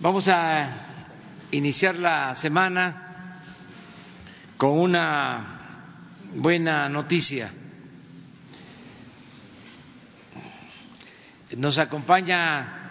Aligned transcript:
Vamos 0.00 0.26
a 0.26 0.70
iniciar 1.52 1.94
la 1.94 2.34
semana 2.34 3.30
con 4.56 4.70
una 4.72 5.44
buena 6.34 6.88
noticia. 6.88 7.50
Nos 11.56 11.78
acompaña 11.78 12.90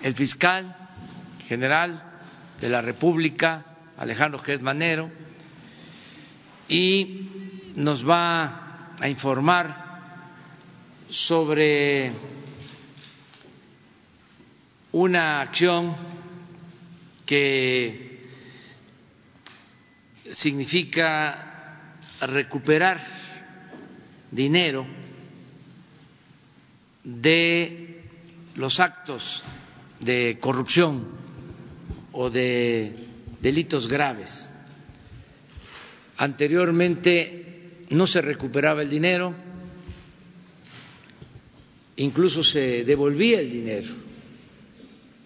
el 0.00 0.14
fiscal 0.14 0.76
general 1.48 2.00
de 2.60 2.68
la 2.68 2.80
República, 2.80 3.64
Alejandro 3.98 4.40
Manero, 4.60 5.10
y 6.68 7.28
nos 7.74 8.08
va 8.08 8.92
a 9.00 9.08
informar 9.08 9.98
sobre 11.10 12.12
una 14.92 15.40
acción 15.40 16.13
que 17.26 18.20
significa 20.30 21.90
recuperar 22.20 23.00
dinero 24.30 24.86
de 27.04 28.02
los 28.54 28.80
actos 28.80 29.44
de 30.00 30.38
corrupción 30.40 31.06
o 32.12 32.30
de 32.30 32.94
delitos 33.40 33.88
graves. 33.88 34.50
Anteriormente 36.16 37.80
no 37.90 38.06
se 38.06 38.22
recuperaba 38.22 38.82
el 38.82 38.90
dinero, 38.90 39.34
incluso 41.96 42.42
se 42.42 42.84
devolvía 42.84 43.40
el 43.40 43.50
dinero 43.50 43.92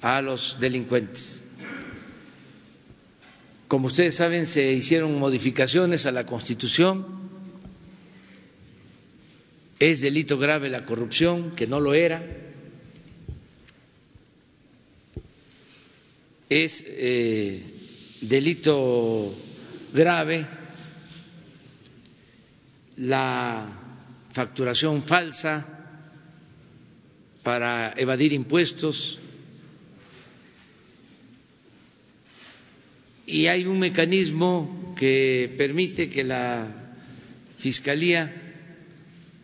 a 0.00 0.22
los 0.22 0.58
delincuentes. 0.60 1.47
Como 3.68 3.88
ustedes 3.88 4.14
saben, 4.14 4.46
se 4.46 4.72
hicieron 4.72 5.18
modificaciones 5.18 6.06
a 6.06 6.10
la 6.10 6.24
Constitución. 6.24 7.06
Es 9.78 10.00
delito 10.00 10.38
grave 10.38 10.70
la 10.70 10.86
corrupción, 10.86 11.52
que 11.54 11.66
no 11.66 11.78
lo 11.78 11.92
era. 11.92 12.24
Es 16.48 16.82
eh, 16.88 17.62
delito 18.22 19.34
grave 19.92 20.46
la 22.96 23.66
facturación 24.32 25.02
falsa 25.02 25.66
para 27.42 27.92
evadir 27.98 28.32
impuestos, 28.32 29.18
y 33.28 33.48
hay 33.48 33.66
un 33.66 33.78
mecanismo 33.78 34.94
que 34.96 35.54
permite 35.58 36.08
que 36.08 36.24
la 36.24 36.66
Fiscalía 37.58 38.32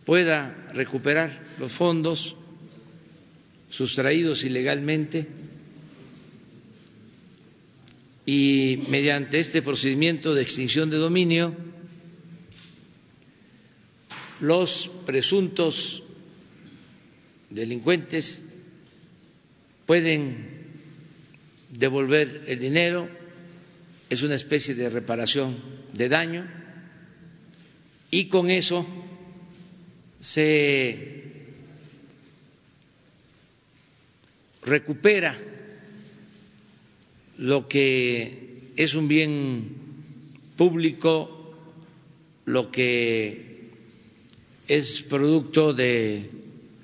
pueda 0.05 0.55
recuperar 0.73 1.29
los 1.59 1.71
fondos 1.71 2.35
sustraídos 3.69 4.43
ilegalmente 4.43 5.27
y 8.25 8.85
mediante 8.89 9.37
este 9.37 9.61
procedimiento 9.61 10.33
de 10.33 10.41
extinción 10.41 10.89
de 10.89 10.97
dominio 10.97 11.55
los 14.39 14.89
presuntos 15.05 16.01
delincuentes 17.51 18.55
pueden 19.85 20.65
devolver 21.69 22.45
el 22.47 22.57
dinero 22.57 23.24
es 24.15 24.23
una 24.23 24.35
especie 24.35 24.75
de 24.75 24.89
reparación 24.89 25.57
de 25.91 26.07
daño 26.07 26.47
y 28.11 28.29
con 28.29 28.49
eso 28.49 28.85
se 30.21 31.33
recupera 34.63 35.37
lo 37.39 37.67
que 37.67 38.71
es 38.77 38.95
un 38.95 39.09
bien 39.09 39.75
público, 40.55 41.53
lo 42.45 42.71
que 42.71 43.69
es 44.69 45.01
producto 45.01 45.73
de 45.73 46.29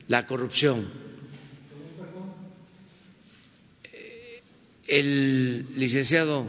la 0.09 0.25
corrupción. 0.25 0.85
El 4.85 5.65
licenciado 5.77 6.45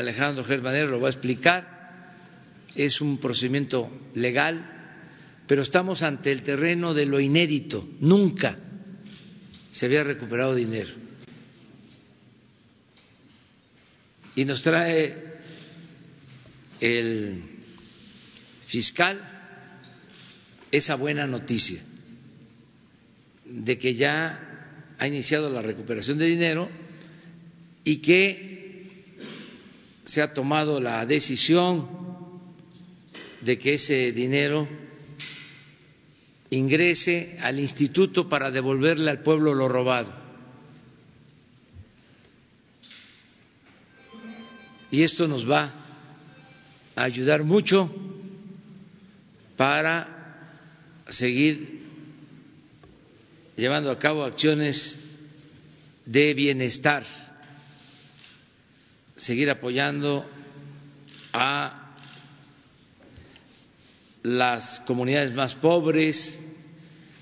Alejandro 0.00 0.44
Germanero 0.44 0.90
lo 0.90 1.00
va 1.00 1.08
a 1.08 1.12
explicar, 1.12 1.80
es 2.74 3.00
un 3.00 3.18
procedimiento 3.18 3.90
legal, 4.14 4.64
pero 5.46 5.62
estamos 5.62 6.02
ante 6.02 6.32
el 6.32 6.42
terreno 6.42 6.94
de 6.94 7.06
lo 7.06 7.20
inédito, 7.20 7.88
nunca 8.00 8.58
se 9.72 9.86
había 9.86 10.04
recuperado 10.04 10.54
dinero. 10.54 10.90
Y 14.34 14.44
nos 14.44 14.62
trae 14.62 15.16
el 16.80 17.42
fiscal 18.66 19.20
esa 20.70 20.94
buena 20.94 21.26
noticia 21.26 21.80
de 23.44 23.78
que 23.78 23.94
ya 23.94 24.94
ha 24.98 25.06
iniciado 25.06 25.50
la 25.50 25.62
recuperación 25.62 26.18
de 26.18 26.26
dinero 26.26 26.70
y 27.84 27.96
que 27.96 28.59
se 30.10 30.22
ha 30.22 30.34
tomado 30.34 30.80
la 30.80 31.06
decisión 31.06 31.88
de 33.42 33.58
que 33.58 33.74
ese 33.74 34.10
dinero 34.10 34.68
ingrese 36.50 37.38
al 37.42 37.60
instituto 37.60 38.28
para 38.28 38.50
devolverle 38.50 39.08
al 39.08 39.22
pueblo 39.22 39.54
lo 39.54 39.68
robado. 39.68 40.12
Y 44.90 45.04
esto 45.04 45.28
nos 45.28 45.48
va 45.48 45.72
a 46.96 47.04
ayudar 47.04 47.44
mucho 47.44 47.88
para 49.56 50.56
seguir 51.08 51.84
llevando 53.54 53.92
a 53.92 53.98
cabo 54.00 54.24
acciones 54.24 54.98
de 56.04 56.34
bienestar 56.34 57.04
seguir 59.20 59.50
apoyando 59.50 60.24
a 61.34 61.92
las 64.22 64.80
comunidades 64.80 65.34
más 65.34 65.54
pobres, 65.54 66.54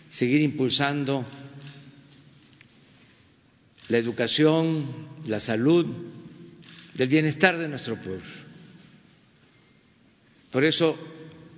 seguir 0.08 0.42
impulsando 0.42 1.24
la 3.88 3.98
educación, 3.98 4.86
la 5.26 5.40
salud, 5.40 5.86
del 6.94 7.08
bienestar 7.08 7.58
de 7.58 7.68
nuestro 7.68 7.96
pueblo. 7.96 8.22
Por 10.52 10.64
eso 10.64 10.96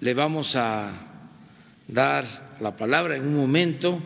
le 0.01 0.15
vamos 0.15 0.57
a 0.57 0.91
dar 1.87 2.57
la 2.61 2.77
palabra 2.79 3.17
en 3.17 3.27
un 3.27 3.37
momento 3.37 4.03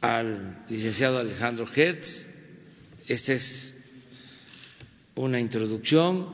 al 0.00 0.64
licenciado 0.70 1.18
Alejandro 1.18 1.68
Hertz. 1.70 2.28
Este 3.08 3.34
es 3.34 3.75
una 5.16 5.40
introducción 5.40 6.26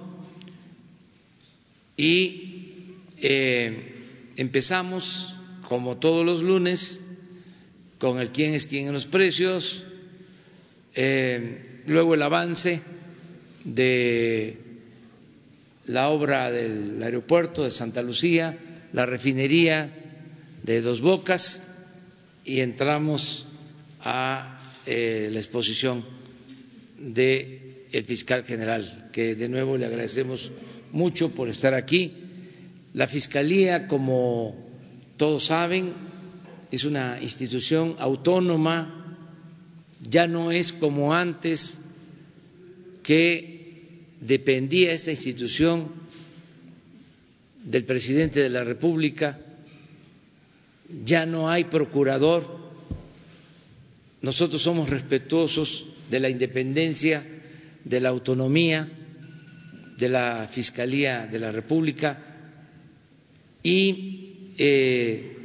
y 1.96 2.96
eh, 3.18 3.94
empezamos, 4.36 5.36
como 5.62 5.96
todos 5.96 6.26
los 6.26 6.42
lunes, 6.42 7.00
con 7.98 8.18
el 8.18 8.30
quién 8.30 8.54
es 8.54 8.66
quién 8.66 8.88
en 8.88 8.92
los 8.92 9.06
precios, 9.06 9.84
eh, 10.94 11.82
luego 11.86 12.14
el 12.14 12.22
avance 12.22 12.82
de 13.64 14.58
la 15.86 16.08
obra 16.08 16.50
del 16.50 17.00
aeropuerto 17.02 17.62
de 17.62 17.70
Santa 17.70 18.02
Lucía, 18.02 18.58
la 18.92 19.06
refinería 19.06 19.92
de 20.64 20.80
Dos 20.80 21.00
Bocas 21.00 21.62
y 22.44 22.60
entramos 22.60 23.46
a 24.00 24.60
eh, 24.86 25.30
la 25.32 25.38
exposición 25.38 26.04
de 26.98 27.61
el 27.92 28.04
fiscal 28.04 28.44
general, 28.44 29.10
que 29.12 29.34
de 29.34 29.48
nuevo 29.48 29.76
le 29.76 29.86
agradecemos 29.86 30.50
mucho 30.92 31.30
por 31.30 31.48
estar 31.48 31.74
aquí. 31.74 32.14
La 32.94 33.06
Fiscalía, 33.06 33.86
como 33.86 34.56
todos 35.16 35.44
saben, 35.44 35.92
es 36.70 36.84
una 36.84 37.18
institución 37.20 37.96
autónoma, 37.98 38.98
ya 40.08 40.26
no 40.26 40.52
es 40.52 40.72
como 40.72 41.14
antes 41.14 41.80
que 43.02 44.00
dependía 44.20 44.92
esta 44.92 45.10
institución 45.10 45.88
del 47.64 47.84
presidente 47.84 48.40
de 48.40 48.48
la 48.48 48.64
República, 48.64 49.38
ya 51.04 51.26
no 51.26 51.50
hay 51.50 51.64
procurador, 51.64 52.60
nosotros 54.20 54.62
somos 54.62 54.90
respetuosos 54.90 55.86
de 56.10 56.20
la 56.20 56.28
independencia, 56.28 57.24
de 57.84 58.00
la 58.00 58.08
autonomía 58.10 58.88
de 59.98 60.08
la 60.08 60.48
Fiscalía 60.50 61.26
de 61.26 61.38
la 61.38 61.52
República 61.52 62.18
y 63.62 64.54
eh, 64.58 65.36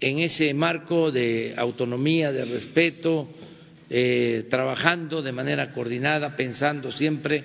en 0.00 0.18
ese 0.18 0.52
marco 0.54 1.12
de 1.12 1.54
autonomía, 1.56 2.32
de 2.32 2.44
respeto, 2.44 3.28
eh, 3.88 4.46
trabajando 4.50 5.22
de 5.22 5.32
manera 5.32 5.72
coordinada, 5.72 6.34
pensando 6.34 6.90
siempre 6.90 7.44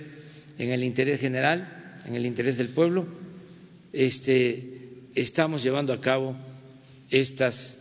en 0.58 0.72
el 0.72 0.84
interés 0.84 1.20
general, 1.20 2.00
en 2.08 2.16
el 2.16 2.26
interés 2.26 2.58
del 2.58 2.70
pueblo, 2.70 3.06
este, 3.94 4.64
estamos 5.14 5.62
llevando 5.62 5.94
a 5.94 6.02
cabo 6.02 6.36
estas 7.12 7.80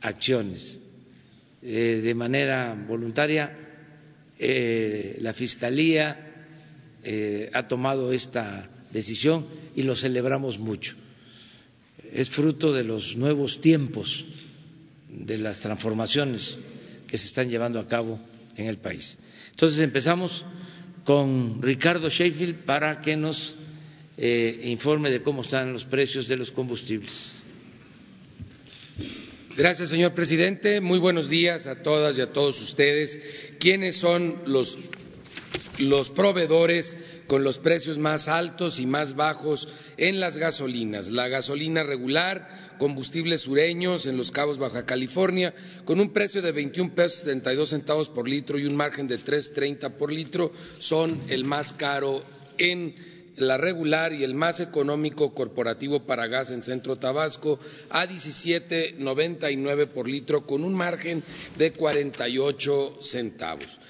acciones 0.00 0.80
eh, 1.62 2.00
de 2.02 2.14
manera 2.14 2.74
voluntaria. 2.88 3.56
Eh, 4.42 5.18
la 5.20 5.32
Fiscalía 5.32 6.26
ha 7.54 7.66
tomado 7.68 8.12
esta 8.12 8.68
decisión 8.92 9.46
y 9.74 9.84
lo 9.84 9.96
celebramos 9.96 10.58
mucho 10.58 10.96
es 12.12 12.30
fruto 12.30 12.72
de 12.72 12.84
los 12.84 13.16
nuevos 13.16 13.60
tiempos, 13.60 14.24
de 15.08 15.38
las 15.38 15.60
transformaciones 15.60 16.58
que 17.06 17.18
se 17.18 17.26
están 17.26 17.50
llevando 17.50 17.80
a 17.80 17.88
cabo 17.88 18.20
en 18.56 18.66
el 18.66 18.78
país. 18.78 19.18
Entonces 19.50 19.80
empezamos 19.80 20.44
con 21.04 21.62
Ricardo 21.62 22.08
Sheffield 22.08 22.64
para 22.64 23.00
que 23.00 23.16
nos 23.16 23.54
eh, 24.16 24.60
informe 24.64 25.10
de 25.10 25.22
cómo 25.22 25.42
están 25.42 25.72
los 25.72 25.84
precios 25.84 26.28
de 26.28 26.36
los 26.36 26.50
combustibles. 26.50 27.42
Gracias, 29.56 29.90
señor 29.90 30.14
presidente. 30.14 30.80
Muy 30.80 31.00
buenos 31.00 31.28
días 31.28 31.66
a 31.66 31.74
todas 31.82 32.16
y 32.16 32.20
a 32.20 32.32
todos 32.32 32.60
ustedes. 32.60 33.20
¿Quiénes 33.58 33.96
son 33.96 34.40
los, 34.46 34.78
proveedores 36.10 36.96
con 37.26 37.42
los 37.42 37.58
precios 37.58 37.98
más 37.98 38.28
altos 38.28 38.78
y 38.78 38.86
más 38.86 39.16
bajos 39.16 39.68
en 39.96 40.20
las 40.20 40.38
gasolinas. 40.38 41.10
La 41.10 41.26
gasolina 41.26 41.82
regular, 41.82 42.48
combustibles 42.78 43.42
sureños 43.42 44.06
en 44.06 44.16
Los 44.16 44.30
Cabos, 44.30 44.58
Baja 44.58 44.86
California, 44.86 45.52
con 45.84 45.98
un 45.98 46.12
precio 46.12 46.42
de 46.42 46.52
21 46.52 46.94
pesos 46.94 47.20
72 47.20 47.70
centavos 47.70 48.08
por 48.08 48.28
litro 48.28 48.56
y 48.58 48.66
un 48.66 48.76
margen 48.76 49.08
de 49.08 49.18
3.30 49.18 49.90
por 49.94 50.12
litro, 50.12 50.52
son 50.78 51.20
el 51.28 51.44
más 51.44 51.72
caro 51.72 52.22
en 52.56 52.94
la 53.36 53.56
regular 53.56 54.12
y 54.12 54.24
el 54.24 54.34
más 54.34 54.60
económico 54.60 55.34
corporativo 55.34 56.00
para 56.06 56.26
gas 56.26 56.50
en 56.50 56.62
Centro 56.62 56.96
Tabasco 56.96 57.58
a 57.88 58.06
17.99 58.06 59.86
por 59.88 60.08
litro 60.08 60.46
con 60.46 60.64
un 60.64 60.74
margen 60.74 61.22
de 61.56 61.72
48 61.72 62.98
centavos. 63.00 63.80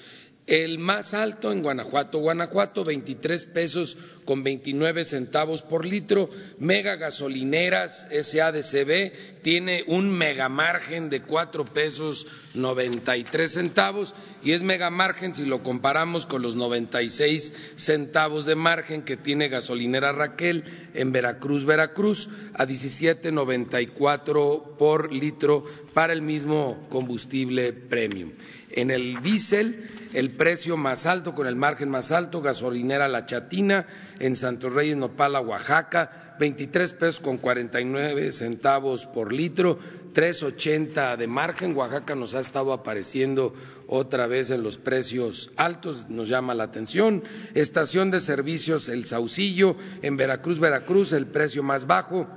El 0.51 0.77
más 0.79 1.13
alto 1.13 1.53
en 1.53 1.63
Guanajuato, 1.63 2.19
Guanajuato, 2.19 2.83
23 2.83 3.45
pesos 3.45 3.97
con 4.25 4.43
29 4.43 5.05
centavos 5.05 5.61
por 5.61 5.85
litro. 5.85 6.29
Mega 6.59 6.97
Gasolineras 6.97 8.09
SADCB 8.11 9.13
tiene 9.43 9.85
un 9.87 10.09
mega 10.09 10.49
margen 10.49 11.09
de 11.09 11.21
4 11.21 11.63
pesos 11.63 12.27
93 12.53 13.49
centavos 13.49 14.13
y 14.43 14.51
es 14.51 14.61
mega 14.61 14.89
margen 14.89 15.33
si 15.33 15.45
lo 15.45 15.63
comparamos 15.63 16.25
con 16.25 16.41
los 16.41 16.57
96 16.57 17.53
centavos 17.77 18.45
de 18.45 18.55
margen 18.55 19.03
que 19.03 19.15
tiene 19.15 19.47
Gasolinera 19.47 20.11
Raquel 20.11 20.65
en 20.93 21.13
Veracruz, 21.13 21.63
Veracruz, 21.63 22.27
a 22.55 22.65
17.94 22.65 24.75
por 24.77 25.13
litro 25.13 25.63
para 25.93 26.11
el 26.11 26.21
mismo 26.21 26.85
combustible 26.89 27.71
premium. 27.71 28.31
En 28.73 28.91
el 28.91 29.21
diésel, 29.21 29.89
el 30.13 30.29
precio 30.29 30.77
más 30.77 31.05
alto, 31.05 31.33
con 31.33 31.47
el 31.47 31.55
margen 31.55 31.89
más 31.89 32.11
alto, 32.11 32.41
gasolinera 32.41 33.07
La 33.07 33.25
Chatina, 33.25 33.85
en 34.19 34.35
Santos 34.35 34.73
Reyes, 34.73 34.97
Nopala, 34.97 35.41
Oaxaca, 35.41 36.35
23 36.39 36.93
pesos 36.93 37.19
con 37.19 37.37
49 37.37 38.31
centavos 38.31 39.05
por 39.05 39.31
litro, 39.33 39.79
3.80 40.13 41.17
de 41.17 41.27
margen. 41.27 41.75
Oaxaca 41.75 42.15
nos 42.15 42.35
ha 42.35 42.39
estado 42.39 42.73
apareciendo 42.73 43.53
otra 43.87 44.27
vez 44.27 44.51
en 44.51 44.63
los 44.63 44.77
precios 44.77 45.51
altos, 45.57 46.09
nos 46.09 46.29
llama 46.29 46.53
la 46.53 46.63
atención. 46.63 47.23
Estación 47.53 48.11
de 48.11 48.19
servicios 48.19 48.89
El 48.89 49.05
Saucillo, 49.05 49.75
en 50.01 50.17
Veracruz, 50.17 50.59
Veracruz, 50.59 51.13
el 51.13 51.27
precio 51.27 51.63
más 51.63 51.87
bajo 51.87 52.27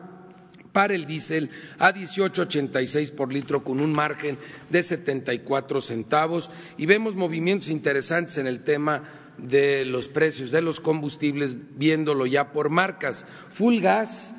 para 0.75 0.95
el 0.95 1.07
diésel 1.07 1.51
a 1.79 1.95
18.86 1.95 3.13
por 3.13 3.33
litro 3.33 3.63
con 3.63 3.79
un 3.81 3.93
margen 3.93 4.37
de 4.71 4.83
74 4.83 5.81
centavos 5.81 6.51
y 6.77 6.85
vemos 6.85 7.15
movimientos 7.15 7.71
interesantes 7.71 8.37
en 8.39 8.49
el 8.49 8.65
tema 8.65 9.05
de 9.39 9.85
los 9.85 10.09
precios 10.09 10.51
de 10.51 10.63
los 10.63 10.81
combustibles 10.81 11.79
viéndolo 11.79 12.27
ya 12.27 12.53
por 12.53 12.71
marcas. 12.71 13.25
Full 13.51 13.79
Gas, 13.79 14.35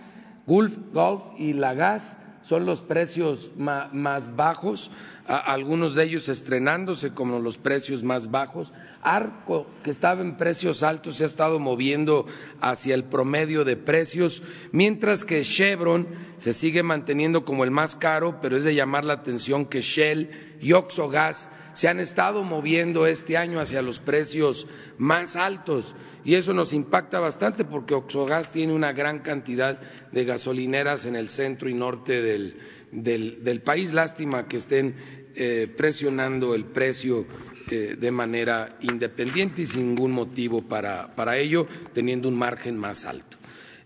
Gulf, 0.45 0.77
Golf 0.91 1.23
y 1.39 1.53
La 1.53 1.73
Gas 1.73 2.17
son 2.43 2.65
los 2.65 2.81
precios 2.81 3.53
más 3.55 4.35
bajos 4.35 4.91
algunos 5.27 5.95
de 5.95 6.03
ellos 6.03 6.29
estrenándose 6.29 7.13
como 7.13 7.39
los 7.39 7.57
precios 7.57 8.03
más 8.03 8.29
bajos. 8.29 8.73
Arco, 9.01 9.65
que 9.83 9.89
estaba 9.89 10.21
en 10.21 10.37
precios 10.37 10.83
altos, 10.83 11.15
se 11.15 11.23
ha 11.23 11.27
estado 11.27 11.59
moviendo 11.59 12.25
hacia 12.61 12.95
el 12.95 13.03
promedio 13.03 13.65
de 13.65 13.75
precios, 13.75 14.43
mientras 14.71 15.25
que 15.25 15.41
Chevron 15.41 16.07
se 16.37 16.53
sigue 16.53 16.83
manteniendo 16.83 17.43
como 17.43 17.63
el 17.63 17.71
más 17.71 17.95
caro, 17.95 18.39
pero 18.41 18.55
es 18.55 18.63
de 18.63 18.75
llamar 18.75 19.03
la 19.03 19.13
atención 19.13 19.65
que 19.65 19.81
Shell 19.81 20.29
y 20.61 20.73
Oxogas 20.73 21.49
se 21.73 21.89
han 21.89 21.99
estado 21.99 22.43
moviendo 22.43 23.05
este 23.05 23.35
año 23.35 23.59
hacia 23.59 23.81
los 23.81 23.99
precios 23.99 24.65
más 24.97 25.35
altos 25.35 25.93
y 26.23 26.35
eso 26.35 26.53
nos 26.53 26.71
impacta 26.71 27.19
bastante 27.19 27.65
porque 27.65 27.93
Oxogas 27.93 28.49
tiene 28.49 28.73
una 28.73 28.93
gran 28.93 29.19
cantidad 29.19 29.77
de 30.11 30.23
gasolineras 30.23 31.05
en 31.05 31.17
el 31.17 31.27
centro 31.27 31.69
y 31.69 31.73
norte 31.73 32.21
del, 32.21 32.57
del, 33.03 33.61
país. 33.63 33.93
Lástima 33.93 34.47
que 34.47 34.57
estén 34.57 34.95
eh, 35.35 35.67
presionando 35.75 36.55
el 36.55 36.65
precio 36.65 37.25
eh, 37.71 37.95
de 37.99 38.11
manera 38.11 38.77
independiente 38.81 39.63
y 39.63 39.65
sin 39.65 39.89
ningún 39.89 40.11
motivo 40.11 40.61
para, 40.61 41.13
para 41.15 41.37
ello, 41.37 41.67
teniendo 41.93 42.27
un 42.27 42.35
margen 42.35 42.77
más 42.77 43.05
alto. 43.05 43.37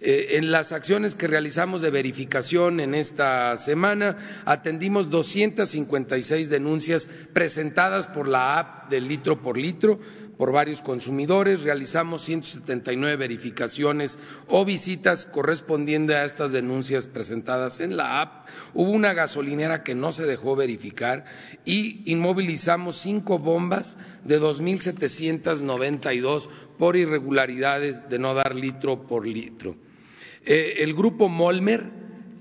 Eh, 0.02 0.38
en 0.38 0.50
las 0.50 0.72
acciones 0.72 1.16
que 1.16 1.28
realizamos 1.28 1.82
de 1.82 1.90
verificación 1.90 2.80
en 2.80 2.96
esta 2.96 3.58
semana, 3.58 4.18
atendimos 4.46 5.10
256 5.10 6.50
denuncias 6.50 7.10
presentadas 7.34 8.08
por 8.08 8.30
la 8.30 8.60
app 8.60 8.90
del 8.90 9.10
litro 9.10 9.42
por 9.42 9.58
litro 9.58 10.00
por 10.40 10.52
varios 10.54 10.82
consumidores, 10.82 11.62
realizamos 11.64 12.24
179 12.24 13.18
verificaciones 13.18 14.20
o 14.48 14.64
visitas 14.64 15.26
correspondiendo 15.26 16.16
a 16.16 16.24
estas 16.24 16.54
denuncias 16.54 17.08
presentadas 17.08 17.82
en 17.82 17.98
la 17.98 18.22
app. 18.22 18.48
Hubo 18.74 18.92
una 18.92 19.14
gasolinera 19.14 19.84
que 19.84 19.96
no 19.96 20.14
se 20.14 20.26
dejó 20.26 20.56
verificar 20.56 21.26
y 21.66 22.10
inmovilizamos 22.10 22.96
cinco 22.96 23.38
bombas 23.38 23.98
de 24.24 24.40
2.792 24.40 26.48
por 26.78 26.96
irregularidades 26.96 28.08
de 28.08 28.20
no 28.20 28.34
dar 28.34 28.56
litro 28.56 29.08
por 29.08 29.28
litro. 29.28 29.76
Eh, 30.46 30.76
el 30.78 30.94
grupo 30.94 31.28
Molmer 31.28 31.84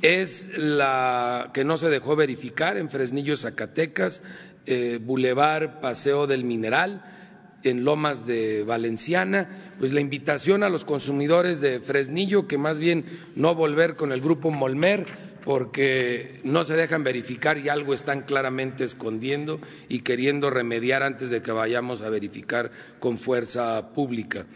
es 0.02 0.56
la 0.56 1.50
que 1.52 1.64
no 1.64 1.76
se 1.76 1.90
dejó 1.90 2.14
verificar 2.14 2.76
en 2.76 2.90
Fresnillo, 2.90 3.36
Zacatecas, 3.36 4.22
eh, 4.66 5.00
Boulevard 5.02 5.80
Paseo 5.80 6.28
del 6.28 6.44
Mineral 6.44 7.16
en 7.62 7.84
Lomas 7.84 8.26
de 8.26 8.64
Valenciana, 8.64 9.48
pues 9.78 9.92
la 9.92 10.00
invitación 10.00 10.62
a 10.62 10.68
los 10.68 10.84
consumidores 10.84 11.60
de 11.60 11.80
Fresnillo 11.80 12.46
que 12.46 12.58
más 12.58 12.78
bien 12.78 13.04
no 13.34 13.54
volver 13.54 13.96
con 13.96 14.12
el 14.12 14.20
grupo 14.20 14.50
Molmer 14.50 15.06
porque 15.44 16.40
no 16.44 16.64
se 16.64 16.76
dejan 16.76 17.04
verificar 17.04 17.58
y 17.58 17.68
algo 17.68 17.94
están 17.94 18.22
claramente 18.22 18.84
escondiendo 18.84 19.60
y 19.88 20.00
queriendo 20.00 20.50
remediar 20.50 21.02
antes 21.02 21.30
de 21.30 21.42
que 21.42 21.52
vayamos 21.52 22.02
a 22.02 22.10
verificar 22.10 22.70
con 22.98 23.16
fuerza 23.16 23.94
pública. 23.94 24.46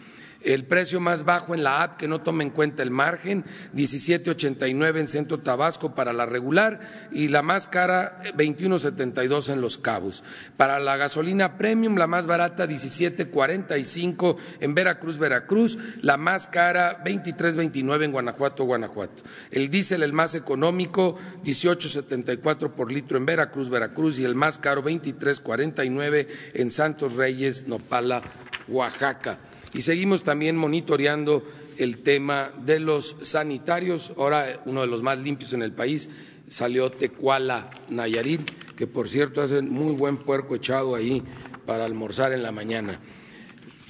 El 0.44 0.66
precio 0.66 1.00
más 1.00 1.24
bajo 1.24 1.54
en 1.54 1.62
la 1.62 1.82
app 1.82 1.96
que 1.96 2.08
no 2.08 2.20
toma 2.20 2.42
en 2.42 2.50
cuenta 2.50 2.82
el 2.82 2.90
margen, 2.90 3.44
17.89 3.74 4.98
en 4.98 5.08
Centro 5.08 5.38
Tabasco 5.38 5.94
para 5.94 6.12
la 6.12 6.26
regular 6.26 6.80
y 7.12 7.28
la 7.28 7.42
más 7.42 7.66
cara 7.66 8.20
21.72 8.36 9.52
en 9.52 9.60
Los 9.60 9.78
Cabos. 9.78 10.24
Para 10.56 10.78
la 10.78 10.96
gasolina 10.96 11.58
premium, 11.58 11.96
la 11.96 12.06
más 12.06 12.26
barata 12.26 12.66
17.45 12.66 14.36
en 14.60 14.74
Veracruz, 14.74 15.18
Veracruz, 15.18 15.78
la 16.00 16.16
más 16.16 16.46
cara 16.46 17.02
23.29 17.04 18.04
en 18.04 18.12
Guanajuato, 18.12 18.64
Guanajuato. 18.64 19.22
El 19.50 19.70
diésel 19.70 20.02
el 20.02 20.12
más 20.12 20.34
económico 20.34 21.16
18.74 21.44 22.70
por 22.72 22.90
litro 22.90 23.18
en 23.18 23.26
Veracruz, 23.26 23.70
Veracruz 23.70 24.18
y 24.18 24.24
el 24.24 24.34
más 24.34 24.58
caro 24.58 24.82
23.49 24.82 26.26
en 26.54 26.70
Santos 26.70 27.14
Reyes, 27.14 27.68
Nopala, 27.68 28.22
Oaxaca 28.68 29.38
y 29.74 29.80
seguimos 29.80 30.22
también 30.22 30.56
monitoreando 30.56 31.42
el 31.78 31.98
tema 31.98 32.52
de 32.64 32.80
los 32.80 33.16
sanitarios. 33.22 34.12
Ahora 34.16 34.62
uno 34.66 34.82
de 34.82 34.86
los 34.86 35.02
más 35.02 35.18
limpios 35.18 35.52
en 35.52 35.62
el 35.62 35.72
país 35.72 36.10
salió 36.48 36.90
Tecuala, 36.90 37.70
Nayarit, 37.90 38.42
que 38.76 38.86
por 38.86 39.08
cierto 39.08 39.40
hacen 39.40 39.70
muy 39.70 39.94
buen 39.94 40.18
puerco 40.18 40.54
echado 40.54 40.94
ahí 40.94 41.22
para 41.66 41.84
almorzar 41.84 42.32
en 42.32 42.42
la 42.42 42.52
mañana. 42.52 42.98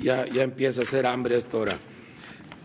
Ya, 0.00 0.26
ya 0.26 0.42
empieza 0.42 0.80
a 0.80 0.84
hacer 0.84 1.06
hambre 1.06 1.34
a 1.34 1.38
esta 1.38 1.56
hora. 1.56 1.78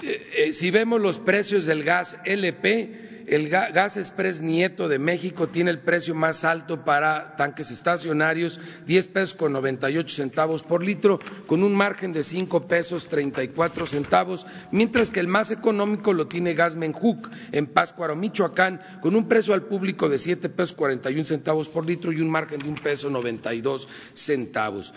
Eh, 0.04 0.30
eh, 0.36 0.54
si 0.54 0.70
vemos 0.70 1.02
los 1.02 1.18
precios 1.18 1.66
del 1.66 1.84
gas 1.84 2.20
LP, 2.26 3.07
el 3.28 3.50
gas 3.50 3.98
express 3.98 4.42
Nieto 4.42 4.88
de 4.88 5.00
México 5.00 5.50
tiene 5.50 5.70
el 5.70 5.80
precio 5.80 6.16
más 6.16 6.46
alto 6.46 6.86
para 6.86 7.36
tanques 7.36 7.72
estacionarios, 7.72 8.58
10 8.86 9.08
pesos 9.10 9.34
con 9.34 9.52
98 9.52 10.16
centavos 10.16 10.64
por 10.64 10.82
litro, 10.82 11.20
con 11.46 11.62
un 11.62 11.76
margen 11.76 12.14
de 12.14 12.24
5 12.24 12.62
pesos 12.70 13.08
34 13.10 13.86
centavos, 13.86 14.48
mientras 14.72 15.12
que 15.12 15.20
el 15.20 15.28
más 15.28 15.52
económico 15.52 16.14
lo 16.14 16.28
tiene 16.28 16.54
Gas 16.54 16.76
Menjuc 16.78 17.30
en 17.52 17.68
Páscuaro, 17.68 18.16
Michoacán, 18.16 18.80
con 19.02 19.14
un 19.14 19.28
precio 19.28 19.54
al 19.54 19.64
público 19.64 20.08
de 20.08 20.20
7 20.20 20.48
pesos 20.48 20.74
41 20.78 21.26
centavos 21.26 21.68
por 21.68 21.86
litro 21.86 22.14
y 22.14 22.22
un 22.22 22.30
margen 22.30 22.62
de 22.62 22.70
un 22.70 22.76
peso 22.76 23.10
92 23.10 23.90
centavos. 24.14 24.94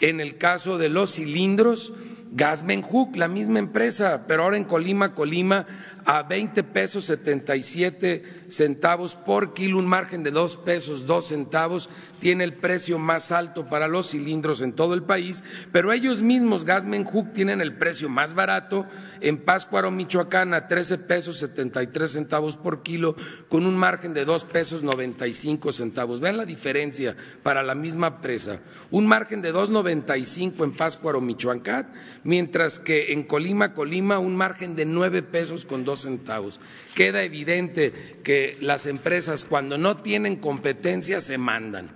En 0.00 0.20
el 0.20 0.38
caso 0.38 0.78
de 0.78 0.88
los 0.88 1.14
cilindros, 1.14 1.92
Gasmenjuc, 2.32 3.16
la 3.16 3.28
misma 3.28 3.58
empresa, 3.58 4.24
pero 4.26 4.44
ahora 4.44 4.56
en 4.56 4.64
Colima, 4.64 5.14
Colima, 5.14 5.66
a 6.04 6.22
20 6.22 6.62
pesos 6.62 7.04
77 7.04 8.39
centavos 8.50 9.14
por 9.14 9.54
kilo, 9.54 9.78
un 9.78 9.86
margen 9.86 10.22
de 10.22 10.30
dos 10.30 10.56
pesos 10.56 11.06
dos 11.06 11.28
centavos, 11.28 11.88
tiene 12.18 12.44
el 12.44 12.54
precio 12.54 12.98
más 12.98 13.32
alto 13.32 13.68
para 13.68 13.88
los 13.88 14.10
cilindros 14.10 14.60
en 14.60 14.72
todo 14.72 14.94
el 14.94 15.02
país, 15.02 15.42
pero 15.72 15.92
ellos 15.92 16.22
mismos, 16.22 16.64
Gasmenjuc, 16.64 17.32
tienen 17.32 17.60
el 17.60 17.76
precio 17.76 18.08
más 18.08 18.34
barato 18.34 18.86
en 19.20 19.38
Páscuaro, 19.38 19.90
Michoacán, 19.90 20.52
a 20.54 20.66
13 20.66 20.98
pesos 20.98 21.38
73 21.38 22.10
centavos 22.10 22.56
por 22.56 22.82
kilo, 22.82 23.16
con 23.48 23.66
un 23.66 23.76
margen 23.76 24.14
de 24.14 24.24
dos 24.24 24.44
pesos 24.44 24.82
95 24.82 25.72
centavos. 25.72 26.20
Vean 26.20 26.36
la 26.36 26.44
diferencia 26.44 27.16
para 27.42 27.62
la 27.62 27.74
misma 27.74 28.20
presa. 28.20 28.60
Un 28.90 29.06
margen 29.06 29.42
de 29.42 29.54
2.95 29.54 30.64
en 30.64 30.72
Páscuaro, 30.72 31.20
Michoacán, 31.20 31.92
mientras 32.24 32.78
que 32.78 33.12
en 33.12 33.22
Colima, 33.22 33.74
Colima, 33.74 34.18
un 34.18 34.36
margen 34.36 34.74
de 34.74 34.84
nueve 34.84 35.22
pesos 35.22 35.64
con 35.64 35.84
dos 35.84 36.00
centavos. 36.00 36.60
Queda 36.94 37.22
evidente 37.22 37.92
que 38.24 38.56
las 38.60 38.86
empresas 38.86 39.44
cuando 39.44 39.78
no 39.78 39.98
tienen 39.98 40.36
competencia 40.36 41.20
se 41.20 41.38
mandan. 41.38 41.90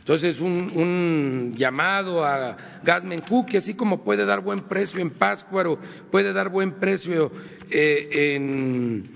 Entonces, 0.00 0.40
un, 0.40 1.54
llamado 1.56 2.24
a 2.24 2.56
Gasmenju, 2.82 3.46
que 3.46 3.58
así 3.58 3.74
como 3.74 4.02
puede 4.02 4.24
dar 4.24 4.40
buen 4.40 4.60
precio 4.60 5.00
en 5.00 5.10
Páscuaro, 5.10 5.78
puede 6.10 6.32
dar 6.32 6.48
buen 6.48 6.72
precio 6.72 7.30
eh, 7.70 8.34
en, 8.34 9.12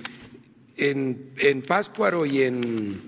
en, 0.77 1.63
Páscuaro 1.63 2.27
y 2.27 2.43
en, 2.43 3.01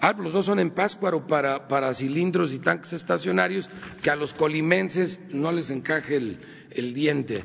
Ah, 0.00 0.16
los 0.18 0.32
dos 0.32 0.46
son 0.46 0.58
en 0.58 0.70
Páscuaro 0.70 1.26
para, 1.26 1.94
cilindros 1.94 2.52
y 2.54 2.60
tanques 2.60 2.92
estacionarios, 2.92 3.68
que 4.02 4.10
a 4.10 4.16
los 4.16 4.32
colimenses 4.32 5.28
no 5.32 5.52
les 5.52 5.70
encaje 5.70 6.16
el 6.16 6.94
diente. 6.94 7.44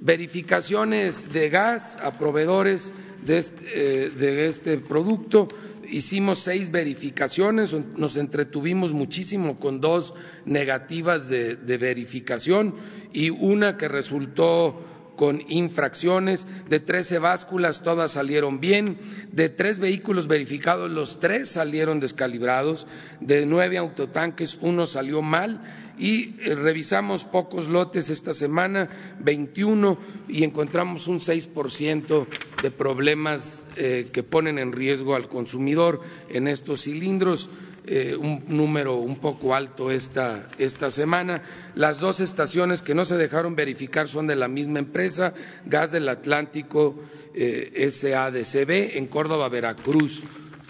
Verificaciones 0.00 1.32
de 1.32 1.50
gas 1.50 1.98
a 2.02 2.12
proveedores 2.12 2.92
de 3.26 3.38
este, 3.38 3.64
eh, 3.74 4.10
de 4.10 4.46
este 4.46 4.78
producto. 4.78 5.48
Hicimos 5.88 6.38
seis 6.38 6.70
verificaciones, 6.70 7.74
nos 7.96 8.16
entretuvimos 8.16 8.92
muchísimo 8.92 9.58
con 9.58 9.80
dos 9.80 10.14
negativas 10.44 11.28
de, 11.28 11.56
de 11.56 11.78
verificación 11.78 12.74
y 13.12 13.30
una 13.30 13.76
que 13.76 13.88
resultó 13.88 14.80
con 15.20 15.42
infracciones, 15.50 16.48
de 16.70 16.80
13 16.80 17.18
básculas 17.18 17.82
todas 17.82 18.12
salieron 18.12 18.58
bien, 18.58 18.96
de 19.30 19.50
tres 19.50 19.78
vehículos 19.78 20.28
verificados 20.28 20.90
los 20.90 21.20
tres 21.20 21.50
salieron 21.50 22.00
descalibrados, 22.00 22.86
de 23.20 23.44
nueve 23.44 23.76
autotanques 23.76 24.56
uno 24.62 24.86
salió 24.86 25.20
mal 25.20 25.60
y 26.00 26.34
eh, 26.40 26.54
revisamos 26.54 27.24
pocos 27.24 27.68
lotes 27.68 28.08
esta 28.08 28.32
semana, 28.32 28.88
21, 29.20 29.98
y 30.28 30.44
encontramos 30.44 31.08
un 31.08 31.20
6% 31.20 32.26
de 32.62 32.70
problemas 32.70 33.62
eh, 33.76 34.08
que 34.10 34.22
ponen 34.22 34.58
en 34.58 34.72
riesgo 34.72 35.14
al 35.14 35.28
consumidor 35.28 36.00
en 36.30 36.48
estos 36.48 36.84
cilindros. 36.84 37.50
Eh, 37.86 38.16
un 38.16 38.44
número 38.46 38.96
un 38.96 39.18
poco 39.18 39.54
alto 39.54 39.90
esta, 39.90 40.48
esta 40.58 40.90
semana. 40.90 41.42
Las 41.74 42.00
dos 42.00 42.20
estaciones 42.20 42.82
que 42.82 42.94
no 42.94 43.04
se 43.04 43.16
dejaron 43.16 43.54
verificar 43.54 44.08
son 44.08 44.26
de 44.26 44.36
la 44.36 44.48
misma 44.48 44.78
empresa, 44.78 45.34
Gas 45.66 45.92
del 45.92 46.08
Atlántico 46.08 46.94
SADCB, 47.34 48.96
en 48.96 49.06
Córdoba, 49.06 49.48
Veracruz 49.48 50.24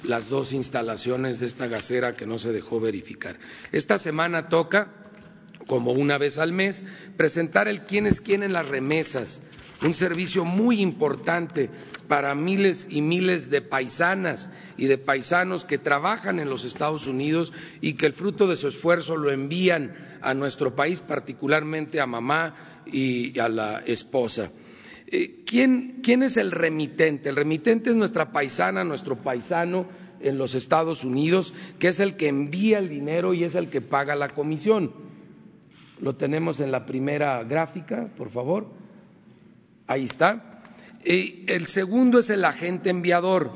las 0.05 0.31
dos 0.31 0.55
instalaciones 0.55 1.41
de 1.41 1.47
esta 1.47 1.67
gasera 1.67 2.17
que 2.17 2.25
no 2.25 2.39
se 2.39 2.53
dejó 2.53 2.81
verificar. 2.81 3.39
Esta 3.71 3.99
semana 3.99 4.49
toca 4.49 4.89
como 5.71 5.93
una 5.93 6.19
vez 6.19 6.39
al 6.39 6.53
mes, 6.53 6.85
presentar 7.17 7.69
el 7.69 7.83
quién 7.83 8.09
es 8.09 8.21
quién 8.21 8.43
en 8.43 8.53
las 8.53 8.67
remesas, 8.67 9.41
un 9.85 9.95
servicio 9.95 10.45
muy 10.45 10.81
importante 10.81 11.71
para 12.09 12.35
miles 12.35 12.89
y 12.91 13.03
miles 13.03 13.51
de 13.51 13.63
paisanas 13.63 14.51
y 14.77 14.87
de 14.87 14.99
paisanos 14.99 15.65
que 15.65 15.79
trabajan 15.79 16.41
en 16.41 16.51
los 16.51 16.65
Estados 16.65 17.07
Unidos 17.07 17.53
y 17.81 17.93
que 17.93 18.07
el 18.07 18.15
fruto 18.15 18.49
de 18.49 18.57
su 18.57 18.67
esfuerzo 18.67 19.17
lo 19.17 19.31
envían 19.31 19.95
a 20.23 20.35
nuestro 20.35 20.75
país, 20.75 21.03
particularmente 21.03 22.01
a 22.01 22.07
mamá 22.07 22.57
y 22.85 23.39
a 23.39 23.49
la 23.49 23.79
esposa. 23.87 24.51
Eh, 25.07 25.45
¿Quién, 25.47 26.01
¿Quién 26.03 26.25
es 26.25 26.37
el 26.37 26.51
remitente? 26.51 27.29
El 27.29 27.37
remitente 27.37 27.91
es 27.91 27.97
nuestra 27.97 28.33
paisana, 28.33 28.83
nuestro 28.83 29.15
paisano 29.15 29.87
en 30.21 30.37
los 30.37 30.57
Estados 30.57 31.05
Unidos, 31.05 31.55
que 31.79 31.87
es 31.87 32.01
el 32.01 32.17
que 32.17 32.27
envía 32.27 32.81
el 32.81 32.89
dinero 32.89 33.35
y 33.35 33.45
es 33.45 33.55
el 33.55 33.69
que 33.69 33.81
paga 33.81 34.17
la 34.17 34.31
comisión. 34.31 35.10
Lo 36.01 36.17
tenemos 36.17 36.61
en 36.61 36.73
la 36.73 36.87
primera 36.87 37.43
gráfica, 37.45 38.09
por 38.17 38.31
favor. 38.31 38.67
Ahí 39.87 40.05
está. 40.05 40.63
Y 41.05 41.45
el 41.47 41.67
segundo 41.67 42.19
es 42.19 42.31
el 42.31 42.45
agente 42.45 42.91
enviador. 42.91 43.51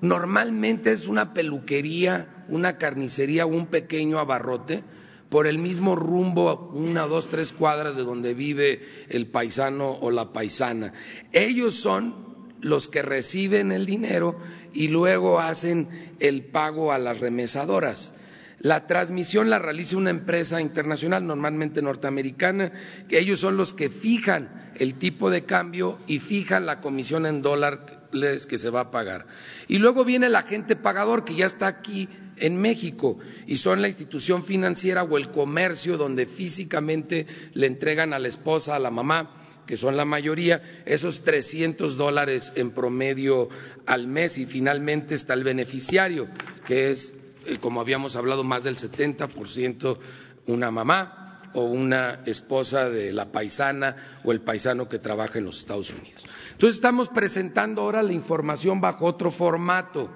Normalmente 0.00 0.92
es 0.92 1.08
una 1.08 1.34
peluquería, 1.34 2.44
una 2.48 2.78
carnicería 2.78 3.46
o 3.46 3.48
un 3.48 3.66
pequeño 3.66 4.18
abarrote 4.18 4.84
por 5.28 5.46
el 5.46 5.58
mismo 5.58 5.96
rumbo, 5.96 6.70
una, 6.72 7.02
dos, 7.02 7.28
tres 7.28 7.52
cuadras 7.52 7.96
de 7.96 8.02
donde 8.02 8.32
vive 8.32 8.80
el 9.08 9.26
paisano 9.26 9.90
o 9.90 10.10
la 10.10 10.32
paisana. 10.32 10.92
Ellos 11.32 11.74
son 11.74 12.14
los 12.60 12.88
que 12.88 13.02
reciben 13.02 13.72
el 13.72 13.86
dinero 13.86 14.36
y 14.72 14.88
luego 14.88 15.40
hacen 15.40 16.14
el 16.20 16.44
pago 16.44 16.92
a 16.92 16.98
las 16.98 17.20
remesadoras. 17.20 18.14
La 18.60 18.86
transmisión 18.86 19.50
la 19.50 19.58
realiza 19.58 19.96
una 19.96 20.10
empresa 20.10 20.60
internacional, 20.60 21.26
normalmente 21.26 21.80
norteamericana, 21.80 22.72
que 23.08 23.20
ellos 23.20 23.38
son 23.38 23.56
los 23.56 23.72
que 23.72 23.88
fijan 23.88 24.72
el 24.76 24.94
tipo 24.94 25.30
de 25.30 25.44
cambio 25.44 25.98
y 26.06 26.18
fijan 26.18 26.66
la 26.66 26.80
comisión 26.80 27.26
en 27.26 27.42
dólares 27.42 28.46
que 28.46 28.58
se 28.58 28.70
va 28.70 28.80
a 28.80 28.90
pagar. 28.90 29.26
Y 29.68 29.78
luego 29.78 30.04
viene 30.04 30.26
el 30.26 30.36
agente 30.36 30.74
pagador 30.74 31.24
que 31.24 31.36
ya 31.36 31.46
está 31.46 31.68
aquí 31.68 32.08
en 32.36 32.60
México 32.60 33.18
y 33.46 33.56
son 33.56 33.82
la 33.82 33.88
institución 33.88 34.42
financiera 34.42 35.02
o 35.02 35.18
el 35.18 35.30
comercio 35.30 35.96
donde 35.96 36.26
físicamente 36.26 37.26
le 37.54 37.66
entregan 37.66 38.12
a 38.12 38.18
la 38.18 38.28
esposa, 38.28 38.76
a 38.76 38.80
la 38.80 38.90
mamá, 38.90 39.34
que 39.66 39.76
son 39.76 39.96
la 39.96 40.04
mayoría, 40.04 40.62
esos 40.86 41.22
300 41.22 41.96
dólares 41.96 42.52
en 42.56 42.70
promedio 42.70 43.50
al 43.86 44.08
mes 44.08 44.38
y 44.38 44.46
finalmente 44.46 45.14
está 45.14 45.34
el 45.34 45.44
beneficiario, 45.44 46.26
que 46.64 46.90
es 46.90 47.14
como 47.60 47.80
habíamos 47.80 48.16
hablado, 48.16 48.44
más 48.44 48.64
del 48.64 48.76
70% 48.76 49.98
una 50.46 50.70
mamá 50.70 51.40
o 51.54 51.62
una 51.62 52.20
esposa 52.26 52.88
de 52.90 53.12
la 53.12 53.32
paisana 53.32 53.96
o 54.24 54.32
el 54.32 54.40
paisano 54.40 54.88
que 54.88 54.98
trabaja 54.98 55.38
en 55.38 55.44
los 55.44 55.58
Estados 55.58 55.90
Unidos. 55.90 56.24
Entonces 56.52 56.76
estamos 56.76 57.08
presentando 57.08 57.82
ahora 57.82 58.02
la 58.02 58.12
información 58.12 58.80
bajo 58.80 59.06
otro 59.06 59.30
formato 59.30 60.10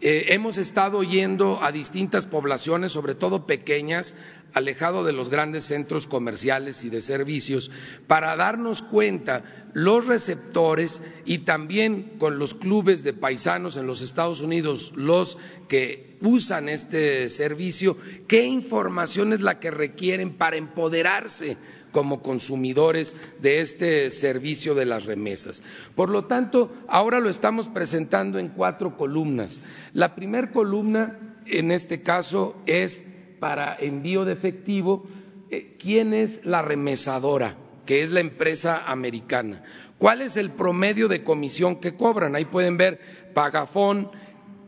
eh, 0.00 0.26
hemos 0.34 0.58
estado 0.58 1.02
yendo 1.02 1.62
a 1.62 1.72
distintas 1.72 2.26
poblaciones, 2.26 2.92
sobre 2.92 3.14
todo 3.14 3.46
pequeñas, 3.46 4.14
alejado 4.52 5.04
de 5.04 5.12
los 5.12 5.30
grandes 5.30 5.64
centros 5.64 6.06
comerciales 6.06 6.84
y 6.84 6.90
de 6.90 7.00
servicios, 7.00 7.70
para 8.06 8.36
darnos 8.36 8.82
cuenta 8.82 9.44
los 9.72 10.06
receptores 10.06 11.02
y 11.24 11.38
también 11.38 12.14
con 12.18 12.38
los 12.38 12.52
clubes 12.52 13.04
de 13.04 13.14
paisanos 13.14 13.76
en 13.76 13.86
los 13.86 14.02
Estados 14.02 14.40
Unidos, 14.42 14.92
los 14.96 15.38
que 15.68 16.16
usan 16.20 16.68
este 16.68 17.28
servicio, 17.30 17.96
qué 18.28 18.44
información 18.44 19.32
es 19.32 19.40
la 19.40 19.58
que 19.60 19.70
requieren 19.70 20.34
para 20.34 20.56
empoderarse 20.56 21.56
como 21.96 22.20
consumidores 22.20 23.16
de 23.40 23.60
este 23.60 24.10
servicio 24.10 24.74
de 24.74 24.84
las 24.84 25.06
remesas. 25.06 25.62
Por 25.94 26.10
lo 26.10 26.26
tanto, 26.26 26.70
ahora 26.88 27.20
lo 27.20 27.30
estamos 27.30 27.70
presentando 27.70 28.38
en 28.38 28.48
cuatro 28.48 28.98
columnas. 28.98 29.62
La 29.94 30.14
primera 30.14 30.50
columna, 30.50 31.18
en 31.46 31.70
este 31.70 32.02
caso, 32.02 32.54
es 32.66 33.02
para 33.40 33.74
envío 33.80 34.26
de 34.26 34.34
efectivo, 34.34 35.06
eh, 35.50 35.74
¿quién 35.78 36.12
es 36.12 36.44
la 36.44 36.60
remesadora? 36.60 37.56
que 37.86 38.02
es 38.02 38.10
la 38.10 38.20
empresa 38.20 38.82
americana. 38.88 39.62
¿Cuál 39.96 40.20
es 40.20 40.36
el 40.36 40.50
promedio 40.50 41.06
de 41.08 41.22
comisión 41.22 41.76
que 41.76 41.94
cobran? 41.94 42.34
Ahí 42.34 42.44
pueden 42.44 42.76
ver 42.76 43.00
Pagafón, 43.32 44.10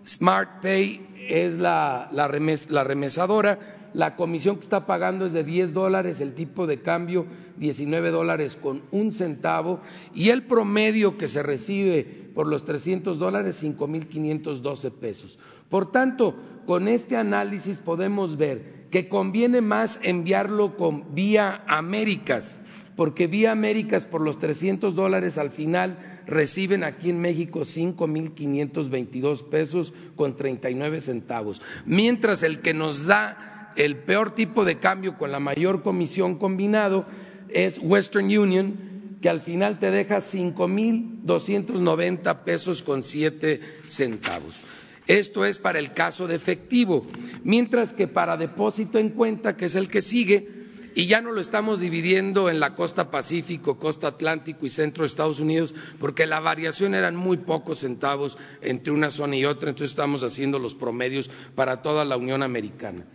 SmartPay 0.06 1.26
es 1.28 1.54
la, 1.54 2.08
la 2.12 2.84
remesadora 2.84 3.77
la 3.94 4.16
comisión 4.16 4.56
que 4.56 4.62
está 4.62 4.86
pagando 4.86 5.26
es 5.26 5.32
de 5.32 5.44
10 5.44 5.72
dólares, 5.72 6.20
el 6.20 6.34
tipo 6.34 6.66
de 6.66 6.80
cambio 6.80 7.26
19 7.56 8.10
dólares 8.10 8.56
con 8.56 8.82
un 8.90 9.12
centavo 9.12 9.80
y 10.14 10.28
el 10.30 10.42
promedio 10.42 11.16
que 11.16 11.28
se 11.28 11.42
recibe 11.42 12.30
por 12.34 12.46
los 12.46 12.64
300 12.64 13.18
dólares 13.18 13.62
5.512 13.62 14.92
pesos. 14.92 15.38
Por 15.68 15.90
tanto, 15.90 16.36
con 16.66 16.88
este 16.88 17.16
análisis 17.16 17.78
podemos 17.78 18.36
ver 18.36 18.86
que 18.90 19.08
conviene 19.08 19.60
más 19.60 20.00
enviarlo 20.02 20.76
con 20.76 21.14
vía 21.14 21.62
Américas, 21.66 22.60
porque 22.96 23.26
vía 23.26 23.52
Américas 23.52 24.06
por 24.06 24.20
los 24.20 24.38
300 24.38 24.94
dólares 24.94 25.38
al 25.38 25.50
final 25.50 25.98
reciben 26.26 26.84
aquí 26.84 27.10
en 27.10 27.20
México 27.20 27.60
5.522 27.60 29.48
pesos 29.48 29.94
con 30.14 30.36
39 30.36 31.00
centavos, 31.00 31.62
mientras 31.86 32.42
el 32.42 32.60
que 32.60 32.74
nos 32.74 33.06
da 33.06 33.57
el 33.78 33.96
peor 33.96 34.34
tipo 34.34 34.64
de 34.64 34.78
cambio 34.78 35.16
con 35.16 35.30
la 35.30 35.38
mayor 35.38 35.82
comisión 35.82 36.34
combinado 36.36 37.06
es 37.48 37.78
Western 37.80 38.26
Union, 38.26 39.18
que 39.22 39.28
al 39.28 39.40
final 39.40 39.78
te 39.78 39.92
deja 39.92 40.18
5.290 40.18 42.42
pesos 42.42 42.82
con 42.82 43.04
7 43.04 43.60
centavos. 43.84 44.62
Esto 45.06 45.44
es 45.44 45.60
para 45.60 45.78
el 45.78 45.92
caso 45.92 46.26
de 46.26 46.34
efectivo, 46.34 47.06
mientras 47.44 47.92
que 47.92 48.08
para 48.08 48.36
depósito 48.36 48.98
en 48.98 49.10
cuenta, 49.10 49.56
que 49.56 49.66
es 49.66 49.76
el 49.76 49.88
que 49.88 50.00
sigue, 50.00 50.58
y 50.96 51.06
ya 51.06 51.20
no 51.20 51.30
lo 51.30 51.40
estamos 51.40 51.78
dividiendo 51.78 52.50
en 52.50 52.58
la 52.58 52.74
costa 52.74 53.12
Pacífico, 53.12 53.78
costa 53.78 54.08
Atlántico 54.08 54.66
y 54.66 54.70
centro 54.70 55.04
de 55.04 55.06
Estados 55.06 55.38
Unidos, 55.38 55.72
porque 56.00 56.26
la 56.26 56.40
variación 56.40 56.96
eran 56.96 57.14
muy 57.14 57.36
pocos 57.36 57.78
centavos 57.78 58.38
entre 58.60 58.92
una 58.92 59.12
zona 59.12 59.36
y 59.36 59.44
otra, 59.44 59.70
entonces 59.70 59.92
estamos 59.92 60.24
haciendo 60.24 60.58
los 60.58 60.74
promedios 60.74 61.30
para 61.54 61.80
toda 61.80 62.04
la 62.04 62.16
Unión 62.16 62.42
Americana. 62.42 63.06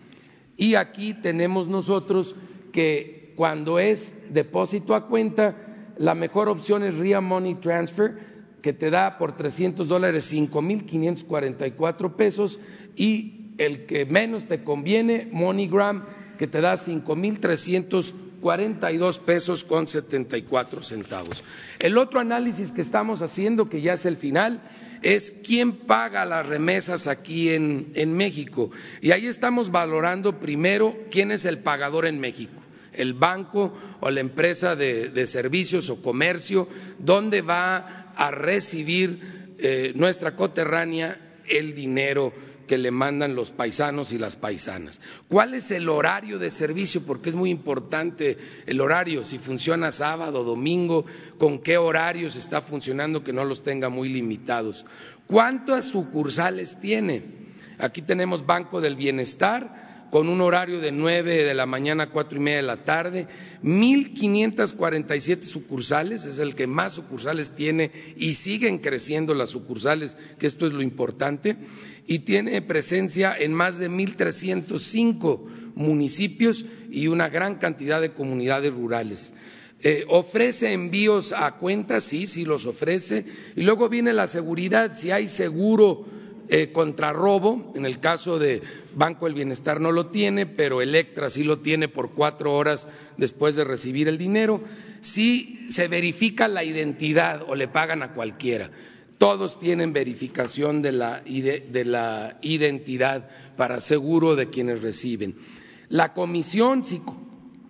Y 0.64 0.76
aquí 0.76 1.14
tenemos 1.14 1.68
nosotros 1.68 2.36
que 2.72 3.34
cuando 3.36 3.80
es 3.80 4.20
depósito 4.30 4.96
a 4.96 5.08
cuenta, 5.08 5.58
la 5.98 6.16
mejor 6.16 6.48
opción 6.48 6.84
es 6.84 6.98
RIA 6.98 7.20
Money 7.20 7.56
Transfer, 7.56 8.18
que 8.62 8.72
te 8.72 8.90
da 8.90 9.18
por 9.18 9.36
300 9.36 9.90
dólares 9.90 10.34
5.544 10.34 12.16
pesos, 12.16 12.62
y 12.96 13.52
el 13.58 13.86
que 13.86 14.06
menos 14.06 14.46
te 14.46 14.64
conviene, 14.64 15.28
MoneyGram, 15.34 16.06
que 16.38 16.48
te 16.48 16.62
da 16.62 16.78
5.342 18.44 19.20
pesos 19.20 19.64
con 19.64 19.88
74 19.88 20.84
centavos. 20.84 21.44
El 21.80 21.98
otro 21.98 22.20
análisis 22.20 22.72
que 22.72 22.82
estamos 22.82 23.22
haciendo, 23.22 23.70
que 23.70 23.82
ya 23.82 23.94
es 23.94 24.06
el 24.06 24.18
final, 24.18 24.62
es 25.02 25.34
quién 25.46 25.74
paga 25.74 26.26
las 26.26 26.48
remesas 26.48 27.08
aquí 27.08 27.50
en, 27.50 28.14
México. 28.16 28.70
Y 29.02 29.12
ahí 29.12 29.28
estamos 29.28 29.72
valorando 29.72 30.40
primero 30.40 30.96
quién 31.10 31.32
es 31.32 31.46
el 31.46 31.60
pagador 31.60 32.06
en 32.06 32.20
México 32.20 32.54
el 32.94 33.16
banco 33.16 33.74
o 34.02 34.12
la 34.12 34.20
empresa 34.20 34.76
de, 34.76 35.26
servicios 35.26 35.90
o 35.90 36.04
comercio, 36.04 36.68
dónde 37.00 37.42
va 37.42 38.14
a 38.16 38.30
recibir 38.30 39.56
eh, 39.58 39.94
nuestra 39.96 40.36
coterránea 40.36 41.20
el 41.48 41.74
dinero 41.74 42.32
que 42.68 42.78
le 42.78 42.92
mandan 42.92 43.36
los 43.36 43.52
paisanos 43.52 44.12
y 44.12 44.18
las 44.18 44.36
paisanas. 44.36 45.02
¿Cuál 45.28 45.54
es 45.54 45.72
el 45.72 45.90
horario 45.90 46.40
de 46.40 46.50
servicio? 46.50 47.02
Porque 47.04 47.30
es 47.30 47.36
muy 47.36 47.50
importante 47.50 48.38
el 48.66 48.82
horario, 48.82 49.24
si 49.24 49.40
funciona 49.40 49.92
sábado, 49.92 50.44
domingo, 50.44 51.06
con 51.38 51.60
qué 51.60 51.78
horarios 51.78 52.36
está 52.36 52.62
funcionando, 52.62 53.24
que 53.24 53.34
no 53.34 53.46
los 53.46 53.64
tenga 53.64 53.90
muy 53.90 54.10
limitados. 54.10 54.86
¿Cuántas 55.28 55.86
sucursales 55.86 56.80
tiene? 56.80 57.24
Aquí 57.80 58.02
tenemos 58.02 58.46
Banco 58.46 58.82
del 58.82 58.96
Bienestar, 58.96 59.84
con 60.14 60.30
un 60.30 60.42
horario 60.42 60.80
de 60.80 60.92
nueve 60.92 61.44
de 61.44 61.56
la 61.56 61.66
mañana 61.66 62.04
a 62.04 62.10
cuatro 62.12 62.38
y 62.38 62.42
media 62.42 62.58
de 62.58 62.62
la 62.68 62.86
tarde, 62.86 63.28
1.547 63.64 65.42
sucursales, 65.42 66.26
es 66.26 66.38
el 66.38 66.54
que 66.54 66.68
más 66.68 66.94
sucursales 66.94 67.56
tiene 67.56 67.92
y 68.16 68.34
siguen 68.34 68.78
creciendo 68.78 69.34
las 69.34 69.50
sucursales, 69.50 70.16
que 70.38 70.46
esto 70.46 70.68
es 70.68 70.74
lo 70.74 70.84
importante, 70.84 71.58
y 72.08 72.20
tiene 72.20 72.62
presencia 72.62 73.36
en 73.38 73.54
más 73.54 73.80
de 73.80 73.90
1.305 73.90 75.40
municipios 75.76 76.66
y 76.92 77.08
una 77.08 77.30
gran 77.30 77.56
cantidad 77.56 78.02
de 78.02 78.12
comunidades 78.12 78.74
rurales. 78.74 79.34
Eh, 79.82 80.06
¿Ofrece 80.08 80.72
envíos 80.72 81.34
a 81.34 81.58
cuentas? 81.58 82.06
Sí, 82.06 82.26
sí 82.28 82.46
los 82.46 82.66
ofrece. 82.66 83.26
Y 83.56 83.64
luego 83.64 83.90
viene 83.90 84.14
la 84.14 84.28
seguridad, 84.28 84.96
si 84.96 85.12
hay 85.12 85.28
seguro 85.28 86.06
eh, 86.48 86.72
contra 86.72 87.12
robo, 87.12 87.74
en 87.76 87.86
el 87.86 88.00
caso 88.00 88.40
de 88.40 88.62
Banco 88.96 89.26
del 89.26 89.34
Bienestar 89.34 89.82
no 89.82 89.92
lo 89.92 90.08
tiene, 90.08 90.46
pero 90.46 90.82
Electra 90.82 91.30
sí 91.30 91.44
lo 91.44 91.60
tiene 91.60 91.88
por 91.88 92.12
cuatro 92.12 92.54
horas 92.54 92.88
después 93.18 93.56
de 93.56 93.64
recibir 93.64 94.08
el 94.08 94.18
dinero, 94.18 94.62
si 95.02 95.66
se 95.68 95.88
verifica 95.88 96.48
la 96.48 96.64
identidad 96.64 97.44
o 97.48 97.56
le 97.56 97.68
pagan 97.68 98.04
a 98.04 98.14
cualquiera. 98.14 98.72
Todos 99.18 99.60
tienen 99.60 99.94
verificación 99.94 100.82
de 100.82 100.92
la, 100.92 101.22
de 101.22 101.86
la 101.86 102.38
identidad 102.42 103.30
para 103.56 103.80
seguro 103.80 104.36
de 104.36 104.50
quienes 104.50 104.82
reciben. 104.82 105.36
La 105.90 106.14
comisión, 106.14 106.84
si 106.84 107.02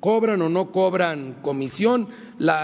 cobran 0.03 0.41
o 0.41 0.49
no 0.49 0.71
cobran 0.73 1.37
comisión. 1.41 2.09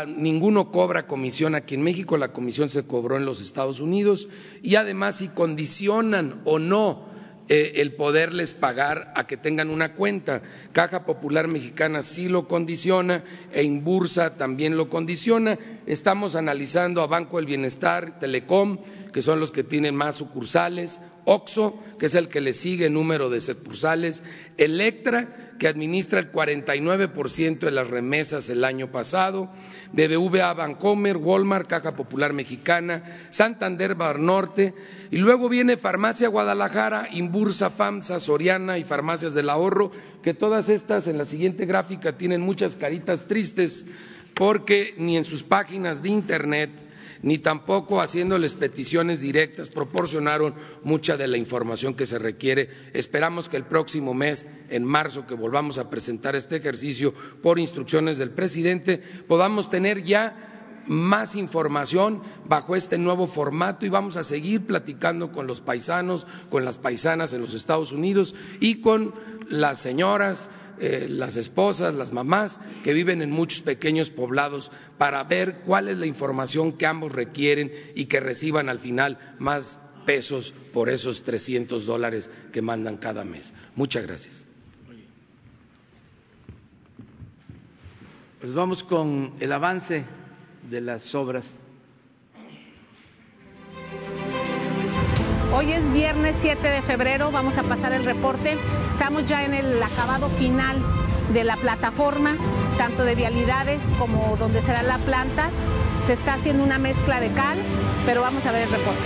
ninguno 0.07 0.71
cobra 0.71 1.07
comisión 1.07 1.55
aquí 1.55 1.75
en 1.75 1.83
México, 1.83 2.17
la 2.17 2.33
comisión 2.33 2.69
se 2.69 2.83
cobró 2.83 3.15
en 3.15 3.23
los 3.23 3.39
Estados 3.39 3.79
Unidos 3.79 4.27
y 4.61 4.75
además 4.75 5.19
si 5.19 5.29
condicionan 5.29 6.41
o 6.43 6.59
no 6.59 7.05
el 7.49 7.93
poderles 7.93 8.53
pagar 8.53 9.11
a 9.15 9.25
que 9.25 9.35
tengan 9.35 9.69
una 9.69 9.93
cuenta. 9.93 10.41
Caja 10.71 11.05
Popular 11.05 11.47
Mexicana 11.47 12.01
sí 12.03 12.29
lo 12.29 12.47
condiciona 12.47 13.23
e 13.51 13.63
Inbursa 13.63 14.35
también 14.35 14.77
lo 14.77 14.89
condiciona. 14.89 15.57
Estamos 15.87 16.35
analizando 16.35 17.01
a 17.01 17.07
Banco 17.07 17.37
del 17.37 17.47
Bienestar, 17.47 18.19
Telecom, 18.19 18.77
que 19.11 19.23
son 19.23 19.39
los 19.39 19.51
que 19.51 19.63
tienen 19.63 19.95
más 19.95 20.15
sucursales, 20.15 21.01
OXO, 21.31 21.79
que 21.99 22.07
es 22.07 22.15
el 22.15 22.27
que 22.27 22.41
le 22.41 22.53
sigue 22.53 22.87
en 22.87 22.95
número 22.95 23.29
de 23.29 23.39
sucursales, 23.39 24.23
Electra, 24.57 25.53
que 25.59 25.67
administra 25.67 26.19
el 26.19 26.31
49% 26.31 27.59
de 27.59 27.69
las 27.69 27.87
remesas 27.87 28.49
el 28.49 28.63
año 28.63 28.91
pasado, 28.91 29.51
BBVA 29.93 30.55
Bancomer, 30.55 31.17
Walmart, 31.17 31.67
Caja 31.67 31.95
Popular 31.95 32.33
Mexicana, 32.33 33.03
Santander 33.29 33.95
Norte, 34.17 34.73
y 35.11 35.17
luego 35.17 35.49
viene 35.49 35.77
Farmacia 35.77 36.29
Guadalajara, 36.29 37.09
Imbursa, 37.11 37.69
FAMSA, 37.69 38.19
Soriana 38.19 38.79
y 38.79 38.83
Farmacias 38.83 39.35
del 39.35 39.51
Ahorro, 39.51 39.91
que 40.23 40.33
todas 40.33 40.67
estas 40.67 41.05
en 41.05 41.19
la 41.19 41.25
siguiente 41.25 41.67
gráfica 41.67 42.17
tienen 42.17 42.41
muchas 42.41 42.75
caritas 42.75 43.27
tristes 43.27 43.85
porque 44.33 44.95
ni 44.97 45.15
en 45.15 45.23
sus 45.23 45.43
páginas 45.43 46.01
de 46.01 46.09
Internet 46.09 46.71
ni 47.21 47.37
tampoco 47.37 48.01
haciéndoles 48.01 48.55
peticiones 48.55 49.21
directas 49.21 49.69
proporcionaron 49.69 50.53
mucha 50.83 51.17
de 51.17 51.27
la 51.27 51.37
información 51.37 51.93
que 51.93 52.05
se 52.05 52.19
requiere. 52.19 52.69
Esperamos 52.93 53.49
que 53.49 53.57
el 53.57 53.63
próximo 53.63 54.13
mes, 54.13 54.47
en 54.69 54.85
marzo, 54.85 55.27
que 55.27 55.35
volvamos 55.35 55.77
a 55.77 55.89
presentar 55.89 56.35
este 56.35 56.57
ejercicio 56.57 57.13
por 57.41 57.59
instrucciones 57.59 58.17
del 58.17 58.31
presidente, 58.31 59.01
podamos 59.27 59.69
tener 59.69 60.03
ya 60.03 60.45
más 60.87 61.35
información 61.35 62.23
bajo 62.45 62.75
este 62.75 62.97
nuevo 62.97 63.27
formato 63.27 63.85
y 63.85 63.89
vamos 63.89 64.17
a 64.17 64.23
seguir 64.23 64.65
platicando 64.65 65.31
con 65.31 65.45
los 65.45 65.61
paisanos, 65.61 66.25
con 66.49 66.65
las 66.65 66.79
paisanas 66.79 67.31
en 67.33 67.41
los 67.41 67.53
Estados 67.53 67.91
Unidos 67.91 68.33
y 68.59 68.81
con 68.81 69.13
las 69.47 69.79
señoras, 69.79 70.49
eh, 70.79 71.07
las 71.09 71.35
esposas, 71.35 71.93
las 71.93 72.13
mamás 72.13 72.59
que 72.83 72.93
viven 72.93 73.21
en 73.21 73.31
muchos 73.31 73.61
pequeños 73.61 74.09
poblados 74.09 74.71
para 74.97 75.23
ver 75.23 75.59
cuál 75.65 75.89
es 75.89 75.97
la 75.97 76.05
información 76.05 76.73
que 76.73 76.85
ambos 76.85 77.11
requieren 77.11 77.71
y 77.95 78.05
que 78.05 78.19
reciban 78.19 78.69
al 78.69 78.79
final 78.79 79.17
más 79.39 79.79
pesos 80.05 80.53
por 80.73 80.89
esos 80.89 81.23
300 81.23 81.85
dólares 81.85 82.29
que 82.51 82.61
mandan 82.61 82.97
cada 82.97 83.23
mes. 83.23 83.53
Muchas 83.75 84.07
gracias. 84.07 84.45
Pues 88.39 88.53
vamos 88.53 88.83
con 88.83 89.33
el 89.39 89.51
avance 89.51 90.05
de 90.69 90.81
las 90.81 91.13
obras. 91.13 91.55
Hoy 95.51 95.71
es 95.71 95.91
viernes 95.91 96.35
7 96.37 96.69
de 96.69 96.81
febrero, 96.83 97.31
vamos 97.31 97.57
a 97.57 97.63
pasar 97.63 97.91
el 97.91 98.05
reporte. 98.05 98.55
Estamos 98.91 99.25
ya 99.25 99.43
en 99.45 99.55
el 99.55 99.81
acabado 99.81 100.29
final 100.29 100.77
de 101.33 101.43
la 101.43 101.57
plataforma, 101.57 102.35
tanto 102.77 103.03
de 103.03 103.15
vialidades 103.15 103.81
como 103.97 104.37
donde 104.37 104.61
serán 104.61 104.87
las 104.87 104.99
plantas. 104.99 105.51
Se 106.05 106.13
está 106.13 106.35
haciendo 106.35 106.63
una 106.63 106.77
mezcla 106.77 107.19
de 107.19 107.29
cal, 107.31 107.57
pero 108.05 108.21
vamos 108.21 108.45
a 108.45 108.51
ver 108.51 108.61
el 108.61 108.69
reporte. 108.69 108.99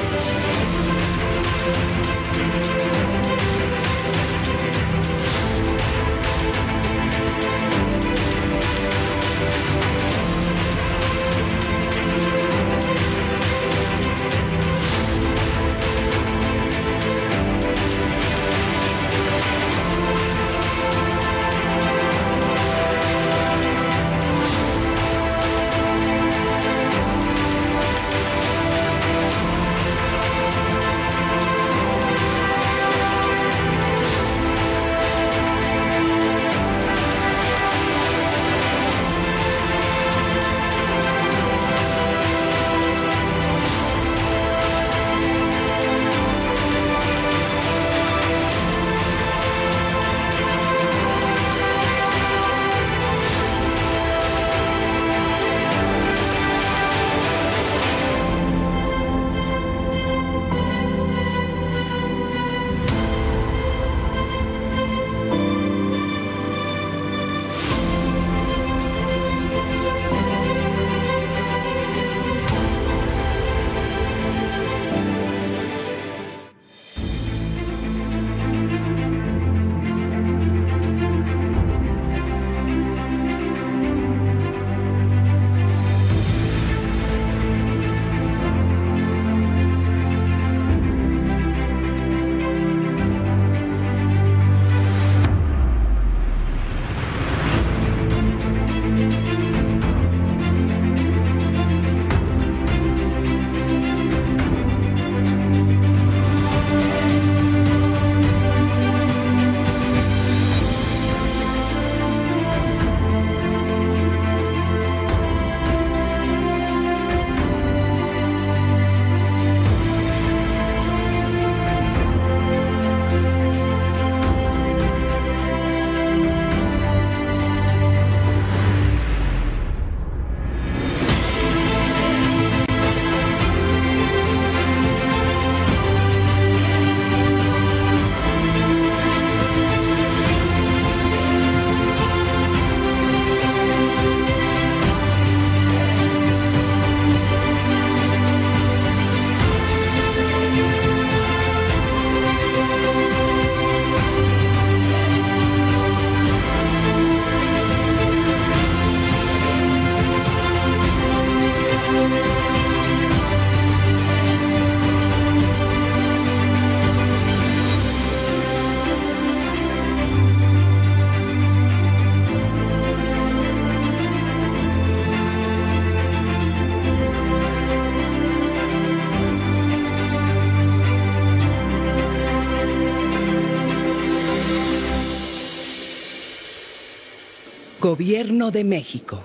Gobierno 188.03 188.51
de 188.51 188.65
México. 188.65 189.23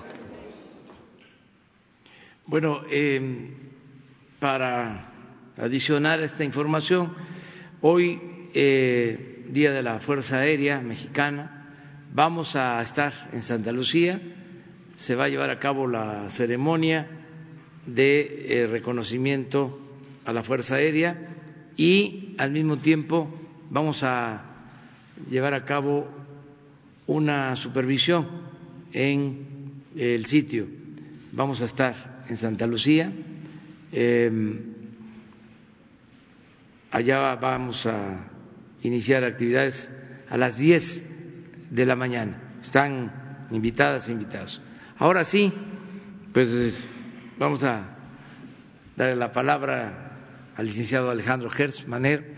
Bueno, 2.45 2.79
eh, 2.89 3.49
para 4.39 5.11
adicionar 5.57 6.21
esta 6.21 6.45
información, 6.45 7.13
hoy, 7.81 8.21
eh, 8.53 9.43
Día 9.49 9.73
de 9.73 9.83
la 9.83 9.99
Fuerza 9.99 10.37
Aérea 10.37 10.79
Mexicana, 10.79 11.67
vamos 12.13 12.55
a 12.55 12.81
estar 12.81 13.11
en 13.33 13.41
Santa 13.41 13.73
Lucía, 13.73 14.21
se 14.95 15.15
va 15.15 15.25
a 15.25 15.27
llevar 15.29 15.49
a 15.49 15.59
cabo 15.59 15.85
la 15.85 16.29
ceremonia 16.29 17.05
de 17.85 18.61
eh, 18.63 18.67
reconocimiento 18.67 19.77
a 20.23 20.31
la 20.31 20.41
Fuerza 20.41 20.75
Aérea 20.75 21.17
y 21.75 22.33
al 22.37 22.51
mismo 22.51 22.77
tiempo 22.77 23.27
vamos 23.69 24.03
a 24.03 24.41
llevar 25.29 25.53
a 25.53 25.65
cabo 25.65 26.07
una 27.07 27.57
supervisión 27.57 28.48
en 28.93 29.73
el 29.95 30.25
sitio. 30.25 30.67
Vamos 31.31 31.61
a 31.61 31.65
estar 31.65 32.23
en 32.27 32.37
Santa 32.37 32.67
Lucía. 32.67 33.11
Em, 33.91 34.59
allá 36.91 37.35
vamos 37.35 37.85
a 37.85 38.29
iniciar 38.83 39.23
actividades 39.23 39.99
a 40.29 40.37
las 40.37 40.57
10 40.57 41.71
de 41.71 41.85
la 41.85 41.95
mañana. 41.95 42.41
Están 42.61 43.47
invitadas 43.51 44.09
e 44.09 44.13
invitados. 44.13 44.61
Ahora 44.97 45.23
sí, 45.23 45.53
pues 46.33 46.87
vamos 47.37 47.63
a 47.63 47.97
darle 48.95 49.15
la 49.15 49.31
palabra 49.31 50.09
al 50.55 50.65
licenciado 50.65 51.09
Alejandro 51.09 51.49
Hertz 51.55 51.87
Maner, 51.87 52.35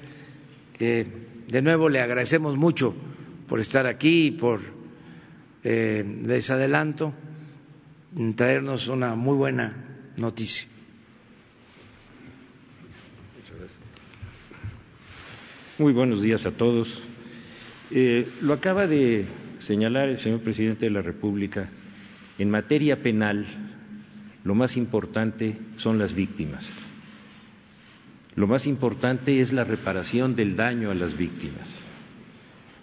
que 0.77 1.07
de 1.47 1.61
nuevo 1.61 1.89
le 1.89 2.01
agradecemos 2.01 2.55
mucho 2.55 2.95
por 3.47 3.59
estar 3.59 3.87
aquí 3.87 4.27
y 4.27 4.31
por, 4.31 4.61
eh, 5.63 6.03
les 6.25 6.49
adelanto, 6.49 7.13
traernos 8.35 8.87
una 8.87 9.15
muy 9.15 9.35
buena 9.35 9.73
noticia. 10.17 10.67
Muy 15.77 15.93
buenos 15.93 16.21
días 16.21 16.45
a 16.45 16.51
todos. 16.51 17.01
Eh, 17.89 18.27
lo 18.41 18.53
acaba 18.53 18.87
de 18.87 19.25
señalar 19.59 20.09
el 20.09 20.17
señor 20.17 20.41
presidente 20.41 20.85
de 20.85 20.91
la 20.91 21.01
República. 21.01 21.69
En 22.37 22.49
materia 22.49 23.01
penal, 23.01 23.45
lo 24.43 24.55
más 24.55 24.77
importante 24.77 25.57
son 25.77 25.99
las 25.99 26.13
víctimas. 26.13 26.69
Lo 28.35 28.47
más 28.47 28.65
importante 28.65 29.41
es 29.41 29.53
la 29.53 29.63
reparación 29.63 30.35
del 30.35 30.55
daño 30.55 30.89
a 30.89 30.95
las 30.95 31.17
víctimas. 31.17 31.81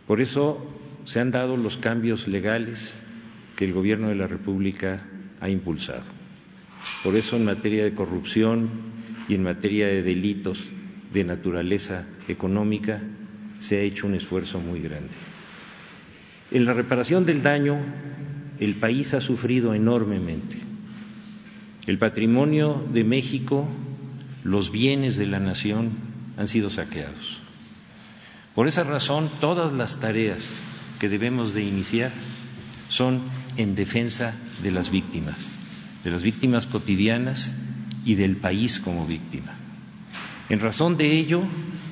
Por 0.07 0.21
eso 0.21 0.78
se 1.09 1.21
han 1.21 1.31
dado 1.31 1.57
los 1.57 1.79
cambios 1.79 2.29
legales 2.29 3.01
que 3.57 3.64
el 3.64 3.73
Gobierno 3.73 4.09
de 4.09 4.14
la 4.14 4.27
República 4.27 5.01
ha 5.40 5.49
impulsado. 5.49 6.03
Por 7.03 7.16
eso 7.16 7.37
en 7.37 7.47
materia 7.47 7.83
de 7.83 7.94
corrupción 7.94 8.68
y 9.27 9.35
en 9.35 9.42
materia 9.42 9.87
de 9.87 10.03
delitos 10.03 10.68
de 11.14 11.25
naturaleza 11.25 12.05
económica 12.29 13.01
se 13.59 13.79
ha 13.79 13.81
hecho 13.81 14.07
un 14.07 14.16
esfuerzo 14.16 14.61
muy 14.61 14.81
grande. 14.81 15.09
En 16.51 16.66
la 16.66 16.75
reparación 16.75 17.25
del 17.25 17.42
daño, 17.42 17.79
el 18.61 18.75
país 18.75 19.14
ha 19.14 19.23
sufrido 19.23 19.73
enormemente. 19.73 20.59
El 21.87 21.97
patrimonio 21.97 22.87
de 22.92 23.05
México, 23.05 23.66
los 24.44 24.71
bienes 24.71 25.16
de 25.16 25.27
la 25.27 25.40
nación 25.40 25.90
han 26.37 26.49
sido 26.49 26.68
saqueados. 26.68 27.40
Por 28.55 28.68
esa 28.68 28.85
razón, 28.85 29.31
todas 29.40 29.73
las 29.73 30.01
tareas 30.01 30.77
que 30.99 31.09
debemos 31.09 31.55
de 31.55 31.63
iniciar 31.63 32.13
son 32.89 33.21
en 33.57 33.75
defensa 33.75 34.35
de 34.63 34.71
las 34.71 34.91
víctimas, 34.91 35.53
de 36.05 36.11
las 36.11 36.23
víctimas 36.23 36.67
cotidianas 36.67 37.55
y 38.05 38.15
del 38.15 38.37
país 38.37 38.81
como 38.81 39.07
víctima. 39.07 39.55
En 40.49 40.61
razón 40.61 40.97
de 40.97 41.13
ello, 41.13 41.43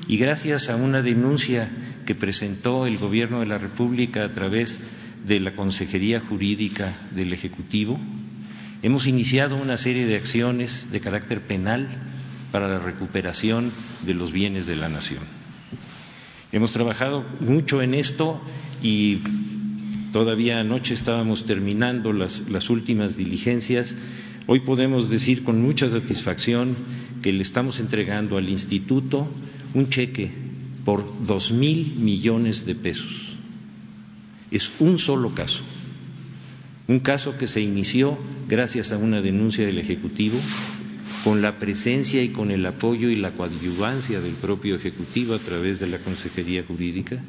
y 0.08 0.16
gracias 0.16 0.70
a 0.70 0.76
una 0.76 1.02
denuncia 1.02 1.68
que 2.06 2.14
presentó 2.14 2.86
el 2.86 2.96
Gobierno 2.96 3.40
de 3.40 3.46
la 3.46 3.58
República 3.58 4.24
a 4.24 4.32
través 4.32 4.80
de 5.26 5.40
la 5.40 5.54
Consejería 5.54 6.20
Jurídica 6.20 6.94
del 7.14 7.32
Ejecutivo, 7.32 7.98
hemos 8.82 9.06
iniciado 9.06 9.56
una 9.56 9.76
serie 9.76 10.06
de 10.06 10.16
acciones 10.16 10.90
de 10.90 11.00
carácter 11.00 11.40
penal 11.40 11.88
para 12.52 12.68
la 12.68 12.78
recuperación 12.78 13.70
de 14.06 14.14
los 14.14 14.32
bienes 14.32 14.66
de 14.66 14.76
la 14.76 14.88
nación. 14.88 15.22
Hemos 16.52 16.72
trabajado 16.72 17.24
mucho 17.40 17.82
en 17.82 17.92
esto 17.92 18.40
y 18.82 19.18
todavía 20.12 20.60
anoche 20.60 20.94
estábamos 20.94 21.44
terminando 21.44 22.12
las, 22.12 22.70
últimas 22.70 23.16
diligencias. 23.16 23.96
Hoy 24.46 24.60
podemos 24.60 25.10
decir 25.10 25.44
con 25.44 25.60
mucha 25.60 25.90
satisfacción 25.90 26.76
que 27.22 27.32
le 27.32 27.42
estamos 27.42 27.80
entregando 27.80 28.36
al 28.36 28.48
instituto 28.48 29.28
un 29.74 29.88
cheque 29.88 30.30
por 30.84 31.04
dos 31.26 31.52
mil 31.52 31.96
millones 31.96 32.64
de 32.64 32.74
pesos. 32.74 33.36
Es 34.50 34.70
un 34.78 34.98
solo 34.98 35.34
caso, 35.34 35.60
un 36.86 37.00
caso 37.00 37.36
que 37.36 37.48
se 37.48 37.60
inició 37.60 38.16
gracias 38.48 38.92
a 38.92 38.98
una 38.98 39.20
denuncia 39.20 39.66
del 39.66 39.78
Ejecutivo, 39.78 40.38
con 41.24 41.42
la 41.42 41.58
presencia 41.58 42.22
y 42.22 42.28
con 42.28 42.52
el 42.52 42.64
apoyo 42.64 43.10
y 43.10 43.16
la 43.16 43.32
coadyuvancia 43.32 44.20
del 44.20 44.34
propio 44.34 44.76
Ejecutivo 44.76 45.34
a 45.34 45.40
través 45.40 45.80
de 45.80 45.88
la 45.88 45.98
Consejería 45.98 46.62
Jurídica, 46.62 47.20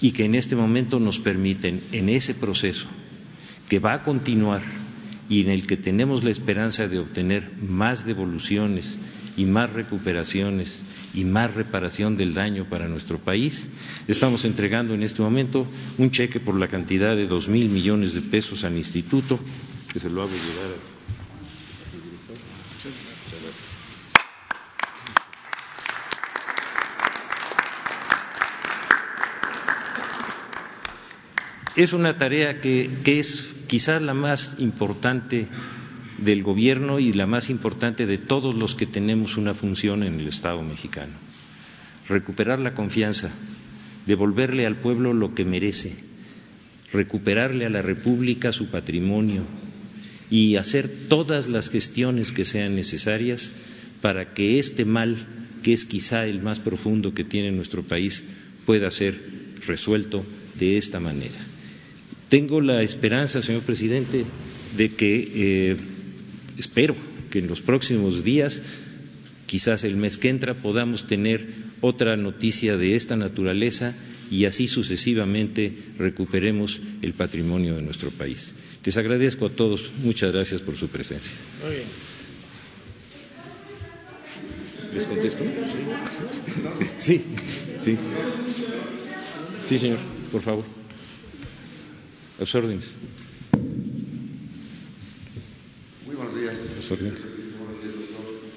y 0.00 0.12
que 0.12 0.24
en 0.24 0.34
este 0.34 0.56
momento 0.56 1.00
nos 1.00 1.18
permiten, 1.18 1.82
en 1.92 2.08
ese 2.08 2.34
proceso 2.34 2.86
que 3.68 3.78
va 3.78 3.94
a 3.94 4.02
continuar 4.02 4.62
y 5.28 5.40
en 5.40 5.50
el 5.50 5.66
que 5.66 5.76
tenemos 5.76 6.22
la 6.22 6.30
esperanza 6.30 6.88
de 6.88 6.98
obtener 6.98 7.50
más 7.60 8.06
devoluciones 8.06 8.98
y 9.36 9.44
más 9.44 9.72
recuperaciones 9.72 10.84
y 11.14 11.24
más 11.24 11.54
reparación 11.54 12.16
del 12.16 12.34
daño 12.34 12.68
para 12.68 12.88
nuestro 12.88 13.18
país. 13.18 13.68
Estamos 14.06 14.44
entregando 14.44 14.94
en 14.94 15.02
este 15.02 15.22
momento 15.22 15.66
un 15.98 16.10
cheque 16.10 16.40
por 16.40 16.58
la 16.58 16.68
cantidad 16.68 17.16
de 17.16 17.26
dos 17.26 17.48
mil 17.48 17.68
millones 17.68 18.14
de 18.14 18.20
pesos 18.20 18.64
al 18.64 18.76
instituto, 18.76 19.38
que 19.92 20.00
se 20.00 20.10
lo 20.10 20.22
hago 20.22 20.30
llegar 20.30 20.76
a. 20.92 20.95
Es 31.76 31.92
una 31.92 32.16
tarea 32.16 32.62
que, 32.62 32.88
es 33.04 33.54
quizás 33.66 34.00
la 34.00 34.14
más 34.14 34.56
importante 34.60 35.46
del 36.16 36.42
gobierno 36.42 36.98
y 36.98 37.12
la 37.12 37.26
más 37.26 37.50
importante 37.50 38.06
de 38.06 38.16
todos 38.16 38.54
los 38.54 38.74
que 38.74 38.86
tenemos 38.86 39.36
una 39.36 39.52
función 39.52 40.02
en 40.02 40.18
el 40.18 40.26
Estado 40.26 40.62
mexicano. 40.62 41.12
Recuperar 42.08 42.60
la 42.60 42.72
confianza, 42.72 43.30
devolverle 44.06 44.64
al 44.64 44.76
pueblo 44.76 45.12
lo 45.12 45.34
que 45.34 45.44
merece, 45.44 45.94
recuperarle 46.92 47.66
a 47.66 47.70
la 47.70 47.82
República 47.82 48.52
su 48.52 48.70
patrimonio 48.70 49.42
y 50.30 50.56
hacer 50.56 50.88
todas 51.08 51.46
las 51.46 51.68
gestiones 51.68 52.32
que 52.32 52.46
sean 52.46 52.74
necesarias 52.74 53.52
para 54.00 54.32
que 54.32 54.58
este 54.58 54.86
mal, 54.86 55.18
que 55.62 55.74
es 55.74 55.84
quizá 55.84 56.26
el 56.26 56.40
más 56.40 56.58
profundo 56.58 57.12
que 57.12 57.24
tiene 57.24 57.52
nuestro 57.52 57.82
país, 57.82 58.24
pueda 58.64 58.90
ser 58.90 59.20
resuelto 59.66 60.24
de 60.58 60.78
esta 60.78 61.00
manera. 61.00 61.45
Tengo 62.28 62.60
la 62.60 62.82
esperanza, 62.82 63.42
señor 63.42 63.62
presidente, 63.62 64.24
de 64.76 64.88
que 64.90 65.30
eh, 65.34 65.76
espero 66.58 66.96
que 67.30 67.38
en 67.38 67.46
los 67.46 67.60
próximos 67.60 68.24
días, 68.24 68.60
quizás 69.46 69.84
el 69.84 69.96
mes 69.96 70.18
que 70.18 70.28
entra, 70.28 70.54
podamos 70.54 71.06
tener 71.06 71.46
otra 71.80 72.16
noticia 72.16 72.76
de 72.76 72.96
esta 72.96 73.16
naturaleza 73.16 73.94
y 74.30 74.44
así 74.46 74.66
sucesivamente 74.66 75.72
recuperemos 75.98 76.80
el 77.02 77.14
patrimonio 77.14 77.76
de 77.76 77.82
nuestro 77.82 78.10
país. 78.10 78.54
Les 78.84 78.96
agradezco 78.96 79.46
a 79.46 79.50
todos. 79.50 79.90
Muchas 80.02 80.32
gracias 80.32 80.62
por 80.62 80.76
su 80.76 80.88
presencia. 80.88 81.32
Muy 81.64 81.74
bien. 81.76 81.88
¿Les 84.94 85.04
contesto? 85.04 85.44
Sí, 86.98 87.22
sí. 87.80 87.96
Sí, 89.68 89.78
señor, 89.78 89.98
por 90.32 90.42
favor. 90.42 90.85
A 92.36 92.40
sus 92.40 92.54
órdenes. 92.54 92.84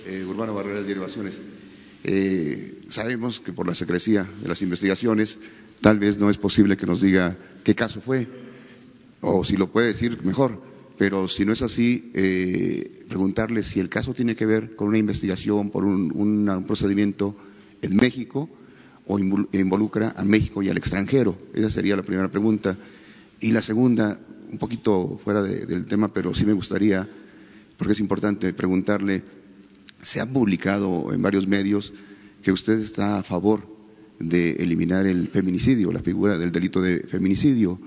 Eh, 0.05 0.25
Urbano 0.25 0.53
Barrera 0.53 0.81
de 0.81 0.83
Derivaciones. 0.85 1.39
Eh, 2.03 2.81
sabemos 2.89 3.39
que 3.39 3.53
por 3.53 3.67
la 3.67 3.73
secrecía 3.73 4.27
de 4.41 4.47
las 4.49 4.61
investigaciones 4.61 5.39
tal 5.79 5.97
vez 5.99 6.17
no 6.17 6.29
es 6.29 6.37
posible 6.37 6.75
que 6.75 6.85
nos 6.85 6.99
diga 7.01 7.37
qué 7.63 7.73
caso 7.73 8.01
fue, 8.01 8.27
o 9.21 9.45
si 9.45 9.55
lo 9.55 9.71
puede 9.71 9.87
decir 9.87 10.23
mejor, 10.23 10.61
pero 10.97 11.27
si 11.29 11.45
no 11.45 11.53
es 11.53 11.61
así, 11.61 12.11
eh, 12.13 13.05
preguntarle 13.07 13.63
si 13.63 13.79
el 13.79 13.87
caso 13.87 14.13
tiene 14.13 14.35
que 14.35 14.45
ver 14.45 14.75
con 14.75 14.89
una 14.89 14.97
investigación 14.97 15.69
por 15.69 15.85
un, 15.85 16.11
un 16.13 16.65
procedimiento 16.65 17.35
en 17.81 17.95
México 17.95 18.49
o 19.07 19.19
involucra 19.19 20.13
a 20.17 20.25
México 20.25 20.61
y 20.61 20.69
al 20.69 20.77
extranjero. 20.77 21.37
Esa 21.53 21.69
sería 21.69 21.95
la 21.95 22.03
primera 22.03 22.29
pregunta. 22.29 22.77
Y 23.41 23.51
la 23.51 23.61
segunda, 23.61 24.19
un 24.51 24.57
poquito 24.57 25.19
fuera 25.23 25.41
del 25.41 25.85
tema, 25.85 26.13
pero 26.13 26.33
sí 26.33 26.45
me 26.45 26.53
gustaría, 26.53 27.07
porque 27.77 27.93
es 27.93 27.99
importante 27.99 28.53
preguntarle, 28.53 29.23
se 30.01 30.19
ha 30.19 30.25
publicado 30.25 31.13
en 31.13 31.21
varios 31.21 31.47
medios 31.47 31.93
que 32.41 32.51
usted 32.51 32.79
está 32.79 33.19
a 33.19 33.23
favor 33.23 33.67
de 34.19 34.51
eliminar 34.51 35.07
el 35.07 35.27
feminicidio, 35.29 35.91
la 35.91 36.01
figura 36.01 36.37
del 36.37 36.51
delito 36.51 36.81
de 36.81 37.01
feminicidio. 37.01 37.79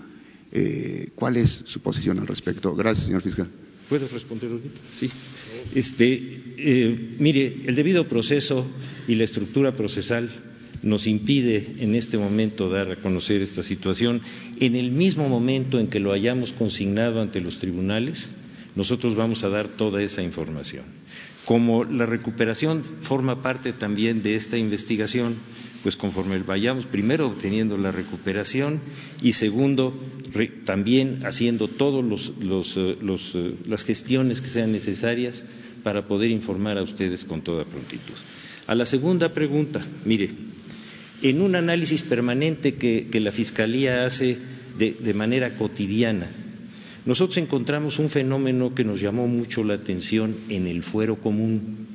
Eh, 0.52 1.10
¿Cuál 1.14 1.36
es 1.36 1.62
su 1.66 1.80
posición 1.80 2.18
al 2.18 2.26
respecto? 2.26 2.74
Gracias, 2.74 3.06
señor 3.06 3.22
fiscal. 3.22 3.48
¿Puedo 3.88 4.08
responder 4.08 4.50
ahorita? 4.50 4.80
Sí. 4.94 5.10
Este, 5.74 6.44
eh, 6.56 7.16
mire, 7.18 7.62
el 7.66 7.74
debido 7.74 8.06
proceso 8.06 8.66
y 9.08 9.14
la 9.16 9.24
estructura 9.24 9.74
procesal 9.74 10.30
nos 10.82 11.06
impide 11.06 11.64
en 11.78 11.94
este 11.94 12.18
momento 12.18 12.68
dar 12.68 12.90
a 12.90 12.96
conocer 12.96 13.42
esta 13.42 13.62
situación. 13.62 14.20
En 14.58 14.74
el 14.76 14.90
mismo 14.90 15.28
momento 15.28 15.78
en 15.78 15.86
que 15.86 16.00
lo 16.00 16.12
hayamos 16.12 16.52
consignado 16.52 17.20
ante 17.20 17.40
los 17.40 17.58
tribunales, 17.58 18.32
nosotros 18.74 19.14
vamos 19.14 19.44
a 19.44 19.48
dar 19.48 19.68
toda 19.68 20.02
esa 20.02 20.22
información. 20.22 20.84
Como 21.44 21.84
la 21.84 22.06
recuperación 22.06 22.82
forma 22.84 23.42
parte 23.42 23.72
también 23.72 24.22
de 24.22 24.36
esta 24.36 24.58
investigación, 24.58 25.34
pues 25.82 25.96
conforme 25.96 26.38
vayamos 26.38 26.86
primero 26.86 27.26
obteniendo 27.26 27.76
la 27.76 27.90
recuperación 27.90 28.80
y 29.20 29.32
segundo 29.32 29.92
también 30.64 31.26
haciendo 31.26 31.68
todas 31.68 32.32
eh, 32.40 32.96
eh, 33.00 33.54
las 33.66 33.84
gestiones 33.84 34.40
que 34.40 34.48
sean 34.48 34.72
necesarias 34.72 35.44
para 35.82 36.06
poder 36.06 36.30
informar 36.30 36.78
a 36.78 36.82
ustedes 36.82 37.24
con 37.24 37.42
toda 37.42 37.64
prontitud. 37.64 38.14
A 38.68 38.76
la 38.76 38.86
segunda 38.86 39.34
pregunta, 39.34 39.84
mire, 40.04 40.30
en 41.22 41.40
un 41.40 41.54
análisis 41.54 42.02
permanente 42.02 42.74
que, 42.74 43.20
la 43.20 43.32
Fiscalía 43.32 44.04
hace 44.04 44.38
de, 44.78 45.14
manera 45.14 45.56
cotidiana, 45.56 46.28
nosotros 47.06 47.36
encontramos 47.36 47.98
un 47.98 48.10
fenómeno 48.10 48.74
que 48.74 48.84
nos 48.84 49.00
llamó 49.00 49.28
mucho 49.28 49.64
la 49.64 49.74
atención 49.74 50.36
en 50.48 50.66
el 50.66 50.82
fuero 50.82 51.16
común, 51.16 51.86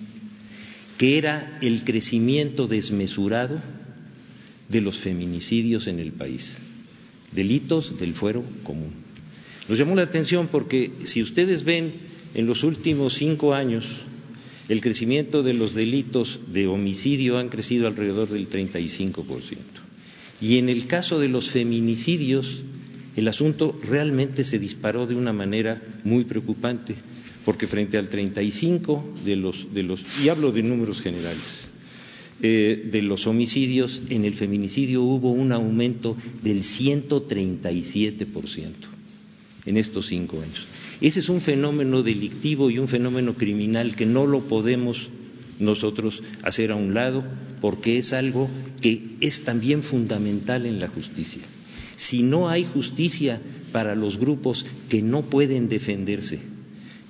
que 0.98 1.18
era 1.18 1.60
el 1.62 1.84
crecimiento 1.84 2.68
desmesurado 2.68 3.60
de 4.70 4.82
los 4.82 4.98
feminicidios 4.98 5.88
en 5.88 6.00
el 6.00 6.12
país, 6.12 6.60
delitos 7.32 7.98
del 7.98 8.13
fuero 8.13 8.44
común. 8.63 8.92
Nos 9.68 9.78
llamó 9.78 9.96
la 9.96 10.04
atención 10.04 10.48
porque 10.48 10.92
si 11.04 11.22
ustedes 11.22 11.63
ven 11.63 11.94
en 12.34 12.48
los 12.48 12.63
últimos 12.63 13.13
cinco 13.13 13.54
años 13.54 13.86
el 14.69 14.82
crecimiento 14.82 15.43
de 15.43 15.53
los 15.53 15.73
delitos 15.73 16.39
de 16.51 16.67
homicidio 16.67 17.38
han 17.38 17.49
crecido 17.49 17.88
alrededor 17.88 18.30
del 18.30 18.49
35%. 18.49 19.58
Y 20.41 20.58
en 20.58 20.69
el 20.69 20.88
caso 20.88 21.19
de 21.19 21.30
los 21.30 21.49
feminicidios, 21.49 22.62
el 23.15 23.27
asunto 23.27 23.80
realmente 23.88 24.43
se 24.43 24.60
disparó 24.60 25.08
de 25.08 25.15
una 25.15 25.34
manera 25.34 25.82
muy 26.03 26.25
preocupante, 26.25 26.95
porque 27.45 27.65
frente 27.65 27.97
al 27.97 28.10
35 28.10 29.15
de 29.25 29.38
los, 29.38 29.73
de 29.73 29.82
los 29.84 30.01
y 30.23 30.30
hablo 30.30 30.51
de 30.51 30.62
números 30.63 31.01
generales, 31.01 31.69
eh, 32.41 32.89
de 32.91 33.01
los 33.01 33.25
homicidios, 33.25 34.01
en 34.10 34.25
el 34.25 34.36
feminicidio 34.36 35.01
hubo 35.01 35.32
un 35.32 35.53
aumento 35.53 36.15
del 36.43 36.62
137% 36.62 38.73
en 39.65 39.77
estos 39.77 40.08
cinco 40.08 40.39
años. 40.39 40.67
Ese 40.99 41.19
es 41.19 41.29
un 41.29 41.41
fenómeno 41.41 42.01
delictivo 42.01 42.71
y 42.71 42.79
un 42.79 42.88
fenómeno 42.88 43.36
criminal 43.36 43.95
que 43.95 44.05
no 44.05 44.25
lo 44.25 44.41
podemos 44.41 45.10
nosotros 45.60 46.23
hacer 46.43 46.71
a 46.71 46.75
un 46.75 46.93
lado 46.93 47.23
porque 47.62 47.97
es 47.97 48.13
algo 48.13 48.49
que 48.81 49.03
es 49.21 49.43
también 49.43 49.83
fundamental 49.83 50.65
en 50.65 50.79
la 50.79 50.88
justicia. 50.88 51.41
Si 51.95 52.23
no 52.23 52.49
hay 52.49 52.63
justicia 52.65 53.39
para 53.71 53.95
los 53.95 54.17
grupos 54.17 54.65
que 54.89 55.01
no 55.01 55.23
pueden 55.23 55.67
defenderse, 55.67 56.39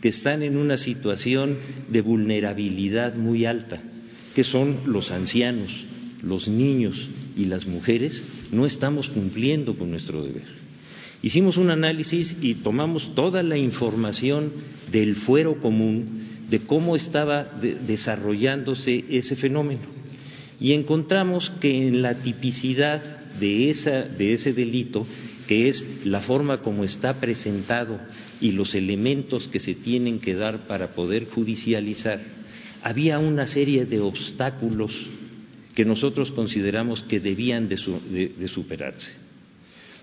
que 0.01 0.09
están 0.09 0.43
en 0.43 0.57
una 0.57 0.77
situación 0.77 1.57
de 1.89 2.01
vulnerabilidad 2.01 3.15
muy 3.15 3.45
alta, 3.45 3.81
que 4.35 4.43
son 4.43 4.77
los 4.85 5.11
ancianos, 5.11 5.85
los 6.23 6.47
niños 6.47 7.07
y 7.37 7.45
las 7.45 7.67
mujeres, 7.67 8.23
no 8.51 8.65
estamos 8.65 9.09
cumpliendo 9.09 9.75
con 9.75 9.91
nuestro 9.91 10.23
deber. 10.23 10.66
Hicimos 11.23 11.57
un 11.57 11.71
análisis 11.71 12.37
y 12.41 12.53
tomamos 12.53 13.15
toda 13.15 13.43
la 13.43 13.57
información 13.57 14.51
del 14.91 15.15
fuero 15.15 15.59
común 15.59 16.27
de 16.49 16.59
cómo 16.59 16.95
estaba 16.95 17.43
desarrollándose 17.87 19.03
ese 19.09 19.35
fenómeno 19.35 19.97
y 20.59 20.73
encontramos 20.73 21.49
que 21.49 21.87
en 21.87 22.01
la 22.01 22.15
tipicidad 22.15 23.01
de, 23.39 23.69
ese 23.69 24.53
delito, 24.53 25.05
que 25.47 25.69
es 25.69 26.05
la 26.05 26.19
forma 26.19 26.61
como 26.61 26.83
está 26.83 27.19
presentado 27.19 27.99
y 28.41 28.51
los 28.51 28.73
elementos 28.75 29.47
que 29.47 29.59
se 29.59 29.75
tienen 29.75 30.19
que 30.19 30.35
dar 30.35 30.67
para 30.67 30.93
poder 30.93 31.25
judicializar, 31.25 32.19
había 32.83 33.19
una 33.19 33.45
serie 33.45 33.85
de 33.85 33.99
obstáculos 33.99 35.07
que 35.75 35.85
nosotros 35.85 36.31
consideramos 36.31 37.03
que 37.03 37.19
debían 37.19 37.69
de 37.69 38.47
superarse. 38.47 39.26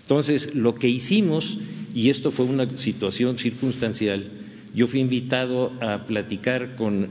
Entonces, 0.04 0.54
lo 0.54 0.74
que 0.74 0.86
hicimos, 0.86 1.56
y 1.94 2.10
esto 2.10 2.30
fue 2.30 2.44
una 2.44 2.68
situación 2.76 3.38
circunstancial, 3.38 4.30
yo 4.74 4.86
fui 4.86 5.00
invitado 5.00 5.72
a 5.80 6.04
platicar 6.04 6.76
con, 6.76 7.08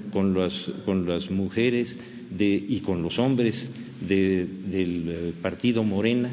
las 1.07 1.31
mujeres 1.31 1.97
y 2.37 2.79
con 2.81 3.01
los 3.01 3.17
hombres 3.17 3.71
del 4.07 5.09
eh, 5.09 5.33
partido 5.41 5.83
Morena, 5.83 6.31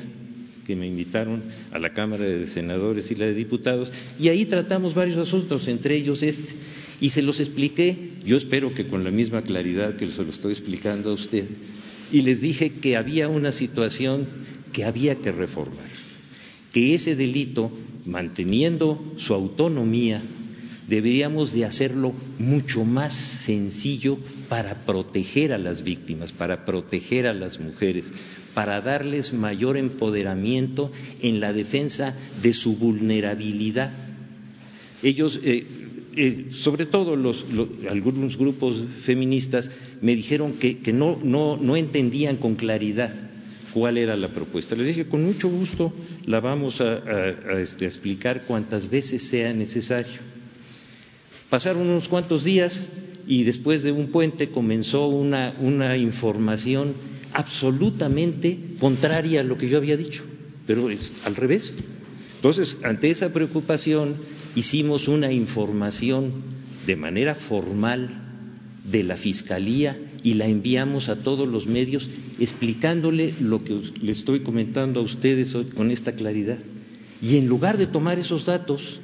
que 0.66 0.76
me 0.76 0.86
invitaron 0.86 1.42
a 1.72 1.78
la 1.78 1.94
Cámara 1.94 2.24
de 2.24 2.46
Senadores 2.46 3.10
y 3.10 3.14
la 3.14 3.24
de 3.24 3.34
Diputados, 3.34 3.90
y 4.18 4.28
ahí 4.28 4.44
tratamos 4.44 4.92
varios 4.92 5.16
asuntos, 5.16 5.66
entre 5.66 5.96
ellos 5.96 6.22
este, 6.22 6.52
y 7.00 7.08
se 7.08 7.22
los 7.22 7.40
expliqué, 7.40 7.96
yo 8.26 8.36
espero 8.36 8.74
que 8.74 8.86
con 8.86 9.02
la 9.02 9.10
misma 9.10 9.40
claridad 9.40 9.96
que 9.96 10.10
se 10.10 10.24
lo 10.24 10.30
estoy 10.30 10.52
explicando 10.52 11.08
a 11.08 11.14
usted, 11.14 11.46
y 12.12 12.20
les 12.20 12.42
dije 12.42 12.70
que 12.70 12.98
había 12.98 13.28
una 13.28 13.50
situación 13.50 14.26
que 14.74 14.84
había 14.84 15.14
que 15.14 15.32
reformar 15.32 15.99
que 16.72 16.94
ese 16.94 17.16
delito, 17.16 17.70
manteniendo 18.06 19.02
su 19.16 19.34
autonomía, 19.34 20.22
deberíamos 20.88 21.52
de 21.52 21.64
hacerlo 21.64 22.12
mucho 22.38 22.84
más 22.84 23.12
sencillo 23.12 24.18
para 24.48 24.74
proteger 24.74 25.52
a 25.52 25.58
las 25.58 25.84
víctimas, 25.84 26.32
para 26.32 26.64
proteger 26.66 27.26
a 27.26 27.34
las 27.34 27.60
mujeres, 27.60 28.12
para 28.54 28.80
darles 28.80 29.32
mayor 29.32 29.76
empoderamiento 29.76 30.90
en 31.22 31.40
la 31.40 31.52
defensa 31.52 32.16
de 32.42 32.52
su 32.52 32.76
vulnerabilidad. 32.76 33.92
Ellos, 35.02 35.40
eh, 35.44 35.64
eh, 36.16 36.48
sobre 36.52 36.86
todo 36.86 37.14
los, 37.14 37.46
algunos 37.88 38.36
grupos 38.36 38.82
feministas, 38.98 39.70
me 40.02 40.16
dijeron 40.16 40.54
que, 40.54 40.92
no, 40.92 41.16
no 41.22 41.76
entendían 41.76 42.36
con 42.36 42.56
claridad 42.56 43.29
cuál 43.72 43.98
era 43.98 44.16
la 44.16 44.28
propuesta. 44.28 44.74
Le 44.74 44.84
dije, 44.84 45.06
con 45.06 45.24
mucho 45.24 45.48
gusto 45.48 45.92
la 46.26 46.40
vamos 46.40 46.80
a, 46.80 47.00
este, 47.58 47.86
explicar 47.86 48.42
cuantas 48.42 48.90
veces 48.90 49.22
sea 49.22 49.52
necesario. 49.52 50.20
Pasaron 51.48 51.88
unos 51.88 52.08
cuantos 52.08 52.44
días 52.44 52.88
y 53.26 53.44
después 53.44 53.82
de 53.82 53.92
un 53.92 54.08
puente 54.08 54.48
comenzó 54.48 55.08
una, 55.08 55.52
una 55.60 55.96
información 55.96 56.94
absolutamente 57.32 58.58
contraria 58.78 59.40
a 59.40 59.44
lo 59.44 59.56
que 59.56 59.68
yo 59.68 59.76
había 59.76 59.96
dicho, 59.96 60.22
pero 60.66 60.88
al 61.24 61.36
revés. 61.36 61.76
Entonces, 62.36 62.78
ante 62.82 63.10
esa 63.10 63.32
preocupación, 63.32 64.16
hicimos 64.54 65.08
una 65.08 65.32
información 65.32 66.32
de 66.86 66.96
manera 66.96 67.34
formal 67.34 68.10
de 68.84 69.04
la 69.04 69.16
Fiscalía 69.16 69.96
y 70.22 70.34
la 70.34 70.46
enviamos 70.46 71.08
a 71.08 71.16
todos 71.16 71.48
los 71.48 71.66
medios 71.66 72.08
explicándole 72.38 73.34
lo 73.40 73.62
que 73.64 73.80
le 74.00 74.12
estoy 74.12 74.40
comentando 74.40 75.00
a 75.00 75.02
ustedes 75.02 75.56
con 75.74 75.90
esta 75.90 76.12
claridad. 76.12 76.58
Y 77.22 77.36
en 77.36 77.48
lugar 77.48 77.76
de 77.78 77.86
tomar 77.86 78.18
esos 78.18 78.46
datos, 78.46 79.00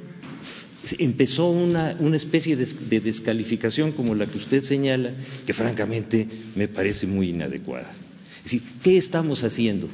empezó 0.99 1.49
una, 1.49 1.95
una 1.99 2.17
especie 2.17 2.55
de, 2.55 2.99
descalificación 2.99 3.91
como 3.91 4.15
la 4.15 4.25
que 4.25 4.37
usted 4.37 4.61
señala, 4.61 5.13
que 5.45 5.53
francamente 5.53 6.27
me 6.55 6.67
parece 6.67 7.07
muy 7.07 7.29
inadecuada. 7.29 7.91
Es 8.37 8.43
decir, 8.43 8.61
¿qué 8.83 8.97
estamos 8.97 9.43
haciendo? 9.43 9.89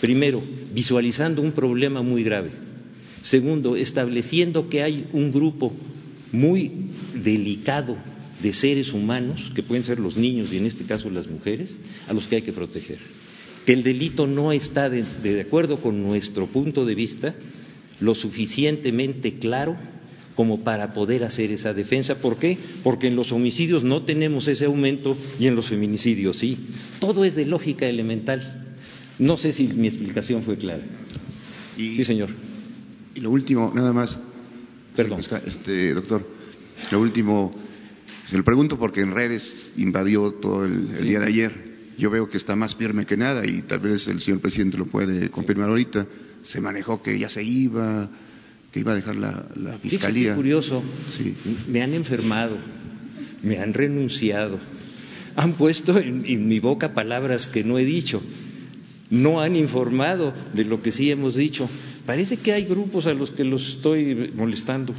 Primero, 0.00 0.42
visualizando 0.74 1.40
un 1.40 1.52
problema 1.52 2.02
muy 2.02 2.22
grave. 2.22 2.50
Segundo, 3.22 3.76
estableciendo 3.76 4.68
que 4.68 4.82
hay 4.82 5.06
un 5.12 5.32
grupo 5.32 5.72
muy 6.30 6.70
delicado 7.14 7.96
de 8.44 8.52
seres 8.52 8.92
humanos, 8.92 9.50
que 9.54 9.62
pueden 9.62 9.84
ser 9.84 9.98
los 9.98 10.18
niños 10.18 10.52
y 10.52 10.58
en 10.58 10.66
este 10.66 10.84
caso 10.84 11.08
las 11.08 11.28
mujeres, 11.28 11.78
a 12.08 12.12
los 12.12 12.26
que 12.26 12.36
hay 12.36 12.42
que 12.42 12.52
proteger. 12.52 12.98
Que 13.64 13.72
el 13.72 13.82
delito 13.82 14.26
no 14.26 14.52
está, 14.52 14.90
de, 14.90 15.02
de 15.22 15.40
acuerdo 15.40 15.78
con 15.78 16.02
nuestro 16.02 16.46
punto 16.46 16.84
de 16.84 16.94
vista, 16.94 17.34
lo 18.00 18.14
suficientemente 18.14 19.38
claro 19.38 19.74
como 20.36 20.60
para 20.60 20.92
poder 20.92 21.24
hacer 21.24 21.52
esa 21.52 21.72
defensa. 21.72 22.16
¿Por 22.16 22.36
qué? 22.36 22.58
Porque 22.82 23.06
en 23.06 23.16
los 23.16 23.32
homicidios 23.32 23.82
no 23.82 24.02
tenemos 24.02 24.46
ese 24.46 24.66
aumento 24.66 25.16
y 25.40 25.46
en 25.46 25.56
los 25.56 25.68
feminicidios 25.68 26.36
sí. 26.36 26.58
Todo 27.00 27.24
es 27.24 27.36
de 27.36 27.46
lógica 27.46 27.86
elemental. 27.86 28.66
No 29.18 29.38
sé 29.38 29.54
si 29.54 29.68
mi 29.68 29.88
explicación 29.88 30.42
fue 30.42 30.58
clara. 30.58 30.84
sí, 31.78 32.04
señor. 32.04 32.28
Y 33.14 33.20
lo 33.20 33.30
último, 33.30 33.72
nada 33.74 33.94
más, 33.94 34.20
Perdón. 34.96 35.20
Este, 35.46 35.94
doctor, 35.94 36.24
lo 36.90 37.00
último, 37.00 37.50
se 38.34 38.38
lo 38.38 38.42
pregunto 38.42 38.80
porque 38.80 39.00
en 39.00 39.12
redes 39.12 39.74
invadió 39.76 40.32
todo 40.32 40.64
el, 40.64 40.96
día 40.96 41.20
de 41.20 41.26
ayer. 41.26 41.52
Yo 41.96 42.10
veo 42.10 42.28
que 42.28 42.36
está 42.36 42.56
más 42.56 42.74
firme 42.74 43.06
que 43.06 43.16
nada 43.16 43.46
y 43.46 43.62
tal 43.62 43.78
vez 43.78 44.08
el 44.08 44.20
señor 44.20 44.40
presidente 44.40 44.76
lo 44.76 44.86
puede 44.86 45.30
confirmar 45.30 45.68
ahorita. 45.68 46.04
Se 46.42 46.60
manejó 46.60 47.00
que 47.00 47.16
ya 47.16 47.28
se 47.28 47.44
iba, 47.44 48.10
que 48.72 48.80
iba 48.80 48.90
a 48.90 48.96
dejar 48.96 49.14
la, 49.14 49.46
la 49.54 49.78
fiscalía. 49.78 50.30
Qué 50.30 50.34
curioso. 50.34 50.82
Sí. 51.16 51.32
Me 51.68 51.80
han 51.84 51.94
enfermado, 51.94 52.56
me 53.44 53.60
han 53.60 53.72
renunciado, 53.72 54.58
han 55.36 55.52
puesto 55.52 55.96
en 56.00 56.48
mi 56.48 56.58
boca 56.58 56.92
palabras 56.92 57.46
que 57.46 57.62
no 57.62 57.78
he 57.78 57.84
dicho 57.84 58.20
no 59.10 59.40
han 59.40 59.54
informado 59.54 60.34
de 60.54 60.64
lo 60.64 60.82
que 60.82 60.90
sí 60.90 61.08
hemos 61.12 61.36
dicho. 61.36 61.70
Parece 62.04 62.36
que 62.36 62.52
hay 62.52 62.64
grupos 62.64 63.06
a 63.06 63.14
los 63.14 63.30
que 63.30 63.44
los 63.44 63.68
estoy 63.68 64.32
molestando, 64.34 64.92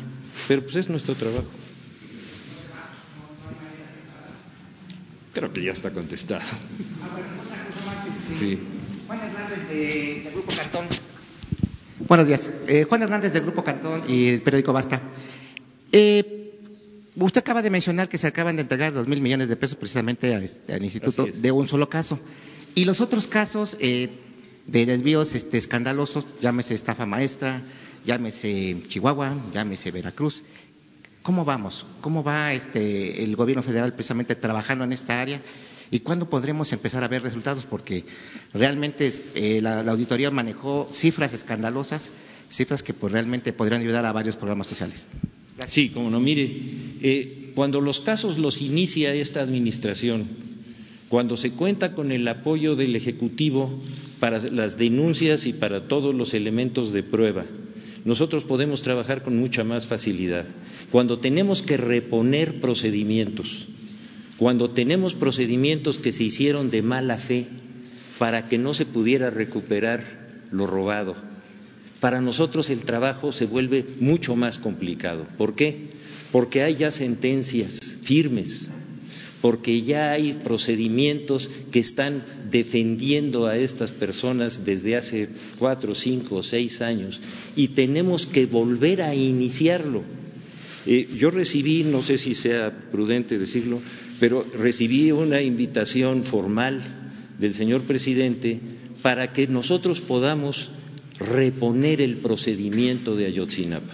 pero 0.47 0.61
pues 0.61 0.77
es 0.77 0.89
nuestro 0.89 1.15
trabajo. 1.15 1.49
Creo 5.35 5.51
que 5.51 5.61
ya 5.61 5.73
está 5.73 5.91
contestado. 5.91 6.41
Sí. 8.39 8.57
Juan 9.05 9.19
Hernández 9.19 9.67
de, 9.67 10.31
Grupo 10.31 10.51
Cantón. 10.55 10.85
Buenos 12.07 12.27
días. 12.27 12.51
Eh, 12.69 12.85
Juan 12.85 13.03
Hernández 13.03 13.33
del 13.33 13.43
Grupo 13.43 13.61
Cantón 13.61 14.03
y 14.07 14.29
el 14.29 14.41
periódico 14.41 14.71
Basta. 14.71 15.01
Eh, 15.91 16.53
usted 17.17 17.41
acaba 17.41 17.61
de 17.61 17.69
mencionar 17.69 18.07
que 18.07 18.17
se 18.17 18.27
acaban 18.27 18.55
de 18.55 18.61
entregar 18.61 18.93
dos 18.93 19.09
mil 19.09 19.19
millones 19.19 19.49
de 19.49 19.57
pesos 19.57 19.75
precisamente 19.75 20.33
este, 20.41 20.73
al 20.73 20.85
instituto 20.85 21.25
de 21.25 21.51
un 21.51 21.67
solo 21.67 21.89
caso. 21.89 22.17
Y 22.73 22.85
los 22.85 23.01
otros 23.01 23.27
casos 23.27 23.75
eh, 23.81 24.09
de 24.67 24.85
desvíos 24.85 25.35
este, 25.35 25.57
escandalosos, 25.57 26.27
llámese 26.41 26.75
estafa 26.75 27.05
maestra, 27.05 27.61
llámese 28.05 28.77
Chihuahua, 28.87 29.35
llámese 29.53 29.91
Veracruz, 29.91 30.43
¿cómo 31.25 31.43
vamos? 31.43 31.87
¿Cómo 32.01 32.23
va 32.23 32.53
este, 32.53 33.23
el 33.23 33.35
gobierno 33.35 33.63
federal 33.63 33.93
precisamente 33.93 34.35
trabajando 34.35 34.83
en 34.83 34.93
esta 34.93 35.19
área? 35.19 35.41
¿Y 35.89 36.01
cuándo 36.01 36.29
podremos 36.29 36.71
empezar 36.71 37.03
a 37.03 37.07
ver 37.07 37.23
resultados? 37.23 37.65
Porque 37.65 38.05
realmente 38.53 39.11
eh, 39.33 39.59
la, 39.59 39.81
auditoría 39.81 40.29
manejó 40.29 40.87
cifras 40.91 41.33
escandalosas, 41.33 42.11
cifras 42.51 42.83
que 42.83 42.93
pues, 42.93 43.11
realmente 43.11 43.53
podrían 43.53 43.81
ayudar 43.81 44.05
a 44.05 44.11
varios 44.11 44.35
programas 44.35 44.67
sociales. 44.67 45.07
Sí, 45.67 45.89
como 45.89 46.11
no, 46.11 46.19
mire, 46.19 46.61
eh, 47.01 47.51
cuando 47.55 47.81
los 47.81 48.01
casos 48.01 48.37
los 48.37 48.61
inicia 48.61 49.11
esta 49.11 49.41
administración, 49.41 50.27
cuando 51.09 51.37
se 51.37 51.51
cuenta 51.51 51.93
con 51.93 52.11
el 52.11 52.27
apoyo 52.27 52.75
del 52.75 52.95
Ejecutivo 52.95 53.73
para 54.19 54.39
las 54.39 54.77
denuncias 54.77 55.47
y 55.47 55.53
para 55.53 55.87
todos 55.87 56.13
los 56.13 56.35
elementos 56.35 56.93
de 56.93 57.01
prueba, 57.01 57.45
nosotros 58.05 58.43
podemos 58.43 58.83
trabajar 58.83 59.23
con 59.23 59.37
mucha 59.37 59.63
más 59.63 59.87
facilidad. 59.87 60.45
Cuando 60.91 61.19
tenemos 61.19 61.63
que 61.63 61.75
reponer 61.75 62.61
procedimientos, 62.61 63.67
cuando 64.37 64.69
tenemos 64.69 65.15
procedimientos 65.15 65.97
que 65.97 66.11
se 66.11 66.23
hicieron 66.23 66.69
de 66.69 66.83
mala 66.83 67.17
fe 67.17 67.47
para 68.19 68.47
que 68.47 68.59
no 68.59 68.73
se 68.73 68.85
pudiera 68.85 69.31
recuperar 69.31 70.03
lo 70.51 70.67
robado, 70.67 71.15
para 71.99 72.21
nosotros 72.21 72.69
el 72.69 72.81
trabajo 72.81 73.31
se 73.31 73.47
vuelve 73.47 73.83
mucho 73.99 74.35
más 74.35 74.59
complicado. 74.59 75.25
¿Por 75.37 75.55
qué? 75.55 75.89
Porque 76.31 76.61
hay 76.61 76.75
ya 76.75 76.91
sentencias 76.91 77.79
firmes 78.03 78.69
porque 79.45 79.83
ya 79.83 80.11
hay 80.11 80.33
procedimientos 80.33 81.51
que 81.71 81.77
están 81.77 82.23
defendiendo 82.49 83.45
a 83.45 83.55
estas 83.55 83.91
personas 83.91 84.65
desde 84.65 84.95
hace 84.95 85.29
cuatro, 85.59 85.93
cinco 85.93 86.37
o 86.37 86.41
seis 86.41 86.81
años 86.81 87.21
y 87.55 87.67
tenemos 87.67 88.25
que 88.25 88.47
volver 88.47 89.03
a 89.03 89.13
iniciarlo. 89.13 90.01
Eh, 90.87 91.07
yo 91.15 91.29
recibí, 91.29 91.83
no 91.83 92.01
sé 92.01 92.17
si 92.17 92.33
sea 92.33 92.75
prudente 92.91 93.37
decirlo, 93.37 93.79
pero 94.19 94.43
recibí 94.57 95.11
una 95.11 95.43
invitación 95.43 96.23
formal 96.23 96.81
del 97.37 97.53
señor 97.53 97.81
presidente 97.81 98.59
para 99.03 99.31
que 99.31 99.45
nosotros 99.45 100.01
podamos 100.01 100.71
reponer 101.19 102.01
el 102.01 102.15
procedimiento 102.15 103.15
de 103.15 103.27
Ayotzinapa, 103.27 103.93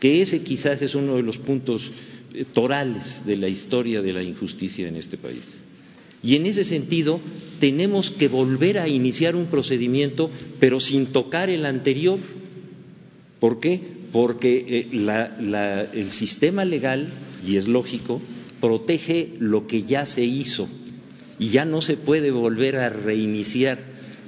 que 0.00 0.22
ese 0.22 0.42
quizás 0.42 0.80
es 0.80 0.94
uno 0.94 1.16
de 1.16 1.22
los 1.22 1.36
puntos 1.36 1.92
torales 2.52 3.24
de 3.26 3.36
la 3.36 3.48
historia 3.48 4.02
de 4.02 4.12
la 4.12 4.22
injusticia 4.22 4.88
en 4.88 4.96
este 4.96 5.16
país. 5.16 5.60
Y 6.22 6.36
en 6.36 6.46
ese 6.46 6.64
sentido, 6.64 7.20
tenemos 7.60 8.10
que 8.10 8.28
volver 8.28 8.78
a 8.78 8.88
iniciar 8.88 9.36
un 9.36 9.46
procedimiento, 9.46 10.30
pero 10.58 10.80
sin 10.80 11.06
tocar 11.06 11.50
el 11.50 11.66
anterior. 11.66 12.18
¿Por 13.40 13.60
qué? 13.60 13.80
Porque 14.10 14.88
eh, 14.90 15.88
el 15.92 16.10
sistema 16.10 16.64
legal, 16.64 17.08
y 17.46 17.56
es 17.56 17.68
lógico, 17.68 18.22
protege 18.60 19.34
lo 19.38 19.66
que 19.66 19.82
ya 19.82 20.06
se 20.06 20.24
hizo 20.24 20.66
y 21.38 21.48
ya 21.48 21.66
no 21.66 21.82
se 21.82 21.96
puede 21.96 22.30
volver 22.30 22.76
a 22.76 22.88
reiniciar 22.88 23.78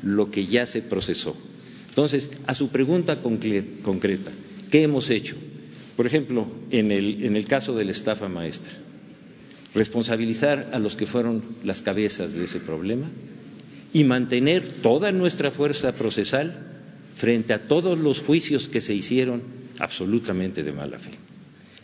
lo 0.03 0.31
que 0.31 0.47
ya 0.47 0.67
se 0.67 0.83
procesó. 0.83 1.35
Entonces, 1.89 2.31
a 2.47 2.55
su 2.55 2.69
pregunta 2.69 3.23
concreta, 3.23 4.31
¿qué 4.71 4.83
hemos 4.83 5.09
hecho? 5.09 5.37
Por 5.97 6.07
ejemplo, 6.07 6.47
en 6.71 6.93
el, 6.93 7.25
en 7.25 7.37
el 7.37 7.47
caso 7.47 7.75
de 7.75 7.85
la 7.85 7.93
estafa 7.93 8.29
maestra, 8.29 8.73
responsabilizar 9.75 10.71
a 10.73 10.79
los 10.79 10.97
que 10.97 11.07
fueron 11.07 11.43
las 11.65 11.83
cabezas 11.83 12.35
de 12.35 12.45
ese 12.45 12.61
problema 12.61 13.09
y 13.93 14.05
mantener 14.05 14.63
toda 14.63 15.13
nuestra 15.13 15.51
fuerza 15.51 15.93
procesal 15.93 16.55
frente 17.15 17.55
a 17.55 17.67
todos 17.67 17.99
los 17.99 18.21
juicios 18.21 18.69
que 18.69 18.81
se 18.81 18.95
hicieron 18.95 19.43
absolutamente 19.79 20.63
de 20.63 20.73
mala 20.73 20.99
fe. 20.99 21.13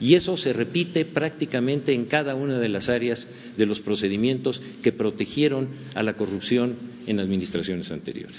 Y 0.00 0.14
eso 0.14 0.36
se 0.36 0.52
repite 0.52 1.04
prácticamente 1.04 1.94
en 1.94 2.06
cada 2.06 2.34
una 2.34 2.58
de 2.58 2.68
las 2.68 2.88
áreas 2.88 3.26
de 3.56 3.66
los 3.66 3.80
procedimientos 3.80 4.60
que 4.82 4.92
protegieron 4.92 5.68
a 5.94 6.02
la 6.02 6.14
corrupción 6.14 6.74
en 7.06 7.20
administraciones 7.20 7.92
anteriores. 7.92 8.36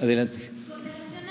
Adelante. 0.00 0.38
Con 0.68 0.80
relación 0.82 1.24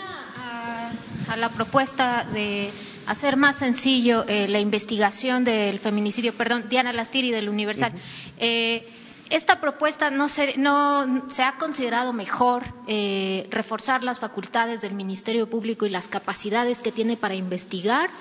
a, 1.27 1.35
la 1.37 1.49
propuesta 1.49 2.27
de 2.33 2.69
hacer 3.09 3.37
más 3.37 3.55
sencillo 3.55 4.23
eh, 4.27 4.47
la 4.47 4.59
investigación 4.59 5.43
del 5.43 5.79
feminicidio, 5.79 6.31
perdón, 6.31 6.65
Diana 6.69 6.93
Lastiri 6.93 7.31
del 7.31 7.49
Universal. 7.49 7.91
Eh, 8.37 8.83
esta 9.31 9.59
propuesta 9.59 10.11
no 10.11 10.29
se, 10.29 10.57
no 10.59 11.25
se 11.27 11.41
ha 11.41 11.57
considerado 11.57 12.13
mejor 12.13 12.61
eh, 12.87 13.47
reforzar 13.49 14.03
las 14.03 14.19
facultades 14.19 14.81
del 14.81 14.93
Ministerio 14.93 15.49
Público 15.49 15.87
y 15.87 15.89
las 15.89 16.07
capacidades 16.07 16.81
que 16.81 16.91
tiene 16.91 17.17
para 17.17 17.33
investigar 17.33 18.11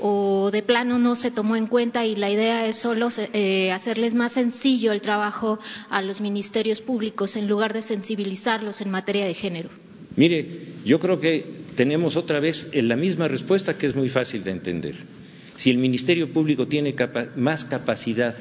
o 0.00 0.50
de 0.50 0.62
plano 0.62 0.98
no 0.98 1.14
se 1.14 1.30
tomó 1.30 1.54
en 1.54 1.68
cuenta 1.68 2.04
y 2.04 2.16
la 2.16 2.28
idea 2.28 2.66
es 2.66 2.76
solo 2.76 3.06
hacerles 3.06 4.14
más 4.14 4.32
sencillo 4.32 4.90
el 4.90 5.00
trabajo 5.00 5.60
a 5.90 6.02
los 6.02 6.20
ministerios 6.20 6.80
públicos 6.80 7.36
en 7.36 7.46
lugar 7.46 7.72
de 7.72 7.82
sensibilizarlos 7.82 8.80
en 8.80 8.90
materia 8.90 9.24
de 9.24 9.34
género. 9.34 9.68
Mire, 10.16 10.48
yo 10.84 10.98
creo 10.98 11.20
que 11.20 11.63
tenemos 11.76 12.16
otra 12.16 12.40
vez 12.40 12.70
la 12.74 12.96
misma 12.96 13.28
respuesta 13.28 13.76
que 13.76 13.86
es 13.86 13.94
muy 13.94 14.08
fácil 14.08 14.44
de 14.44 14.50
entender. 14.50 14.94
Si 15.56 15.70
el 15.70 15.78
Ministerio 15.78 16.32
Público 16.32 16.66
tiene 16.66 16.94
más 17.36 17.64
capacidad 17.64 18.34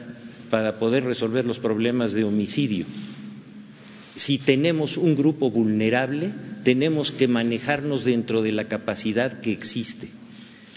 para 0.49 0.79
poder 0.79 1.03
resolver 1.03 1.45
los 1.45 1.59
problemas 1.59 2.13
de 2.13 2.23
homicidio, 2.23 2.85
si 4.15 4.37
tenemos 4.37 4.97
un 4.97 5.15
grupo 5.15 5.49
vulnerable, 5.49 6.29
tenemos 6.63 7.11
que 7.11 7.27
manejarnos 7.27 8.05
dentro 8.05 8.41
de 8.41 8.51
la 8.51 8.67
capacidad 8.67 9.39
que 9.39 9.51
existe. 9.51 10.07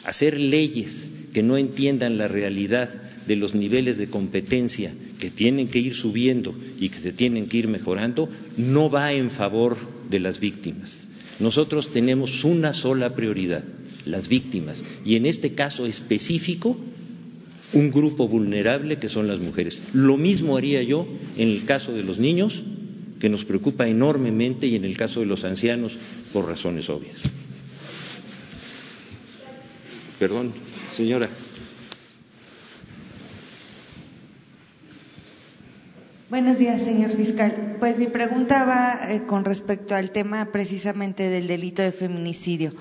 Hacer 0.05 0.39
leyes 0.39 1.11
que 1.33 1.43
no 1.43 1.59
entiendan 1.59 2.17
la 2.17 2.29
realidad 2.29 2.89
de 3.27 3.37
los 3.37 3.55
niveles 3.55 3.99
de 3.99 4.09
competencia 4.09 4.93
que 5.19 5.31
tienen 5.31 5.69
que 5.69 5.81
ir 5.81 5.95
subiendo 5.95 6.55
y 6.79 6.89
que 6.89 6.99
se 6.99 7.13
tienen 7.13 7.47
que 7.47 7.59
ir 7.59 7.69
mejorando, 7.69 8.31
no 8.57 8.89
va 8.89 9.13
en 9.13 9.31
favor 9.31 9.77
de 10.09 10.21
las 10.21 10.41
víctimas. 10.41 11.06
Nosotros 11.39 11.89
tenemos 11.93 12.45
una 12.45 12.73
sola 12.73 13.15
prioridad, 13.15 13.63
las 14.05 14.29
víctimas, 14.29 14.83
y 15.05 15.17
en 15.17 15.27
este 15.27 15.55
caso 15.55 15.87
específico, 15.87 16.77
un 17.73 17.91
grupo 17.91 18.29
vulnerable 18.29 18.99
que 18.99 19.09
son 19.09 19.29
las 19.29 19.41
mujeres. 19.41 19.81
Lo 19.93 20.17
mismo 20.17 20.57
haría 20.57 20.83
yo 20.83 21.07
en 21.37 21.49
el 21.49 21.65
caso 21.65 21.93
de 21.93 22.05
los 22.05 22.19
niños, 22.19 22.63
que 23.21 23.29
nos 23.29 23.45
preocupa 23.45 23.89
enormemente, 23.89 24.67
y 24.67 24.77
en 24.77 24.85
el 24.85 24.97
caso 24.97 25.21
de 25.21 25.27
los 25.27 25.45
ancianos, 25.45 25.97
por 26.33 26.47
razones 26.47 26.89
obvias. 26.89 27.23
Perdón, 30.19 30.53
señora. 30.91 31.29
Buenos 36.29 36.59
días, 36.59 36.83
señor 36.83 37.13
fiscal. 37.13 37.77
Pues 37.79 37.99
mi 37.99 38.09
pregunta 38.09 38.65
va 38.65 39.13
eh, 39.13 39.23
con 39.29 39.45
respecto 39.45 39.95
al 39.95 40.11
tema 40.11 40.47
precisamente 40.47 41.29
del 41.29 41.47
delito 41.47 41.83
de 41.83 41.93
feminicidio. 41.93 42.73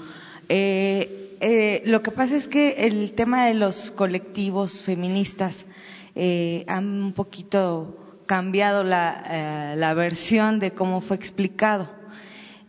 Eh, 0.50 1.38
eh, 1.42 1.84
lo 1.86 2.02
que 2.02 2.10
pasa 2.10 2.36
es 2.36 2.48
que 2.48 2.88
el 2.88 3.12
tema 3.12 3.46
de 3.46 3.54
los 3.54 3.92
colectivos 3.92 4.82
feministas 4.82 5.68
han 6.16 7.04
un 7.04 7.14
poquito 7.14 8.24
cambiado 8.26 8.84
la, 8.84 9.94
versión 9.96 10.58
de 10.58 10.72
cómo 10.72 11.02
fue 11.02 11.16
explicado. 11.16 11.88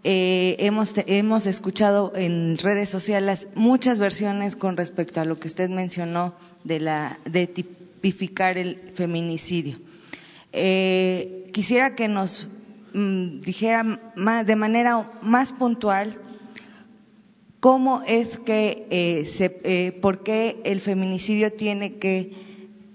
eh, 0.05 0.57
hemos, 0.59 0.93
hemos 1.07 1.47
escuchado 1.47 2.13
en 2.15 2.59
redes 2.59 2.91
sociales 2.91 3.49
muchas 3.55 3.99
versiones 3.99 4.57
con 4.57 4.77
respecto 4.77 5.23
a 5.23 5.25
lo 5.25 5.39
que 5.39 5.49
usted 5.49 5.71
mencionó 5.71 6.35
de, 6.65 6.81
la, 6.81 7.19
de 7.25 7.47
tipificar 7.47 8.59
el 8.59 8.93
feminicidio. 8.95 9.79
Eh, 10.59 11.51
quisiera 11.53 11.95
que 11.95 12.09
nos 12.09 12.47
mm, 12.95 13.41
dijera 13.41 13.85
más, 14.17 14.47
de 14.47 14.57
manera 14.57 15.13
más 15.21 15.53
puntual 15.53 16.17
cómo 17.61 18.03
es 18.07 18.39
que, 18.39 18.87
eh, 18.91 19.27
se, 19.27 19.61
eh, 19.65 19.93
por 20.01 20.23
qué 20.23 20.57
el 20.65 20.81
feminicidio 20.81 21.53
tiene 21.53 21.97
que 21.97 22.33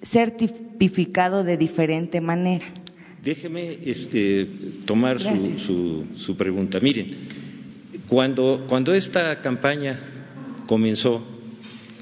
ser 0.01 0.31
tipificado 0.31 1.43
de 1.43 1.57
diferente 1.57 2.19
manera. 2.19 2.65
Déjeme 3.23 3.77
este, 3.85 4.47
tomar 4.85 5.19
su, 5.19 6.05
su, 6.15 6.35
pregunta. 6.35 6.79
Miren, 6.79 7.11
cuando, 8.07 8.65
cuando 8.67 8.95
esta 8.95 9.39
campaña 9.41 9.99
comenzó 10.65 11.23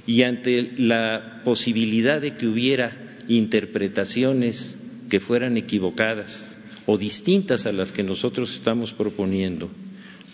y 0.07 0.23
ante 0.23 0.71
la 0.77 1.41
posibilidad 1.43 2.21
de 2.21 2.37
que 2.37 2.47
hubiera 2.47 2.97
interpretaciones 3.27 4.78
que 5.09 5.19
fueran 5.19 5.57
equivocadas 5.57 6.55
o 6.85 6.97
distintas 6.97 7.65
a 7.65 7.71
las 7.71 7.91
que 7.91 8.03
nosotros 8.03 8.53
estamos 8.53 8.93
proponiendo, 8.93 9.69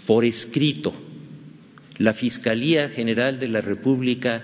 por 0.05 0.25
escrito, 0.25 0.93
la 1.97 2.13
Fiscalía 2.13 2.89
General 2.89 3.39
de 3.39 3.47
la 3.47 3.61
República 3.61 4.43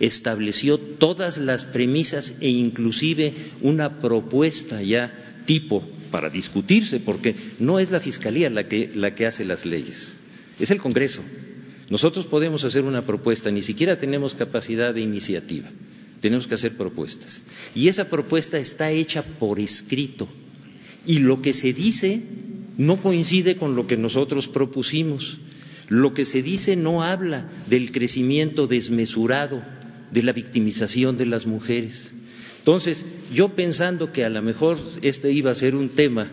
estableció 0.00 0.78
todas 0.78 1.38
las 1.38 1.64
premisas 1.64 2.36
e 2.40 2.48
inclusive 2.48 3.32
una 3.60 3.98
propuesta 4.00 4.82
ya 4.82 5.12
tipo 5.46 5.84
para 6.10 6.30
discutirse, 6.30 7.00
porque 7.00 7.34
no 7.58 7.78
es 7.78 7.90
la 7.90 8.00
Fiscalía 8.00 8.50
la 8.50 8.68
que, 8.68 8.90
la 8.94 9.14
que 9.14 9.26
hace 9.26 9.44
las 9.44 9.64
leyes, 9.64 10.16
es 10.58 10.70
el 10.70 10.78
Congreso. 10.78 11.22
Nosotros 11.90 12.26
podemos 12.26 12.64
hacer 12.64 12.84
una 12.84 13.04
propuesta, 13.04 13.50
ni 13.50 13.62
siquiera 13.62 13.98
tenemos 13.98 14.34
capacidad 14.34 14.94
de 14.94 15.00
iniciativa, 15.00 15.68
tenemos 16.22 16.46
que 16.46 16.54
hacer 16.54 16.76
propuestas. 16.76 17.42
Y 17.74 17.88
esa 17.88 18.08
propuesta 18.08 18.56
está 18.56 18.92
hecha 18.92 19.24
por 19.24 19.58
escrito. 19.58 20.28
Y 21.04 21.18
lo 21.18 21.42
que 21.42 21.52
se 21.52 21.72
dice 21.72 22.22
no 22.78 22.96
coincide 23.02 23.56
con 23.56 23.74
lo 23.74 23.88
que 23.88 23.96
nosotros 23.96 24.46
propusimos. 24.46 25.40
Lo 25.88 26.14
que 26.14 26.24
se 26.24 26.42
dice 26.42 26.76
no 26.76 27.02
habla 27.02 27.50
del 27.68 27.90
crecimiento 27.90 28.68
desmesurado, 28.68 29.62
de 30.12 30.22
la 30.22 30.32
victimización 30.32 31.16
de 31.16 31.26
las 31.26 31.46
mujeres. 31.46 32.14
Entonces, 32.58 33.04
yo 33.34 33.48
pensando 33.56 34.12
que 34.12 34.24
a 34.24 34.30
lo 34.30 34.42
mejor 34.42 34.78
este 35.02 35.32
iba 35.32 35.50
a 35.50 35.56
ser 35.56 35.74
un 35.74 35.88
tema, 35.88 36.30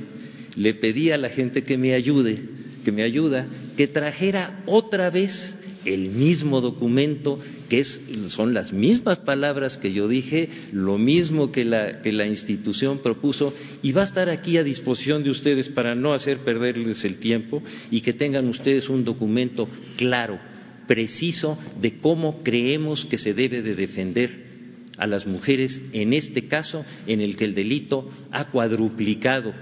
le 0.56 0.76
pedí 0.76 1.10
a 1.10 1.18
la 1.18 1.30
gente 1.30 1.64
que 1.64 1.80
me 1.80 1.96
ayude, 1.96 2.38
que 2.86 2.92
me 2.92 3.02
ayuda, 3.02 3.48
que 3.76 3.88
trajera 3.88 4.62
otra 4.68 5.10
vez 5.10 5.59
el 5.86 6.10
mismo 6.10 6.62
documento, 6.62 7.40
que 7.70 7.84
son 7.84 8.54
las 8.54 8.74
mismas 8.74 9.18
palabras 9.18 9.78
que 9.78 9.94
yo 9.94 10.08
dije, 10.08 10.50
lo 10.72 10.98
mismo 10.98 11.52
que 11.52 11.66
la, 11.66 12.02
que 12.02 12.12
la 12.12 12.26
institución 12.26 13.00
propuso, 13.00 13.54
y 13.82 13.92
va 13.92 14.02
a 14.02 14.06
estar 14.06 14.30
aquí 14.30 14.58
a 14.58 14.64
disposición 14.64 15.24
de 15.24 15.30
ustedes 15.30 15.70
para 15.70 15.96
no 15.96 16.14
hacer 16.14 16.40
perderles 16.40 17.06
el 17.06 17.18
tiempo 17.18 17.64
y 17.92 18.02
que 18.02 18.14
tengan 18.14 18.48
ustedes 18.48 18.90
un 18.90 19.06
documento 19.06 19.68
claro, 19.96 20.40
preciso 20.88 21.58
de 21.80 21.94
cómo 21.96 22.40
creemos 22.40 23.06
que 23.06 23.18
se 23.18 23.34
debe 23.34 23.62
de 23.62 23.76
defender 23.76 24.50
a 24.98 25.08
las 25.08 25.28
mujeres 25.28 25.84
en 25.94 26.14
este 26.14 26.48
caso 26.48 26.86
en 27.08 27.22
el 27.22 27.36
que 27.36 27.46
el 27.46 27.56
delito 27.56 28.10
ha 28.32 28.46
cuadruplicado 28.46 29.54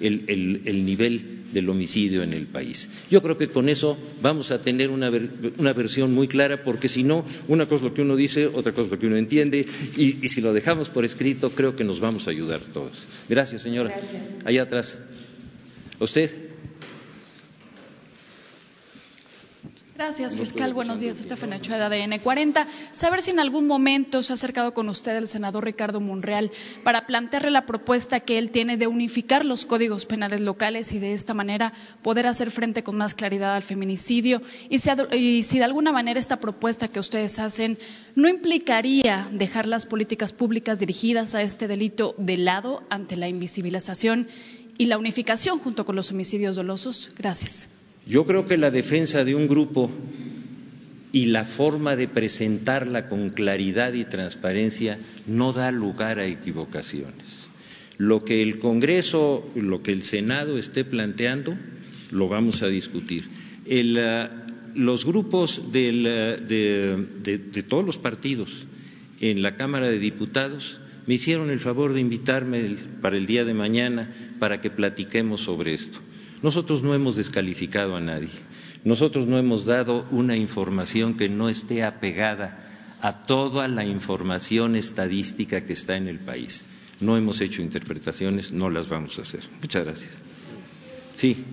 el, 0.00 0.24
el, 0.28 0.62
el 0.64 0.84
nivel 0.86 1.37
del 1.52 1.68
homicidio 1.68 2.22
en 2.22 2.32
el 2.32 2.46
país. 2.46 2.88
Yo 3.10 3.22
creo 3.22 3.36
que 3.36 3.48
con 3.48 3.68
eso 3.68 3.96
vamos 4.20 4.50
a 4.50 4.60
tener 4.60 4.90
una, 4.90 5.10
una 5.58 5.72
versión 5.72 6.12
muy 6.14 6.28
clara, 6.28 6.64
porque 6.64 6.88
si 6.88 7.04
no, 7.04 7.24
una 7.48 7.66
cosa 7.66 7.76
es 7.76 7.82
lo 7.90 7.94
que 7.94 8.02
uno 8.02 8.16
dice, 8.16 8.46
otra 8.46 8.72
cosa 8.72 8.86
es 8.86 8.90
lo 8.92 8.98
que 8.98 9.06
uno 9.06 9.16
entiende, 9.16 9.66
y, 9.96 10.24
y 10.24 10.28
si 10.28 10.40
lo 10.40 10.52
dejamos 10.52 10.88
por 10.88 11.04
escrito, 11.04 11.50
creo 11.50 11.76
que 11.76 11.84
nos 11.84 12.00
vamos 12.00 12.26
a 12.26 12.30
ayudar 12.30 12.60
todos. 12.60 13.06
Gracias, 13.28 13.62
señora. 13.62 13.90
Gracias. 13.90 14.22
Allá 14.44 14.62
atrás. 14.62 14.98
¿Usted? 15.98 16.47
Gracias, 19.98 20.36
fiscal. 20.36 20.74
Buenos 20.74 21.00
días, 21.00 21.18
Estefan 21.18 21.54
Ochoa 21.54 21.88
de 21.88 22.04
ADN 22.04 22.20
40. 22.20 22.68
Saber 22.92 23.20
si 23.20 23.32
en 23.32 23.40
algún 23.40 23.66
momento 23.66 24.22
se 24.22 24.32
ha 24.32 24.34
acercado 24.34 24.72
con 24.72 24.88
usted 24.88 25.16
el 25.16 25.26
senador 25.26 25.64
Ricardo 25.64 26.00
Monreal 26.00 26.52
para 26.84 27.04
plantearle 27.04 27.50
la 27.50 27.66
propuesta 27.66 28.20
que 28.20 28.38
él 28.38 28.52
tiene 28.52 28.76
de 28.76 28.86
unificar 28.86 29.44
los 29.44 29.66
códigos 29.66 30.06
penales 30.06 30.40
locales 30.40 30.92
y 30.92 31.00
de 31.00 31.14
esta 31.14 31.34
manera 31.34 31.72
poder 32.00 32.28
hacer 32.28 32.52
frente 32.52 32.84
con 32.84 32.96
más 32.96 33.14
claridad 33.14 33.56
al 33.56 33.62
feminicidio 33.64 34.40
y 34.68 34.78
si, 34.78 34.88
y 35.16 35.42
si 35.42 35.58
de 35.58 35.64
alguna 35.64 35.90
manera 35.90 36.20
esta 36.20 36.38
propuesta 36.38 36.86
que 36.86 37.00
ustedes 37.00 37.40
hacen 37.40 37.76
no 38.14 38.28
implicaría 38.28 39.28
dejar 39.32 39.66
las 39.66 39.84
políticas 39.84 40.32
públicas 40.32 40.78
dirigidas 40.78 41.34
a 41.34 41.42
este 41.42 41.66
delito 41.66 42.14
de 42.18 42.36
lado 42.36 42.84
ante 42.88 43.16
la 43.16 43.28
invisibilización 43.28 44.28
y 44.78 44.86
la 44.86 44.96
unificación 44.96 45.58
junto 45.58 45.84
con 45.84 45.96
los 45.96 46.12
homicidios 46.12 46.54
dolosos. 46.54 47.10
Gracias. 47.18 47.87
Yo 48.08 48.24
creo 48.24 48.46
que 48.46 48.56
la 48.56 48.70
defensa 48.70 49.22
de 49.24 49.34
un 49.34 49.48
grupo 49.48 49.90
y 51.12 51.26
la 51.26 51.44
forma 51.44 51.94
de 51.94 52.08
presentarla 52.08 53.06
con 53.06 53.28
claridad 53.28 53.92
y 53.92 54.04
transparencia 54.04 54.98
no 55.26 55.52
da 55.52 55.70
lugar 55.70 56.18
a 56.18 56.26
equivocaciones. 56.26 57.48
Lo 57.98 58.24
que 58.24 58.42
el 58.42 58.60
Congreso, 58.60 59.46
lo 59.54 59.82
que 59.82 59.92
el 59.92 60.02
Senado 60.02 60.56
esté 60.56 60.84
planteando, 60.84 61.54
lo 62.10 62.28
vamos 62.28 62.62
a 62.62 62.68
discutir. 62.68 63.24
Uh, 63.66 64.48
los 64.74 65.04
grupos 65.04 65.58
uh, 65.58 65.70
de, 65.70 67.06
de, 67.22 67.62
todos 67.62 67.84
los 67.84 67.98
partidos 67.98 68.66
en 69.20 69.42
la 69.42 69.56
Cámara 69.56 69.90
de 69.90 69.98
Diputados 69.98 70.80
me 71.06 71.14
hicieron 71.14 71.50
el 71.50 71.58
favor 71.58 71.92
de 71.92 72.00
invitarme 72.00 72.74
para 73.02 73.18
el 73.18 73.26
día 73.26 73.44
de 73.44 73.54
mañana 73.54 74.10
para 74.38 74.60
que 74.60 74.70
platiquemos 74.70 75.42
sobre 75.42 75.74
esto. 75.74 75.98
Nosotros 76.42 76.82
no 76.82 76.94
hemos 76.94 77.16
descalificado 77.16 77.96
a 77.96 78.00
nadie. 78.00 78.30
Nosotros 78.84 79.26
no 79.26 79.38
hemos 79.38 79.64
dado 79.64 80.06
una 80.10 80.36
información 80.36 81.14
que 81.16 81.28
no 81.28 81.48
esté 81.48 81.82
apegada 81.82 82.64
a 83.00 83.12
toda 83.26 83.68
la 83.68 83.84
información 83.84 84.76
estadística 84.76 85.64
que 85.64 85.72
está 85.72 85.96
en 85.96 86.08
el 86.08 86.18
país. 86.18 86.66
No 87.00 87.16
hemos 87.16 87.40
hecho 87.40 87.62
interpretaciones, 87.62 88.52
no 88.52 88.70
las 88.70 88.88
vamos 88.88 89.18
a 89.18 89.22
hacer. 89.22 89.42
Muchas 89.60 89.84
gracias. 89.84 90.12
Sí. 91.16 91.44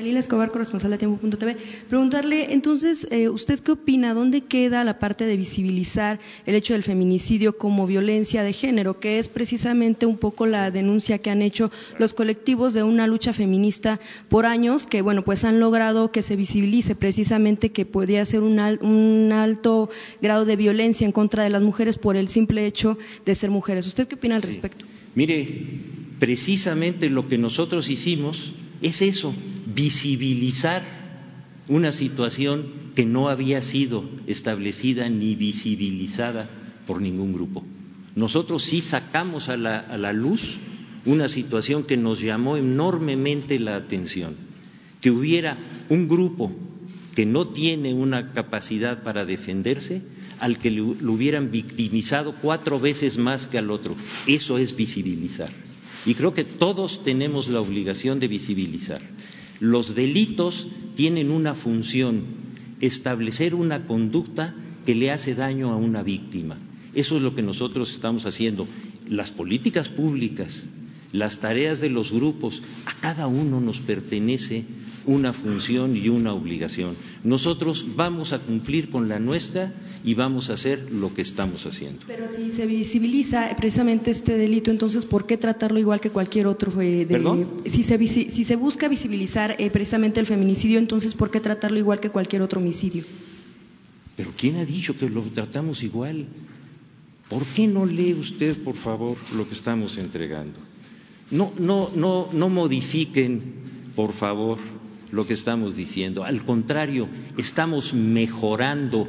Dalila 0.00 0.20
Escobar, 0.20 0.50
corresponsal 0.50 0.90
de 0.92 0.96
Tiempo.tv. 0.96 1.56
Preguntarle, 1.90 2.54
entonces, 2.54 3.06
eh, 3.10 3.28
¿usted 3.28 3.60
qué 3.60 3.72
opina? 3.72 4.14
¿Dónde 4.14 4.40
queda 4.40 4.82
la 4.82 4.98
parte 4.98 5.26
de 5.26 5.36
visibilizar 5.36 6.18
el 6.46 6.54
hecho 6.54 6.72
del 6.72 6.82
feminicidio 6.82 7.58
como 7.58 7.86
violencia 7.86 8.42
de 8.42 8.54
género, 8.54 8.98
que 8.98 9.18
es 9.18 9.28
precisamente 9.28 10.06
un 10.06 10.16
poco 10.16 10.46
la 10.46 10.70
denuncia 10.70 11.18
que 11.18 11.28
han 11.28 11.42
hecho 11.42 11.70
los 11.98 12.14
colectivos 12.14 12.72
de 12.72 12.82
una 12.82 13.06
lucha 13.06 13.34
feminista 13.34 14.00
por 14.30 14.46
años, 14.46 14.86
que, 14.86 15.02
bueno, 15.02 15.22
pues 15.22 15.44
han 15.44 15.60
logrado 15.60 16.10
que 16.10 16.22
se 16.22 16.34
visibilice 16.34 16.94
precisamente 16.94 17.70
que 17.70 17.84
podría 17.84 18.24
ser 18.24 18.40
un, 18.40 18.58
al, 18.58 18.78
un 18.80 19.32
alto 19.32 19.90
grado 20.22 20.46
de 20.46 20.56
violencia 20.56 21.04
en 21.04 21.12
contra 21.12 21.44
de 21.44 21.50
las 21.50 21.60
mujeres 21.60 21.98
por 21.98 22.16
el 22.16 22.28
simple 22.28 22.64
hecho 22.64 22.96
de 23.26 23.34
ser 23.34 23.50
mujeres? 23.50 23.86
¿Usted 23.86 24.08
qué 24.08 24.14
opina 24.14 24.36
al 24.36 24.42
respecto? 24.42 24.86
Sí. 24.86 25.10
Mire, 25.14 25.46
precisamente 26.18 27.10
lo 27.10 27.28
que 27.28 27.36
nosotros 27.36 27.90
hicimos 27.90 28.54
es 28.82 29.02
eso, 29.02 29.34
visibilizar 29.74 30.82
una 31.68 31.92
situación 31.92 32.64
que 32.94 33.06
no 33.06 33.28
había 33.28 33.62
sido 33.62 34.04
establecida 34.26 35.08
ni 35.08 35.34
visibilizada 35.34 36.48
por 36.86 37.00
ningún 37.00 37.32
grupo. 37.32 37.64
Nosotros 38.16 38.64
sí 38.64 38.80
sacamos 38.80 39.48
a 39.48 39.56
la, 39.56 40.12
luz 40.12 40.58
una 41.04 41.28
situación 41.28 41.84
que 41.84 41.96
nos 41.96 42.20
llamó 42.20 42.56
enormemente 42.56 43.58
la 43.58 43.76
atención, 43.76 44.34
que 45.00 45.10
hubiera 45.10 45.56
un 45.88 46.08
grupo 46.08 46.52
que 47.14 47.24
no 47.24 47.48
tiene 47.48 47.94
una 47.94 48.32
capacidad 48.32 49.02
para 49.02 49.24
defenderse, 49.24 50.02
al 50.40 50.58
que 50.58 50.70
lo 50.70 51.12
hubieran 51.12 51.50
victimizado 51.50 52.34
cuatro 52.34 52.80
veces 52.80 53.18
más 53.18 53.46
que 53.46 53.58
al 53.58 53.70
otro. 53.70 53.94
Eso 54.26 54.58
es 54.58 54.74
visibilizar. 54.74 55.50
Y 56.06 56.14
creo 56.14 56.32
que 56.32 56.44
todos 56.44 57.04
tenemos 57.04 57.48
la 57.48 57.60
obligación 57.60 58.20
de 58.20 58.28
visibilizar. 58.28 59.00
Los 59.60 59.94
delitos 59.94 60.68
tienen 60.96 61.30
una 61.30 61.54
función, 61.54 62.24
establecer 62.80 63.54
una 63.54 63.86
conducta 63.86 64.54
que 64.86 64.94
le 64.94 65.10
hace 65.10 65.34
daño 65.34 65.70
a 65.70 65.76
una 65.76 66.02
víctima. 66.02 66.56
Eso 66.94 67.16
es 67.16 67.22
lo 67.22 67.34
que 67.34 67.42
nosotros 67.42 67.92
estamos 67.92 68.26
haciendo. 68.26 68.66
Las 69.08 69.30
políticas 69.30 69.88
públicas, 69.88 70.70
las 71.12 71.40
tareas 71.40 71.80
de 71.80 71.90
los 71.90 72.12
grupos, 72.12 72.62
a 72.86 72.94
cada 73.00 73.26
uno 73.26 73.60
nos 73.60 73.80
pertenece 73.80 74.64
una 75.06 75.32
función 75.32 75.96
y 75.96 76.08
una 76.08 76.32
obligación. 76.34 76.94
Nosotros 77.24 77.96
vamos 77.96 78.32
a 78.32 78.38
cumplir 78.38 78.90
con 78.90 79.08
la 79.08 79.18
nuestra 79.18 79.72
y 80.04 80.14
vamos 80.14 80.50
a 80.50 80.54
hacer 80.54 80.92
lo 80.92 81.12
que 81.14 81.22
estamos 81.22 81.66
haciendo. 81.66 82.02
Pero 82.06 82.28
si 82.28 82.50
se 82.52 82.66
visibiliza 82.66 83.54
precisamente 83.56 84.10
este 84.10 84.36
delito, 84.36 84.70
entonces, 84.70 85.04
¿por 85.04 85.26
qué 85.26 85.36
tratarlo 85.36 85.78
igual 85.78 86.00
que 86.00 86.10
cualquier 86.10 86.46
otro? 86.46 86.72
Eh, 86.80 87.06
Si, 87.66 87.82
se, 87.82 87.98
si 88.06 88.44
se 88.44 88.56
busca 88.56 88.88
visibilizar 88.88 89.56
eh, 89.58 89.70
precisamente 89.70 90.20
el 90.20 90.26
feminicidio, 90.26 90.78
entonces, 90.78 91.14
¿por 91.14 91.30
qué 91.30 91.40
tratarlo 91.40 91.78
igual 91.78 92.00
que 92.00 92.10
cualquier 92.10 92.42
otro 92.42 92.60
homicidio? 92.60 93.04
Pero 94.16 94.32
¿quién 94.36 94.56
ha 94.56 94.64
dicho 94.64 94.96
que 94.98 95.08
lo 95.08 95.22
tratamos 95.22 95.82
igual? 95.82 96.26
¿Por 97.28 97.44
qué 97.46 97.66
no 97.66 97.86
lee 97.86 98.14
usted, 98.14 98.58
por 98.62 98.74
favor, 98.76 99.16
lo 99.34 99.48
que 99.48 99.54
estamos 99.54 99.96
entregando? 99.98 100.58
No, 101.30 101.52
no, 101.58 101.90
no, 101.94 102.28
no 102.32 102.48
modifiquen, 102.48 103.42
por 103.94 104.12
favor, 104.12 104.58
lo 105.12 105.26
que 105.26 105.34
estamos 105.34 105.76
diciendo. 105.76 106.24
Al 106.24 106.44
contrario, 106.44 107.08
estamos 107.38 107.94
mejorando 107.94 109.08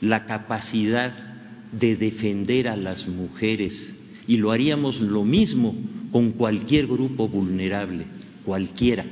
la 0.00 0.26
capacidad 0.26 1.12
de 1.72 1.96
defender 1.96 2.68
a 2.68 2.76
las 2.76 3.08
mujeres 3.08 3.96
y 4.26 4.36
lo 4.38 4.50
haríamos 4.52 5.00
lo 5.00 5.24
mismo 5.24 5.74
con 6.12 6.32
cualquier 6.32 6.86
grupo 6.86 7.28
vulnerable, 7.28 8.04
cualquiera. 8.44 9.04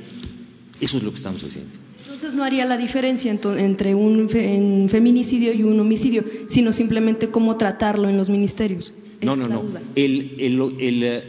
Eso 0.81 0.97
es 0.97 1.03
lo 1.03 1.11
que 1.11 1.17
estamos 1.17 1.43
haciendo. 1.43 1.71
Entonces 2.03 2.33
no 2.33 2.43
haría 2.43 2.65
la 2.65 2.77
diferencia 2.77 3.31
entre 3.31 3.95
un 3.95 4.89
feminicidio 4.89 5.53
y 5.53 5.63
un 5.63 5.79
homicidio, 5.79 6.25
sino 6.47 6.73
simplemente 6.73 7.29
cómo 7.29 7.55
tratarlo 7.57 8.09
en 8.09 8.17
los 8.17 8.29
ministerios. 8.29 8.93
No, 9.21 9.35
no, 9.35 9.47
no. 9.47 9.63
El, 9.95 10.35
el, 10.39 10.75
el, 10.79 11.23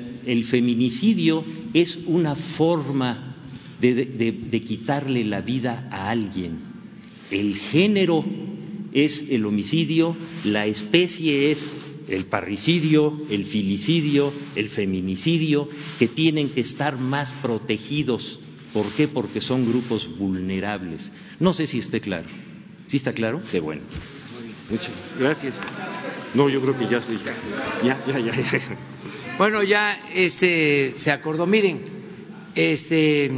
feminicidio 0.44 1.44
es 1.74 2.00
una 2.06 2.34
forma 2.34 3.36
de, 3.80 4.62
quitarle 4.66 5.24
la 5.24 5.40
vida 5.40 5.88
a 5.90 6.10
alguien. 6.10 6.58
El 7.30 7.56
género 7.56 8.24
es 8.92 9.30
el 9.30 9.46
homicidio, 9.46 10.16
la 10.44 10.66
especie 10.66 11.50
es 11.50 11.68
el 12.08 12.24
parricidio, 12.26 13.20
el 13.30 13.44
filicidio, 13.44 14.32
el 14.56 14.68
feminicidio, 14.68 15.68
que 15.98 16.08
tienen 16.08 16.48
que 16.48 16.60
estar 16.60 16.98
más 16.98 17.30
protegidos. 17.30 18.40
¿Por 18.72 18.86
qué? 18.92 19.08
Porque 19.08 19.40
son 19.40 19.66
grupos 19.66 20.18
vulnerables. 20.18 21.12
No 21.38 21.52
sé 21.52 21.66
si 21.66 21.78
esté 21.78 22.00
claro. 22.00 22.26
¿Sí 22.88 22.96
está 22.96 23.12
claro? 23.12 23.40
Qué 23.50 23.60
bueno. 23.60 23.82
Muchas 24.70 24.90
gracias. 25.18 25.54
No, 26.34 26.48
yo 26.48 26.60
creo 26.60 26.78
que 26.78 26.86
ya 26.86 26.98
estoy. 26.98 27.18
Ya, 27.82 27.98
ya, 28.06 28.18
ya, 28.18 28.32
ya. 28.32 28.60
Bueno, 29.38 29.62
ya 29.62 29.98
este 30.14 30.94
se 30.96 31.10
acordó. 31.10 31.46
Miren, 31.46 31.80
este 32.54 33.30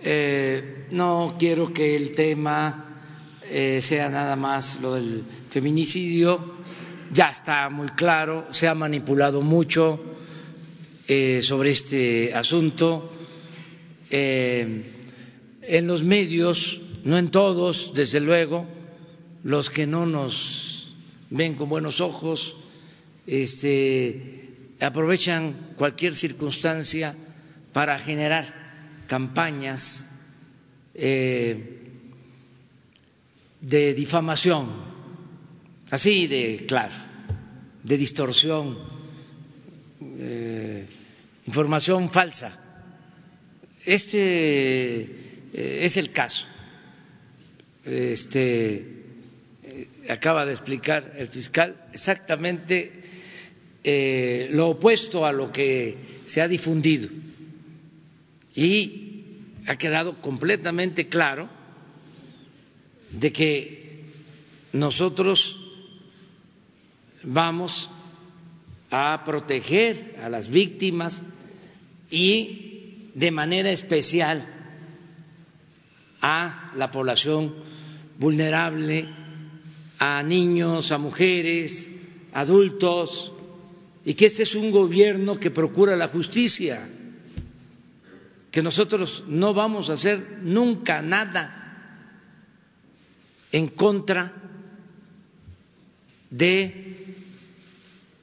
eh, 0.00 0.86
no 0.90 1.36
quiero 1.38 1.72
que 1.72 1.96
el 1.96 2.14
tema 2.14 2.84
eh, 3.50 3.80
sea 3.82 4.08
nada 4.08 4.36
más 4.36 4.80
lo 4.80 4.94
del 4.94 5.24
feminicidio, 5.50 6.54
ya 7.12 7.28
está 7.30 7.68
muy 7.70 7.88
claro, 7.88 8.46
se 8.50 8.68
ha 8.68 8.74
manipulado 8.74 9.40
mucho 9.42 10.00
eh, 11.08 11.40
sobre 11.42 11.70
este 11.70 12.32
asunto. 12.34 13.10
en 14.10 15.86
los 15.86 16.02
medios, 16.02 16.80
no 17.04 17.18
en 17.18 17.30
todos, 17.30 17.92
desde 17.94 18.20
luego, 18.20 18.66
los 19.42 19.68
que 19.68 19.86
no 19.86 20.06
nos 20.06 20.67
ven 21.30 21.54
con 21.54 21.68
buenos 21.68 22.00
ojos, 22.00 22.56
este, 23.26 24.48
aprovechan 24.80 25.74
cualquier 25.76 26.14
circunstancia 26.14 27.14
para 27.72 27.98
generar 27.98 29.04
campañas 29.06 30.10
eh, 30.94 31.78
de 33.60 33.94
difamación, 33.94 34.68
así 35.90 36.26
de 36.26 36.64
claro, 36.66 36.94
de 37.82 37.96
distorsión, 37.96 38.78
eh, 40.00 40.86
información 41.46 42.10
falsa. 42.10 42.64
Este 43.84 45.02
eh, 45.52 45.80
es 45.82 45.96
el 45.96 46.12
caso. 46.12 46.46
Este 47.84 48.97
acaba 50.12 50.46
de 50.46 50.52
explicar 50.52 51.14
el 51.16 51.28
fiscal 51.28 51.80
exactamente 51.92 53.02
lo 54.52 54.70
opuesto 54.70 55.24
a 55.24 55.32
lo 55.32 55.52
que 55.52 55.96
se 56.26 56.42
ha 56.42 56.48
difundido. 56.48 57.08
Y 58.54 59.24
ha 59.66 59.76
quedado 59.76 60.20
completamente 60.20 61.08
claro 61.08 61.48
de 63.10 63.32
que 63.32 64.04
nosotros 64.72 65.56
vamos 67.22 67.90
a 68.90 69.22
proteger 69.24 70.16
a 70.22 70.28
las 70.28 70.48
víctimas 70.48 71.22
y 72.10 73.10
de 73.14 73.30
manera 73.30 73.70
especial 73.70 74.46
a 76.20 76.72
la 76.76 76.90
población 76.90 77.54
vulnerable, 78.18 79.08
a 79.98 80.22
niños, 80.22 80.92
a 80.92 80.98
mujeres, 80.98 81.90
adultos, 82.32 83.32
y 84.04 84.14
que 84.14 84.26
este 84.26 84.44
es 84.44 84.54
un 84.54 84.70
gobierno 84.70 85.38
que 85.38 85.50
procura 85.50 85.96
la 85.96 86.08
justicia 86.08 86.80
que 88.50 88.62
nosotros 88.62 89.24
no 89.28 89.54
vamos 89.54 89.90
a 89.90 89.94
hacer 89.94 90.38
nunca 90.42 91.02
nada 91.02 91.54
en 93.52 93.68
contra 93.68 94.32
de 96.30 97.14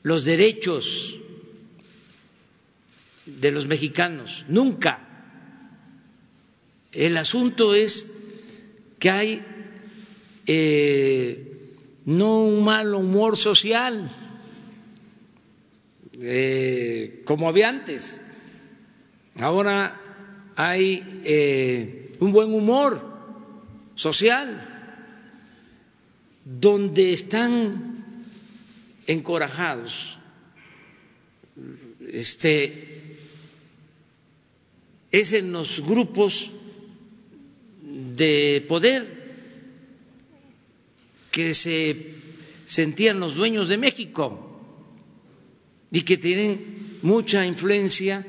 los 0.04 0.26
derechos 0.26 1.16
de 3.26 3.52
los 3.52 3.68
mexicanos, 3.68 4.46
nunca. 4.50 5.00
El 6.92 7.18
asunto 7.18 7.74
es 7.76 8.18
que 9.00 9.10
hay 9.10 9.46
eh, 10.48 11.45
no 12.06 12.44
un 12.44 12.64
mal 12.64 12.94
humor 12.94 13.36
social 13.36 14.10
eh, 16.22 17.22
como 17.26 17.50
había 17.50 17.70
antes. 17.70 18.22
Ahora 19.40 20.00
hay 20.56 21.22
eh, 21.26 22.16
un 22.20 22.32
buen 22.32 22.54
humor 22.54 23.04
social, 23.96 24.72
donde 26.46 27.14
están 27.14 28.16
encorajados. 29.08 30.18
Este 32.08 33.18
es 35.12 35.34
en 35.34 35.52
los 35.52 35.82
grupos 35.86 36.52
de 37.82 38.64
poder 38.68 39.25
que 41.36 41.54
se 41.54 42.14
sentían 42.66 43.20
los 43.20 43.36
dueños 43.36 43.68
de 43.68 43.76
México 43.78 44.26
y 45.92 46.04
que 46.04 46.16
tienen 46.16 46.98
mucha 47.02 47.46
influencia 47.46 48.26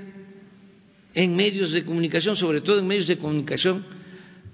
en 1.14 1.36
medios 1.36 1.70
de 1.70 1.84
comunicación, 1.84 2.34
sobre 2.34 2.60
todo 2.60 2.80
en 2.80 2.88
medios 2.88 3.06
de 3.06 3.16
comunicación 3.16 3.86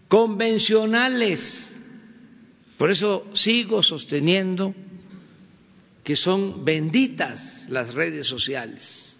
convencionales. 0.07 1.77
Por 2.77 2.91
eso 2.91 3.27
sigo 3.33 3.83
sosteniendo 3.83 4.75
que 6.05 6.15
son 6.15 6.63
benditas 6.63 7.69
las 7.71 7.95
redes 7.95 8.27
sociales. 8.27 9.19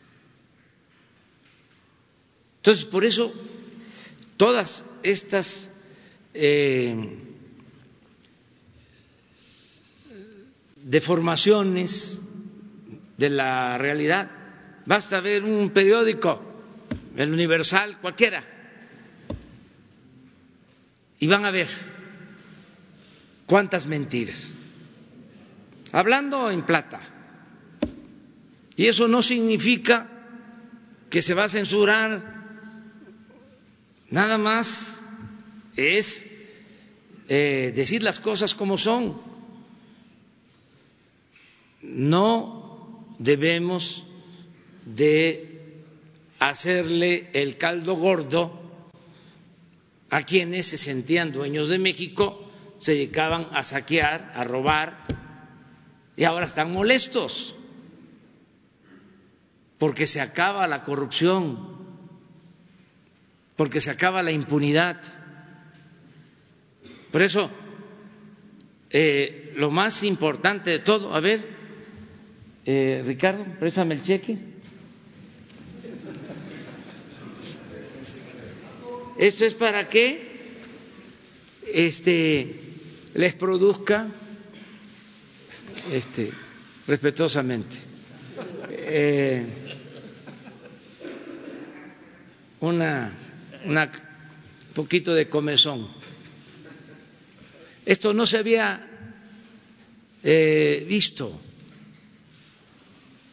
Entonces, 2.59 2.85
por 2.85 3.07
eso 3.07 3.33
todas 4.37 4.85
estas 5.03 5.71
eh, 6.35 7.32
deformaciones 10.83 12.23
de 13.17 13.31
la 13.31 13.79
realidad, 13.79 14.31
basta 14.87 15.21
ver 15.21 15.45
un 15.45 15.71
periódico 15.71 16.53
el 17.17 17.33
Universal, 17.33 17.99
cualquiera. 17.99 18.43
Y 21.19 21.27
van 21.27 21.45
a 21.45 21.51
ver 21.51 21.69
cuántas 23.47 23.87
mentiras. 23.87 24.53
Hablando 25.93 26.51
en 26.51 26.63
plata. 26.63 27.01
Y 28.77 28.87
eso 28.87 29.09
no 29.09 29.23
significa 29.23 30.09
que 31.11 31.23
se 31.23 31.35
va 31.35 31.45
a 31.45 31.49
censurar. 31.49 32.43
Nada 34.11 34.39
más 34.39 35.03
es 35.77 36.27
eh, 37.29 37.73
decir 37.77 38.03
las 38.03 38.21
cosas 38.21 38.55
como 38.55 38.79
son. 38.79 39.15
No 41.83 43.07
debemos 43.19 44.05
de 44.87 45.75
hacerle 46.39 47.31
el 47.35 47.57
caldo 47.59 47.95
gordo 47.95 48.61
a 50.11 50.23
quienes 50.23 50.67
se 50.67 50.79
sentían 50.79 51.33
dueños 51.33 51.69
de 51.69 51.79
México, 51.79 52.51
se 52.79 52.93
dedicaban 52.93 53.49
a 53.53 53.63
saquear, 53.63 54.33
a 54.35 54.43
robar, 54.43 55.05
y 56.17 56.25
ahora 56.25 56.47
están 56.47 56.73
molestos 56.73 57.55
porque 59.83 60.07
se 60.07 60.21
acaba 60.21 60.69
la 60.69 60.85
corrupción, 60.85 61.59
porque 63.57 63.81
se 63.81 63.91
acaba 63.91 64.23
la 64.23 64.31
impunidad. 64.31 65.03
Por 67.11 67.23
eso, 67.23 67.51
eh, 68.91 69.53
lo 69.57 69.73
más 69.73 70.05
importante 70.05 70.71
de 70.71 70.79
todo, 70.79 71.15
a 71.17 71.19
ver, 71.19 71.62
eh, 72.67 73.03
Ricardo, 73.07 73.45
préstame 73.59 73.95
el 73.95 74.03
cheque. 74.03 74.39
Esto 79.19 79.45
es 79.45 79.55
para 79.55 79.89
que 79.89 80.33
este, 81.73 82.55
les 83.15 83.35
produzca 83.35 84.09
este, 85.93 86.33
respetuosamente 86.87 87.77
eh, 88.71 89.47
una, 92.61 93.13
una 93.67 93.91
poquito 94.75 95.15
de 95.15 95.29
comezón. 95.29 95.87
Esto 97.85 98.15
no 98.15 98.27
se 98.27 98.39
había 98.39 98.89
eh, 100.23 100.85
visto 100.89 101.39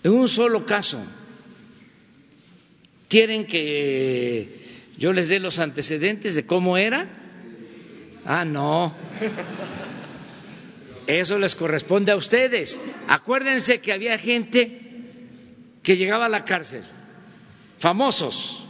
en 0.03 0.11
un 0.11 0.27
solo 0.27 0.65
caso. 0.65 1.01
¿Quieren 3.07 3.47
que 3.47 4.59
yo 4.97 5.13
les 5.13 5.29
dé 5.29 5.39
los 5.39 5.59
antecedentes 5.59 6.35
de 6.35 6.45
cómo 6.45 6.77
era? 6.77 7.07
Ah, 8.25 8.45
no. 8.45 8.93
Eso 11.07 11.39
les 11.39 11.55
corresponde 11.55 12.11
a 12.11 12.15
ustedes. 12.15 12.79
Acuérdense 13.07 13.81
que 13.81 13.91
había 13.91 14.17
gente 14.19 14.79
que 15.81 15.97
llegaba 15.97 16.27
a 16.27 16.29
la 16.29 16.45
cárcel, 16.45 16.83
famosos, 17.79 18.61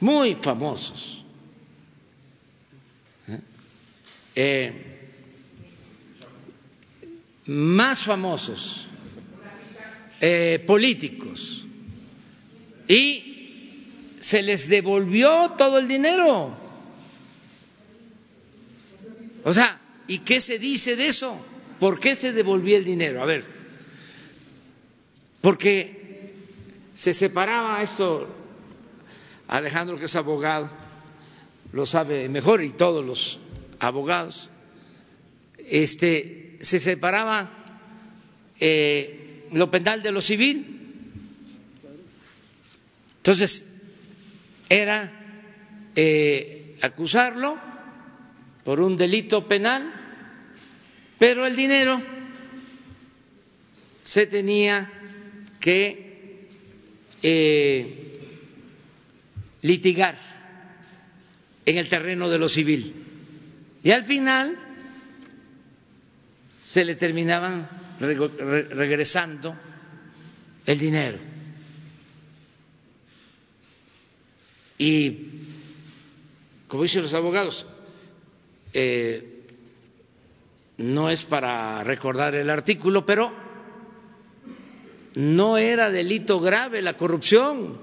muy 0.00 0.34
famosos. 0.34 1.24
¿Eh? 4.34 4.72
Más 7.46 8.02
famosos, 8.02 8.86
eh, 10.20 10.62
políticos, 10.66 11.64
y 12.88 13.28
se 14.20 14.42
les 14.42 14.68
devolvió 14.68 15.50
todo 15.56 15.78
el 15.78 15.88
dinero. 15.88 16.54
O 19.44 19.52
sea, 19.52 19.80
¿y 20.06 20.18
qué 20.18 20.40
se 20.40 20.58
dice 20.58 20.96
de 20.96 21.08
eso? 21.08 21.38
¿Por 21.78 22.00
qué 22.00 22.16
se 22.16 22.32
devolvió 22.32 22.76
el 22.76 22.84
dinero? 22.84 23.22
A 23.22 23.26
ver, 23.26 23.44
porque 25.40 26.32
se 26.94 27.14
separaba 27.14 27.82
esto, 27.82 28.26
Alejandro 29.46 29.98
que 29.98 30.06
es 30.06 30.16
abogado, 30.16 30.68
lo 31.72 31.86
sabe 31.86 32.28
mejor 32.28 32.62
y 32.62 32.70
todos 32.70 33.04
los 33.04 33.38
abogados, 33.78 34.50
este, 35.58 36.58
se 36.60 36.80
separaba 36.80 37.50
eh, 38.58 39.17
lo 39.52 39.70
penal 39.70 40.02
de 40.02 40.12
lo 40.12 40.20
civil. 40.20 40.78
Entonces, 43.18 43.80
era 44.68 45.12
eh, 45.96 46.78
acusarlo 46.82 47.58
por 48.64 48.80
un 48.80 48.96
delito 48.96 49.48
penal, 49.48 49.92
pero 51.18 51.46
el 51.46 51.56
dinero 51.56 52.00
se 54.02 54.26
tenía 54.26 54.90
que 55.60 56.48
eh, 57.22 58.20
litigar 59.62 60.16
en 61.66 61.76
el 61.76 61.88
terreno 61.88 62.30
de 62.30 62.38
lo 62.38 62.48
civil. 62.48 62.94
Y 63.82 63.90
al 63.90 64.04
final 64.04 64.56
se 66.66 66.84
le 66.84 66.94
terminaban 66.94 67.68
regresando 68.00 69.56
el 70.66 70.78
dinero. 70.78 71.18
Y, 74.78 75.26
como 76.68 76.84
dicen 76.84 77.02
los 77.02 77.14
abogados, 77.14 77.66
eh, 78.72 79.42
no 80.76 81.10
es 81.10 81.24
para 81.24 81.82
recordar 81.82 82.34
el 82.36 82.48
artículo, 82.48 83.04
pero 83.04 83.32
no 85.16 85.58
era 85.58 85.90
delito 85.90 86.38
grave 86.38 86.80
la 86.80 86.96
corrupción. 86.96 87.76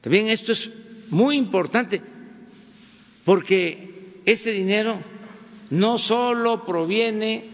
También 0.00 0.28
esto 0.28 0.52
es 0.52 0.70
muy 1.10 1.36
importante 1.36 2.00
porque 3.24 4.22
ese 4.24 4.52
dinero 4.52 4.98
no 5.70 5.98
solo 5.98 6.64
proviene 6.64 7.44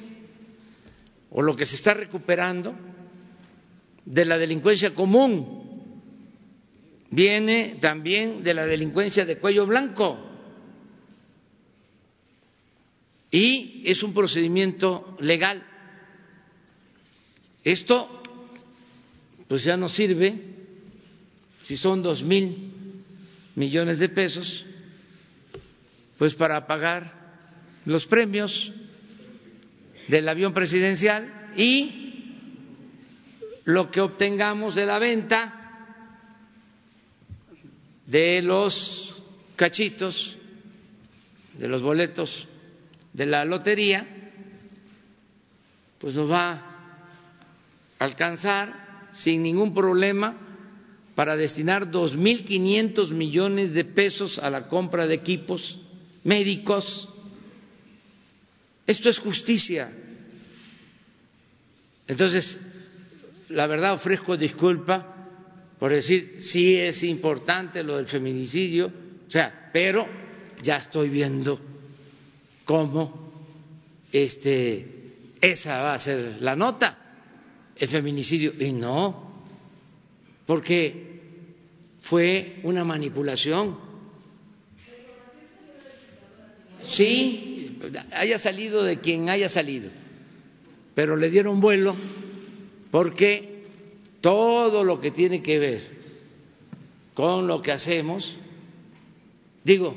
o 1.31 1.43
lo 1.43 1.55
que 1.55 1.67
se 1.67 1.77
está 1.77 1.95
recuperando 1.95 2.75
de 4.07 4.25
la 4.25 4.39
delincuencia 4.39 4.95
común, 4.95 5.93
viene 7.11 7.77
también 7.81 8.43
de 8.43 8.55
la 8.55 8.67
delincuencia 8.67 9.25
de 9.25 9.39
cuello 9.39 9.67
blanco. 9.67 10.19
Y 13.31 13.83
es 13.85 14.03
un 14.03 14.15
procedimiento 14.15 15.17
legal. 15.21 15.67
Esto 17.65 18.23
pues 19.49 19.65
ya 19.65 19.77
no 19.77 19.89
sirve 19.89 20.41
si 21.63 21.77
son 21.77 22.03
dos 22.03 22.23
mil 22.23 22.73
millones 23.57 23.99
de 23.99 24.09
pesos 24.09 24.65
pues 26.19 26.35
para 26.35 26.67
pagar 26.67 27.16
los 27.87 28.07
premios 28.07 28.73
del 30.09 30.29
avión 30.29 30.53
presidencial 30.53 31.53
y 31.57 32.03
lo 33.65 33.91
que 33.91 34.01
obtengamos 34.01 34.75
de 34.75 34.87
la 34.87 34.99
venta 34.99 35.63
de 38.07 38.43
los 38.43 39.23
cachitos, 39.57 40.37
de 41.59 41.69
los 41.69 41.83
boletos 41.83 42.47
de 43.13 43.27
la 43.27 43.45
lotería, 43.45 44.07
pues 45.99 46.15
nos 46.15 46.31
va 46.31 46.51
a 46.53 46.63
alcanzar 47.99 49.09
sin 49.13 49.43
ningún 49.43 49.73
problema 49.73 50.37
para 51.15 51.37
destinar 51.37 51.91
dos 51.91 52.17
mil 52.17 52.45
quinientos 52.45 53.11
millones 53.13 53.73
de 53.73 53.85
pesos 53.85 54.39
a 54.39 54.51
la 54.51 54.69
compra 54.69 55.07
de 55.07 55.15
equipos 55.15 55.79
médicos. 56.25 57.09
Esto 58.87 59.09
es 59.09 59.19
justicia. 59.19 59.91
Entonces, 62.07 62.61
la 63.49 63.67
verdad 63.67 63.95
ofrezco 63.95 64.37
disculpa 64.37 65.15
por 65.79 65.93
decir 65.93 66.37
sí 66.39 66.77
es 66.77 67.03
importante 67.03 67.83
lo 67.83 67.97
del 67.97 68.07
feminicidio, 68.07 68.87
o 68.87 69.31
sea, 69.31 69.71
pero 69.73 70.07
ya 70.63 70.77
estoy 70.77 71.11
viendo 71.11 71.61
cómo 72.65 73.33
este 74.13 74.97
esa 75.41 75.83
va 75.83 75.95
a 75.95 75.99
ser 75.99 76.39
la 76.41 76.57
nota, 76.57 76.99
el 77.77 77.89
feminicidio. 77.89 78.53
Y 78.59 78.73
no, 78.73 79.45
porque 80.47 81.21
fue 82.01 82.61
una 82.63 82.85
manipulación. 82.85 83.79
Sí, 86.83 87.56
haya 88.13 88.39
salido 88.39 88.83
de 88.83 89.01
quien 89.01 89.29
haya 89.29 89.49
salido, 89.49 89.91
pero 90.95 91.17
le 91.17 91.31
dieron 91.31 91.61
vuelo 91.61 91.95
porque 92.91 93.65
todo 94.21 94.85
lo 94.85 95.01
que 95.01 95.11
tiene 95.11 95.43
que 95.43 95.59
ver 95.59 95.83
con 97.15 97.47
lo 97.47 97.63
que 97.63 97.73
hacemos, 97.73 98.37
digo, 99.65 99.97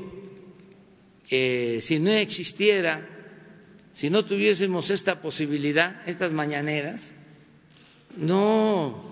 eh, 1.30 1.80
si 1.82 2.00
no 2.00 2.12
existiera, 2.12 3.08
si 3.94 4.10
no 4.10 4.26
tuviésemos 4.26 4.90
esta 4.90 5.22
posibilidad, 5.22 6.02
estas 6.08 6.34
mañaneras, 6.34 7.14
no 8.16 9.04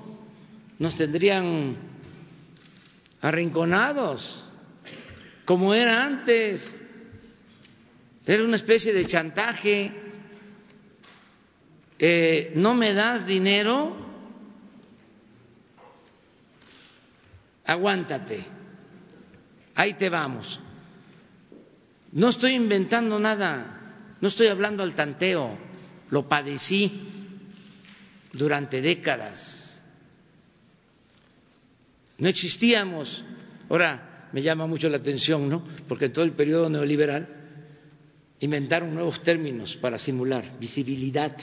nos 0.79 0.95
tendrían 0.95 1.77
arrinconados 3.21 4.43
como 5.45 5.73
era 5.73 6.05
antes. 6.05 6.81
Era 8.27 8.43
una 8.43 8.57
especie 8.57 8.91
de 8.91 9.05
chantaje. 9.05 9.89
Eh, 11.97 12.51
no 12.55 12.75
me 12.75 12.93
das 12.93 13.25
dinero, 13.25 13.95
aguántate, 17.65 18.43
ahí 19.73 19.93
te 19.93 20.09
vamos. 20.09 20.59
No 22.11 22.27
estoy 22.29 22.53
inventando 22.53 23.17
nada, 23.17 23.81
no 24.21 24.27
estoy 24.27 24.47
hablando 24.47 24.83
al 24.83 24.93
tanteo, 24.93 25.57
lo 26.11 26.27
padecí 26.29 27.09
durante 28.33 28.81
décadas. 28.81 29.81
No 32.19 32.27
existíamos. 32.27 33.23
Ahora 33.69 34.29
me 34.33 34.43
llama 34.43 34.67
mucho 34.67 34.87
la 34.89 34.97
atención, 34.97 35.49
¿no? 35.49 35.63
Porque 35.87 36.05
en 36.05 36.13
todo 36.13 36.25
el 36.25 36.33
periodo 36.33 36.69
neoliberal 36.69 37.36
inventaron 38.39 38.93
nuevos 38.93 39.21
términos 39.21 39.77
para 39.77 39.97
simular 39.97 40.59
visibilidad. 40.59 41.35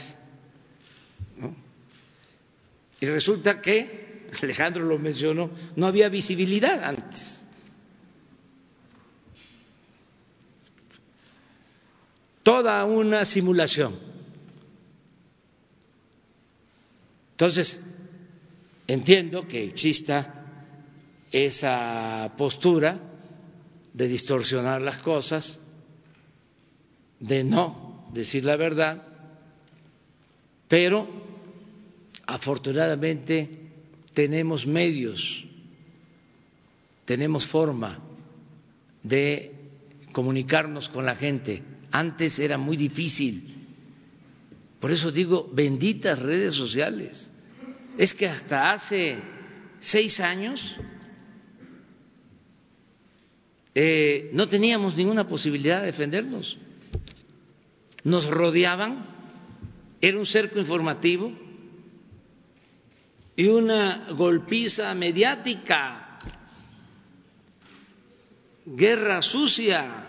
Y 3.01 3.07
resulta 3.07 3.61
que, 3.61 4.29
Alejandro 4.43 4.85
lo 4.85 4.99
mencionó, 4.99 5.51
no 5.77 5.87
había 5.87 6.09
visibilidad 6.09 6.85
antes. 6.85 7.45
Toda 12.43 12.85
una 12.85 13.25
simulación. 13.25 13.99
Entonces, 17.33 17.95
entiendo 18.87 19.49
que 19.49 19.65
exista 19.65 20.45
esa 21.33 22.33
postura 22.37 23.01
de 23.93 24.09
distorsionar 24.09 24.83
las 24.83 24.99
cosas, 24.99 25.61
de 27.21 27.45
no 27.45 28.09
decir 28.13 28.45
la 28.45 28.57
verdad, 28.57 29.03
pero 30.69 31.09
afortunadamente 32.27 33.49
tenemos 34.13 34.67
medios, 34.67 35.45
tenemos 37.05 37.47
forma 37.47 37.99
de 39.03 39.53
comunicarnos 40.13 40.89
con 40.89 41.05
la 41.05 41.15
gente. 41.15 41.63
Antes 41.91 42.39
era 42.39 42.57
muy 42.57 42.77
difícil. 42.77 43.45
Por 44.81 44.91
eso 44.91 45.11
digo, 45.11 45.51
benditas 45.53 46.19
redes 46.19 46.55
sociales. 46.55 47.31
Es 47.99 48.15
que 48.15 48.27
hasta 48.29 48.73
hace 48.73 49.17
seis 49.81 50.21
años 50.21 50.77
eh, 53.75 54.31
no 54.33 54.49
teníamos 54.49 54.97
ninguna 54.97 55.27
posibilidad 55.27 55.81
de 55.81 55.87
defendernos. 55.87 56.59
Nos 58.05 58.29
rodeaban, 58.29 59.07
era 60.01 60.19
un 60.19 60.27
cerco 60.27 60.59
informativo 60.59 61.33
y 63.37 63.47
una 63.49 64.07
golpiza 64.11 64.95
mediática, 64.95 66.19
guerra 68.67 69.23
sucia, 69.23 70.07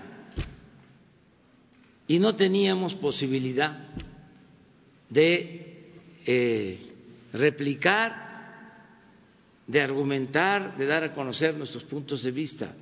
y 2.08 2.20
no 2.20 2.36
teníamos 2.36 2.96
posibilidad 2.96 3.78
de 5.10 5.89
eh, 6.26 6.78
replicar, 7.34 8.26
de 9.68 9.82
argumentar, 9.82 10.78
de 10.78 10.86
dar 10.86 11.04
a 11.04 11.12
conocer 11.14 11.56
nuestros 11.56 11.84
puntos 11.86 12.22
de 12.24 12.32
vista. 12.32 12.76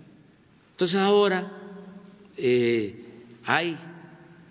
Entonces 0.71 0.99
ahora 0.99 1.49
eh, 2.35 2.95
hay 3.45 3.77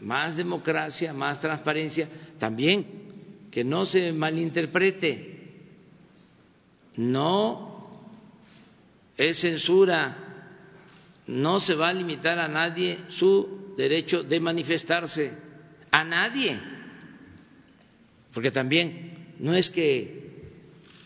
más 0.02 0.36
democracia, 0.36 1.12
más 1.12 1.40
transparencia, 1.40 2.08
también 2.38 2.84
que 3.50 3.64
no 3.64 3.86
se 3.86 4.12
malinterprete, 4.12 5.38
no 6.96 7.86
es 9.16 9.38
censura, 9.38 10.16
no 11.28 11.60
se 11.60 11.74
va 11.74 11.90
a 11.90 11.94
limitar 11.94 12.38
a 12.38 12.48
nadie 12.48 12.98
su 13.08 13.74
derecho 13.76 14.24
de 14.24 14.40
manifestarse, 14.40 15.32
a 15.92 16.04
nadie, 16.04 16.58
porque 18.34 18.50
también 18.50 19.34
no 19.38 19.54
es 19.54 19.70
que 19.70 20.20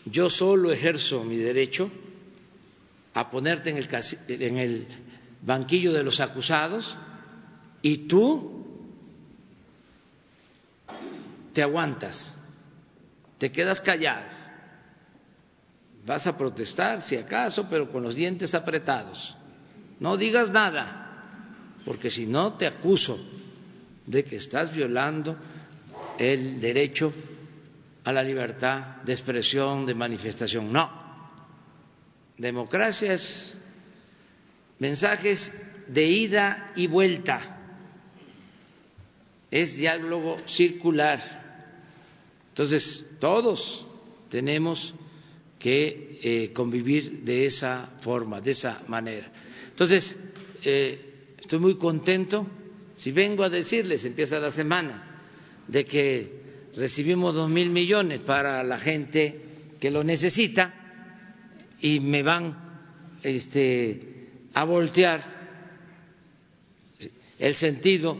yo 0.05 0.29
solo 0.29 0.71
ejerzo 0.71 1.23
mi 1.23 1.37
derecho 1.37 1.91
a 3.13 3.29
ponerte 3.29 3.69
en 3.69 3.77
el, 3.77 3.87
en 4.27 4.57
el 4.57 4.87
banquillo 5.41 5.93
de 5.93 6.03
los 6.03 6.19
acusados 6.19 6.97
y 7.81 7.97
tú 8.07 8.56
te 11.57 11.63
aguantas, 11.63 12.37
te 13.39 13.51
quedas 13.51 13.81
callado, 13.81 14.27
vas 16.05 16.27
a 16.27 16.37
protestar 16.37 17.01
si 17.01 17.17
acaso, 17.17 17.67
pero 17.67 17.91
con 17.91 18.03
los 18.03 18.13
dientes 18.13 18.53
apretados. 18.53 19.35
No 19.99 20.17
digas 20.17 20.51
nada, 20.51 20.85
porque 21.83 22.11
si 22.11 22.27
no 22.27 22.53
te 22.53 22.67
acuso 22.67 23.19
de 24.05 24.23
que 24.23 24.35
estás 24.35 24.71
violando 24.71 25.35
el 26.19 26.61
derecho 26.61 27.11
a 28.03 28.11
la 28.11 28.21
libertad 28.21 28.97
de 29.03 29.13
expresión, 29.13 29.87
de 29.87 29.95
manifestación. 29.95 30.71
No. 30.71 30.91
Democracia 32.37 33.13
es 33.13 33.55
mensajes 34.77 35.63
de 35.87 36.05
ida 36.05 36.71
y 36.75 36.85
vuelta, 36.85 37.41
es 39.49 39.75
diálogo 39.75 40.37
circular. 40.45 41.36
Entonces, 42.57 43.05
todos 43.19 43.85
tenemos 44.29 44.95
que 45.59 46.19
eh, 46.23 46.53
convivir 46.53 47.21
de 47.21 47.45
esa 47.45 47.87
forma, 48.01 48.41
de 48.41 48.49
esa 48.49 48.81
manera. 48.87 49.31
Entonces, 49.69 50.31
eh, 50.63 50.99
estoy 51.39 51.59
muy 51.59 51.77
contento. 51.77 52.47
Si 52.95 53.11
vengo 53.11 53.43
a 53.43 53.49
decirles, 53.49 54.05
empieza 54.05 54.39
la 54.39 54.49
semana, 54.49 55.03
de 55.67 55.85
que 55.85 56.31
recibimos 56.75 57.35
dos 57.35 57.47
mil 57.47 57.69
millones 57.69 58.21
para 58.21 58.63
la 58.63 58.79
gente 58.79 59.39
que 59.79 59.91
lo 59.91 60.03
necesita 60.03 60.73
y 61.79 61.99
me 61.99 62.23
van 62.23 62.57
este, 63.21 64.29
a 64.55 64.63
voltear 64.63 65.21
el 67.37 67.53
sentido 67.53 68.17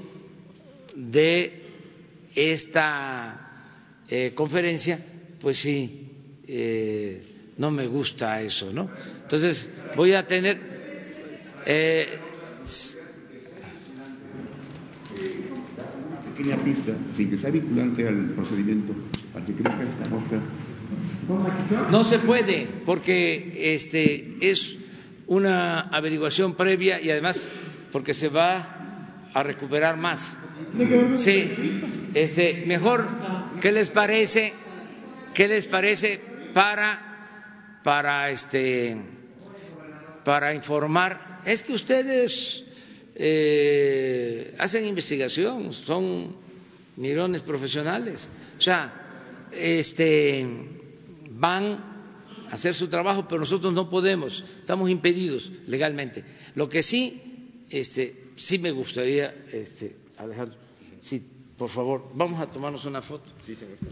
de 0.96 1.60
esta 2.36 3.47
eh, 4.10 4.32
conferencia, 4.34 5.00
pues 5.42 5.58
sí, 5.58 6.10
eh, 6.48 7.24
no 7.58 7.72
me 7.72 7.88
gusta 7.88 8.42
eso, 8.42 8.72
¿no? 8.72 8.90
Entonces 9.24 9.74
voy 9.96 10.14
a 10.14 10.26
tener. 10.26 10.60
Eh, 11.66 12.08
pequeña 16.36 16.58
pista, 16.58 16.94
sin 17.16 17.30
que 17.30 17.38
sea 17.38 17.50
vinculante 17.50 18.08
al 18.08 18.32
procedimiento, 18.32 18.94
al 19.34 19.46
que 19.46 19.54
crezca 19.54 19.84
esta 19.84 20.10
nota. 20.10 20.40
No 21.92 22.04
se 22.04 22.20
puede, 22.20 22.68
porque 22.86 23.74
este 23.76 24.38
es 24.40 24.78
una 25.26 25.82
averiguación 25.82 26.56
previa 26.56 27.02
y 27.02 27.10
además 27.10 27.48
porque 27.92 28.14
se 28.14 28.30
va 28.30 29.30
a 29.34 29.44
recuperar 29.44 29.98
más. 29.98 30.38
Sí, 31.16 31.52
este, 32.14 32.64
mejor, 32.66 33.08
¿qué 33.62 33.72
les 33.72 33.90
parece? 33.90 34.54
¿Qué 35.34 35.48
les 35.48 35.68
parece 35.68 36.20
para 36.54 37.80
para 37.84 38.30
este 38.30 38.98
para 40.24 40.54
informar? 40.54 41.42
Es 41.46 41.64
que 41.64 41.74
ustedes 41.74 42.66
eh, 43.16 44.56
hacen 44.60 44.86
investigación, 44.86 45.74
son 45.74 46.36
mirones 46.98 47.42
profesionales, 47.42 48.30
o 48.58 48.62
sea, 48.62 48.94
este 49.52 50.46
van 51.30 51.98
hacer 52.52 52.74
su 52.74 52.88
trabajo, 52.88 53.28
pero 53.28 53.40
nosotros 53.40 53.74
no 53.74 53.90
podemos, 53.90 54.44
estamos 54.60 54.90
impedidos 54.90 55.52
legalmente. 55.68 56.24
Lo 56.56 56.70
que 56.70 56.84
sí, 56.84 57.64
este, 57.70 58.32
sí 58.36 58.60
me 58.60 58.72
gustaría, 58.72 59.34
este, 59.52 59.96
Alejandro, 60.18 60.58
sí, 61.02 61.24
por 61.58 61.70
favor, 61.70 62.04
vamos 62.14 62.40
a 62.40 62.46
tomarnos 62.46 62.86
una 62.86 63.02
foto. 63.02 63.34
Sí, 63.40 63.56
señor. 63.56 63.78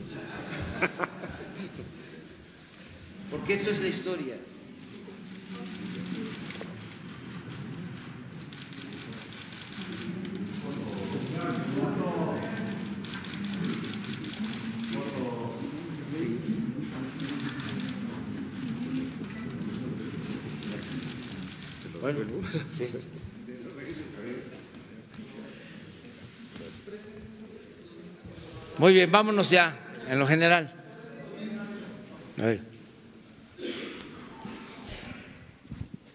Porque 3.32 3.53
eso 3.55 3.72
es 3.72 3.80
la 3.82 3.88
historia. 3.88 4.38
Muy 28.78 28.93
bien, 28.93 29.09
vámonos 29.09 29.49
ya, 29.49 29.78
en 30.07 30.19
lo 30.19 30.28
general. 30.28 30.71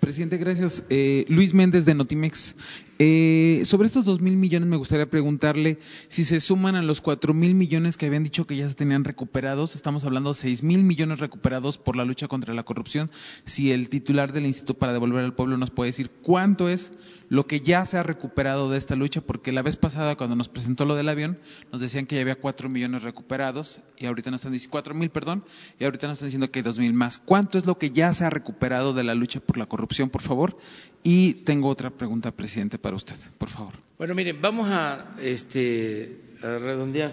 Presidente, 0.00 0.36
gracias. 0.36 0.82
Eh, 0.90 1.24
Luis 1.28 1.54
Méndez 1.54 1.86
de 1.86 1.94
Notimex. 1.94 2.54
Eh, 3.02 3.62
sobre 3.64 3.86
estos 3.86 4.04
dos 4.04 4.20
mil 4.20 4.36
millones 4.36 4.68
me 4.68 4.76
gustaría 4.76 5.08
preguntarle 5.08 5.78
si 6.08 6.22
se 6.22 6.38
suman 6.38 6.74
a 6.76 6.82
los 6.82 7.00
cuatro 7.00 7.32
mil 7.32 7.54
millones 7.54 7.96
que 7.96 8.04
habían 8.04 8.24
dicho 8.24 8.46
que 8.46 8.56
ya 8.56 8.68
se 8.68 8.74
tenían 8.74 9.04
recuperados. 9.04 9.74
Estamos 9.74 10.04
hablando 10.04 10.34
de 10.34 10.34
seis 10.34 10.62
mil 10.62 10.82
millones 10.82 11.18
recuperados 11.18 11.78
por 11.78 11.96
la 11.96 12.04
lucha 12.04 12.28
contra 12.28 12.52
la 12.52 12.62
corrupción. 12.62 13.10
Si 13.46 13.72
el 13.72 13.88
titular 13.88 14.34
del 14.34 14.44
Instituto 14.44 14.78
para 14.78 14.92
Devolver 14.92 15.24
al 15.24 15.34
Pueblo 15.34 15.56
nos 15.56 15.70
puede 15.70 15.88
decir 15.88 16.10
cuánto 16.10 16.68
es 16.68 16.92
lo 17.30 17.46
que 17.46 17.60
ya 17.60 17.86
se 17.86 17.96
ha 17.96 18.02
recuperado 18.02 18.70
de 18.70 18.76
esta 18.76 18.96
lucha, 18.96 19.22
porque 19.22 19.52
la 19.52 19.62
vez 19.62 19.76
pasada 19.76 20.16
cuando 20.16 20.36
nos 20.36 20.48
presentó 20.48 20.84
lo 20.84 20.94
del 20.94 21.08
avión 21.08 21.38
nos 21.72 21.80
decían 21.80 22.04
que 22.04 22.16
ya 22.16 22.20
había 22.20 22.34
cuatro 22.34 22.68
millones 22.68 23.02
recuperados 23.02 23.80
y 23.96 24.06
ahorita 24.06 24.30
nos 24.30 24.40
están 24.40 24.52
diciendo 24.52 24.72
cuatro 24.72 24.94
mil, 24.94 25.08
perdón, 25.08 25.42
y 25.78 25.84
ahorita 25.84 26.06
nos 26.06 26.18
están 26.18 26.26
diciendo 26.26 26.50
que 26.50 26.58
hay 26.58 26.64
dos 26.64 26.78
mil 26.78 26.92
más. 26.92 27.18
¿Cuánto 27.18 27.56
es 27.56 27.64
lo 27.64 27.78
que 27.78 27.92
ya 27.92 28.12
se 28.12 28.26
ha 28.26 28.30
recuperado 28.30 28.92
de 28.92 29.04
la 29.04 29.14
lucha 29.14 29.40
por 29.40 29.56
la 29.56 29.64
corrupción, 29.64 30.10
por 30.10 30.20
favor? 30.20 30.58
Y 31.02 31.34
tengo 31.44 31.68
otra 31.68 31.90
pregunta, 31.90 32.30
presidente, 32.30 32.78
para 32.78 32.96
usted, 32.96 33.16
por 33.38 33.48
favor. 33.48 33.72
Bueno, 33.96 34.14
miren, 34.14 34.40
vamos 34.40 34.68
a, 34.68 35.16
este, 35.22 36.16
redondear 36.42 37.12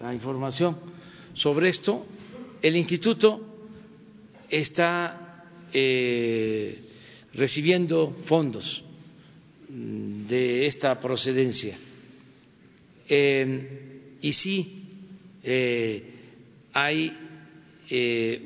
la 0.00 0.14
información 0.14 0.76
sobre 1.34 1.68
esto. 1.68 2.06
El 2.62 2.76
instituto 2.76 3.40
está 4.48 5.44
eh, 5.72 6.78
recibiendo 7.34 8.16
fondos 8.22 8.84
de 9.68 10.66
esta 10.66 10.98
procedencia. 10.98 11.76
Eh, 13.10 14.16
y 14.22 14.32
sí, 14.32 14.84
eh, 15.44 16.02
hay 16.72 17.16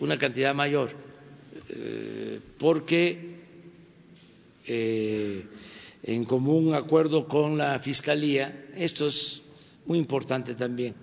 una 0.01 0.19
cantidad 0.19 0.55
mayor, 0.55 0.91
porque 2.59 3.32
eh, 4.67 5.45
en 6.03 6.25
común 6.25 6.75
acuerdo 6.75 7.29
con 7.29 7.59
la 7.59 7.79
Fiscalía. 7.79 8.67
Esto 8.77 9.09
es 9.09 9.43
muy 9.87 9.99
importante 9.99 10.55
también, 10.55 10.95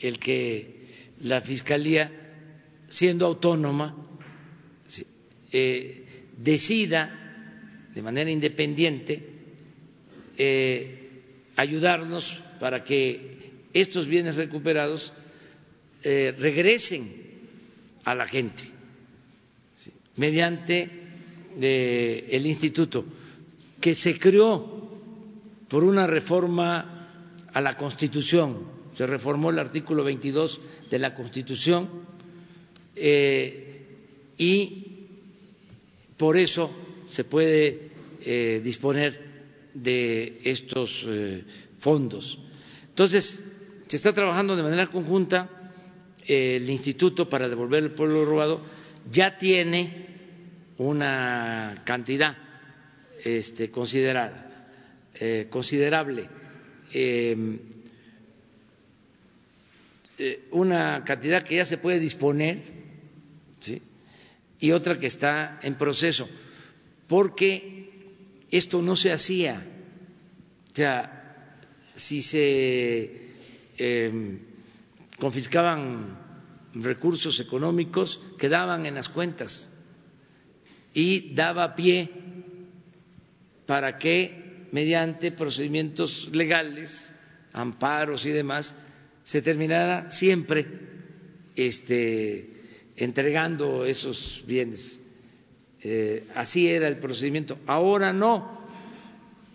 el 0.00 0.18
que 0.18 0.88
la 1.20 1.40
Fiscalía, 1.40 2.10
siendo 2.88 3.26
autónoma, 3.26 3.96
eh, 5.52 6.06
decida 6.38 7.18
de 7.94 8.02
manera 8.02 8.30
independiente 8.30 9.22
eh, 10.38 11.22
ayudarnos 11.56 12.42
para 12.58 12.82
que 12.84 13.50
estos 13.74 14.06
bienes 14.06 14.36
recuperados 14.36 15.12
regresen 16.04 17.12
a 18.04 18.14
la 18.16 18.26
gente 18.26 18.64
mediante 20.16 21.01
del 21.56 22.46
instituto, 22.46 23.04
que 23.80 23.94
se 23.94 24.18
creó 24.18 24.90
por 25.68 25.84
una 25.84 26.06
reforma 26.06 27.08
a 27.52 27.60
la 27.60 27.76
Constitución, 27.76 28.58
se 28.94 29.06
reformó 29.06 29.50
el 29.50 29.58
artículo 29.58 30.04
22 30.04 30.60
de 30.90 30.98
la 30.98 31.14
Constitución 31.14 31.88
eh, 32.94 33.86
y 34.38 34.86
por 36.16 36.36
eso 36.36 36.70
se 37.08 37.24
puede 37.24 37.90
eh, 38.20 38.60
disponer 38.62 39.20
de 39.74 40.40
estos 40.44 41.04
eh, 41.08 41.44
fondos. 41.78 42.38
Entonces, 42.90 43.52
se 43.86 43.96
está 43.96 44.12
trabajando 44.12 44.56
de 44.56 44.62
manera 44.62 44.86
conjunta, 44.86 45.48
el 46.26 46.68
Instituto 46.70 47.28
para 47.28 47.48
devolver 47.48 47.82
el 47.82 47.90
pueblo 47.90 48.24
robado 48.24 48.60
ya 49.10 49.38
tiene 49.38 50.11
una 50.82 51.82
cantidad 51.84 52.36
este, 53.24 53.70
considerada, 53.70 54.50
eh, 55.14 55.46
considerable, 55.48 56.28
em, 56.92 57.58
eh, 60.18 60.48
una 60.50 61.04
cantidad 61.04 61.42
que 61.42 61.56
ya 61.56 61.64
se 61.64 61.78
puede 61.78 61.98
disponer 61.98 62.82
y 64.58 64.70
otra 64.70 64.98
que 65.00 65.08
está 65.08 65.58
en 65.62 65.74
proceso, 65.74 66.28
porque 67.08 68.06
esto 68.50 68.80
no 68.80 68.94
se 68.94 69.12
hacía. 69.12 69.60
O 70.72 70.76
sea, 70.76 71.58
si 71.96 72.22
se 72.22 73.32
em, 73.76 74.38
confiscaban 75.18 76.16
recursos 76.74 77.40
económicos, 77.40 78.20
quedaban 78.38 78.86
en 78.86 78.94
las 78.94 79.08
cuentas 79.08 79.71
y 80.94 81.34
daba 81.34 81.74
pie 81.74 82.08
para 83.66 83.98
que 83.98 84.66
mediante 84.72 85.32
procedimientos 85.32 86.30
legales, 86.32 87.12
amparos 87.52 88.26
y 88.26 88.30
demás, 88.30 88.74
se 89.24 89.42
terminara 89.42 90.10
siempre 90.10 90.66
este, 91.56 92.48
entregando 92.96 93.84
esos 93.86 94.44
bienes. 94.46 95.00
Eh, 95.82 96.26
así 96.34 96.68
era 96.68 96.88
el 96.88 96.98
procedimiento. 96.98 97.58
Ahora 97.66 98.12
no. 98.12 98.62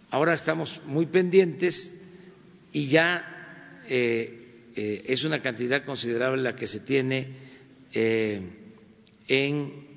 Ahora 0.10 0.34
estamos 0.34 0.82
muy 0.86 1.06
pendientes 1.06 2.02
y 2.72 2.88
ya 2.88 3.84
eh, 3.90 4.70
eh, 4.76 5.04
es 5.08 5.24
una 5.26 5.42
cantidad 5.42 5.84
considerable 5.84 6.44
la 6.44 6.56
que 6.56 6.68
se 6.68 6.80
tiene 6.80 7.46
en 9.28 9.88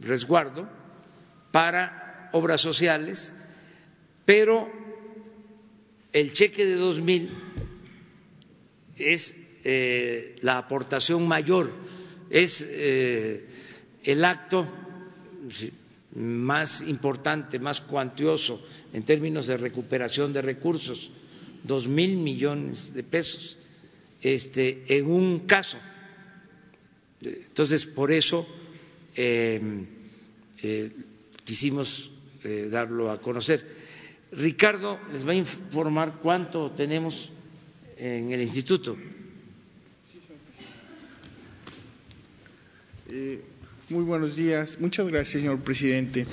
resguardo 0.00 0.68
para 1.52 2.30
obras 2.32 2.60
sociales, 2.60 3.34
pero 4.24 4.70
el 6.12 6.32
cheque 6.32 6.66
de 6.66 6.74
dos 6.74 7.00
mil 7.00 7.30
es 8.96 9.58
eh, 9.64 10.36
la 10.40 10.58
aportación 10.58 11.26
mayor, 11.26 11.70
es 12.30 12.66
eh, 12.68 13.46
el 14.04 14.24
acto 14.24 14.66
más 16.14 16.82
importante, 16.82 17.58
más 17.58 17.80
cuantioso 17.80 18.64
en 18.92 19.04
términos 19.04 19.46
de 19.46 19.56
recuperación 19.56 20.32
de 20.32 20.42
recursos, 20.42 21.10
dos 21.64 21.86
mil 21.86 22.16
millones 22.16 22.94
de 22.94 23.02
pesos, 23.02 23.56
este, 24.22 24.84
en 24.88 25.06
un 25.06 25.40
caso. 25.40 25.78
Entonces, 27.22 27.86
por 27.86 28.12
eso 28.12 28.46
Em, 29.16 29.86
eh, 30.62 30.90
quisimos 31.44 32.10
eh, 32.44 32.68
darlo 32.70 33.10
a 33.10 33.20
conocer. 33.20 33.64
Ricardo 34.32 34.98
les 35.12 35.26
va 35.26 35.32
a 35.32 35.34
informar 35.34 36.18
cuánto 36.22 36.70
tenemos 36.70 37.32
en 37.96 38.30
el 38.32 38.40
instituto. 38.40 38.96
Eh, 43.08 43.42
muy 43.88 44.04
buenos 44.04 44.36
días. 44.36 44.78
Muchas 44.78 45.08
gracias, 45.08 45.42
señor 45.42 45.58
presidente. 45.58 46.24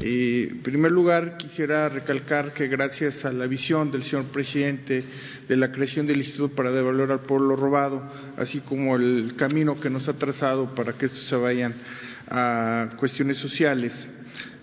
en 0.00 0.60
primer 0.62 0.92
lugar, 0.92 1.36
quisiera 1.36 1.88
recalcar 1.88 2.54
que 2.54 2.68
gracias 2.68 3.24
a 3.24 3.32
la 3.32 3.48
visión 3.48 3.90
del 3.90 4.04
señor 4.04 4.26
presidente 4.26 5.02
de 5.48 5.56
la 5.56 5.72
creación 5.72 6.06
del 6.06 6.18
Instituto 6.18 6.54
para 6.54 6.70
devolver 6.70 7.10
al 7.10 7.20
pueblo 7.20 7.56
robado, 7.56 8.00
así 8.36 8.60
como 8.60 8.94
el 8.94 9.34
camino 9.36 9.80
que 9.80 9.90
nos 9.90 10.06
ha 10.06 10.12
trazado 10.16 10.72
para 10.76 10.92
que 10.92 11.06
estos 11.06 11.24
se 11.24 11.34
vayan 11.34 11.74
a 12.30 12.88
cuestiones 12.96 13.36
sociales, 13.36 14.08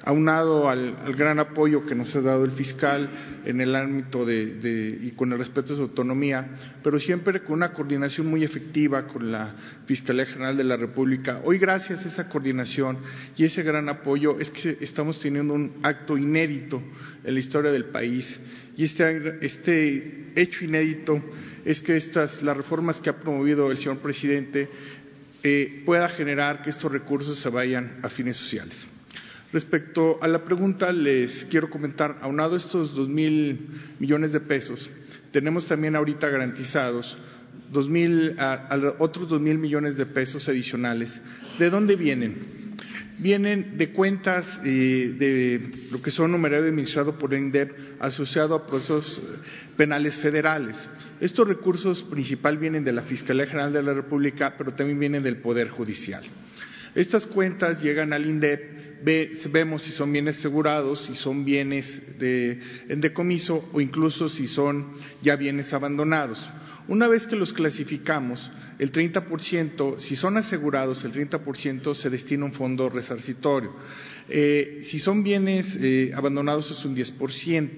aunado 0.07 0.69
al, 0.69 0.95
gran 1.17 1.37
apoyo 1.39 1.85
que 1.85 1.93
nos 1.93 2.15
ha 2.15 2.21
dado 2.21 2.45
el 2.45 2.51
fiscal 2.51 3.09
en 3.45 3.59
el 3.59 3.75
ámbito 3.75 4.25
de, 4.25 4.97
y 5.01 5.11
con 5.11 5.33
el 5.33 5.37
respeto 5.37 5.73
a 5.73 5.75
su 5.75 5.81
autonomía, 5.81 6.49
pero 6.81 6.97
siempre 6.97 7.43
con 7.43 7.55
una 7.55 7.73
coordinación 7.73 8.27
muy 8.27 8.43
efectiva 8.43 9.05
con 9.05 9.33
la 9.33 9.53
Fiscalía 9.85 10.25
General 10.25 10.55
de 10.55 10.63
la 10.63 10.77
República. 10.77 11.41
Hoy, 11.43 11.57
gracias 11.57 12.05
a 12.05 12.07
esa 12.07 12.29
coordinación 12.29 12.97
y 13.35 13.43
ese 13.43 13.63
gran 13.63 13.89
apoyo, 13.89 14.39
es 14.39 14.49
que 14.49 14.77
estamos 14.79 15.19
teniendo 15.19 15.53
un 15.53 15.73
acto 15.83 16.17
inédito 16.17 16.81
en 17.25 17.33
la 17.33 17.39
historia 17.39 17.71
del 17.71 17.85
país. 17.85 18.39
Y 18.77 18.85
este, 18.85 19.39
este 19.41 20.31
hecho 20.35 20.63
inédito 20.63 21.21
es 21.65 21.81
que 21.81 21.97
estas, 21.97 22.43
las 22.43 22.55
reformas 22.55 23.01
que 23.01 23.09
ha 23.09 23.19
promovido 23.19 23.71
el 23.71 23.77
señor 23.77 23.97
presidente 23.97 24.69
eh, 25.43 25.83
pueda 25.85 26.09
generar 26.09 26.61
que 26.61 26.69
estos 26.69 26.91
recursos 26.91 27.37
se 27.39 27.49
vayan 27.49 27.99
a 28.03 28.09
fines 28.09 28.37
sociales. 28.37 28.87
Respecto 29.53 30.19
a 30.21 30.27
la 30.27 30.43
pregunta, 30.43 30.91
les 30.91 31.45
quiero 31.45 31.69
comentar, 31.69 32.17
aunado 32.21 32.57
estos 32.57 32.95
dos 32.95 33.07
mil 33.07 33.69
millones 33.99 34.33
de 34.33 34.41
pesos, 34.41 34.89
tenemos 35.31 35.65
también 35.65 35.95
ahorita 35.95 36.29
garantizados 36.29 37.17
dos 37.71 37.89
mil, 37.89 38.35
otros 38.99 39.29
dos 39.29 39.39
mil 39.39 39.57
millones 39.57 39.97
de 39.97 40.05
pesos 40.05 40.49
adicionales. 40.49 41.21
¿De 41.59 41.69
dónde 41.69 41.95
vienen? 41.95 42.35
Vienen 43.19 43.77
de 43.77 43.89
cuentas 43.89 44.61
eh, 44.63 45.15
de 45.17 45.71
lo 45.91 46.01
que 46.01 46.11
son 46.11 46.31
numerario 46.31 46.65
administrado 46.65 47.17
por 47.17 47.33
INDEP 47.33 47.71
asociado 47.99 48.53
a 48.53 48.67
procesos 48.67 49.21
penales 49.75 50.17
federales. 50.17 50.87
Estos 51.19 51.47
recursos 51.47 52.03
principal 52.03 52.57
vienen 52.59 52.83
de 52.83 52.93
la 52.93 53.01
Fiscalía 53.01 53.47
General 53.47 53.73
de 53.73 53.81
la 53.81 53.93
República, 53.95 54.53
pero 54.57 54.73
también 54.73 54.99
vienen 54.99 55.23
del 55.23 55.37
Poder 55.37 55.69
Judicial. 55.69 56.23
Estas 56.93 57.25
cuentas 57.25 57.81
llegan 57.81 58.13
al 58.13 58.25
INDEP 58.25 58.77
vemos 59.51 59.83
si 59.83 59.91
son 59.91 60.11
bienes 60.11 60.39
asegurados, 60.39 61.05
si 61.05 61.15
son 61.15 61.45
bienes 61.45 62.19
de, 62.19 62.59
en 62.89 63.01
decomiso 63.01 63.67
o 63.73 63.81
incluso 63.81 64.29
si 64.29 64.47
son 64.47 64.91
ya 65.21 65.35
bienes 65.35 65.73
abandonados. 65.73 66.49
Una 66.87 67.07
vez 67.07 67.27
que 67.27 67.35
los 67.35 67.51
clasificamos, 67.51 68.51
el 68.79 68.91
30%, 68.91 69.99
si 69.99 70.15
son 70.15 70.37
asegurados, 70.37 71.03
el 71.03 71.11
30% 71.11 71.93
se 71.93 72.09
destina 72.09 72.43
a 72.43 72.45
un 72.47 72.53
fondo 72.53 72.89
resarcitorio. 72.89 73.73
Eh, 74.29 74.79
si 74.81 74.99
son 74.99 75.23
bienes 75.23 75.77
eh, 75.81 76.11
abandonados 76.15 76.71
es 76.71 76.85
un 76.85 76.95
10%. 76.95 77.69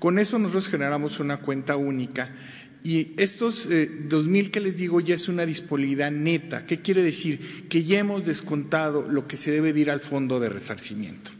Con 0.00 0.18
eso 0.18 0.38
nosotros 0.38 0.68
generamos 0.68 1.20
una 1.20 1.36
cuenta 1.36 1.76
única 1.76 2.34
y 2.84 3.14
estos 3.16 3.66
eh, 3.66 3.88
dos 4.08 4.26
mil 4.26 4.50
que 4.50 4.60
les 4.60 4.76
digo 4.76 5.00
ya 5.00 5.14
es 5.14 5.28
una 5.28 5.46
disponibilidad 5.46 6.10
neta. 6.10 6.66
¿Qué 6.66 6.80
quiere 6.80 7.02
decir? 7.02 7.68
Que 7.68 7.84
ya 7.84 8.00
hemos 8.00 8.26
descontado 8.26 9.06
lo 9.08 9.28
que 9.28 9.36
se 9.36 9.52
debe 9.52 9.78
ir 9.78 9.90
al 9.90 10.00
fondo 10.00 10.40
de 10.40 10.48
resarcimiento. 10.48 11.30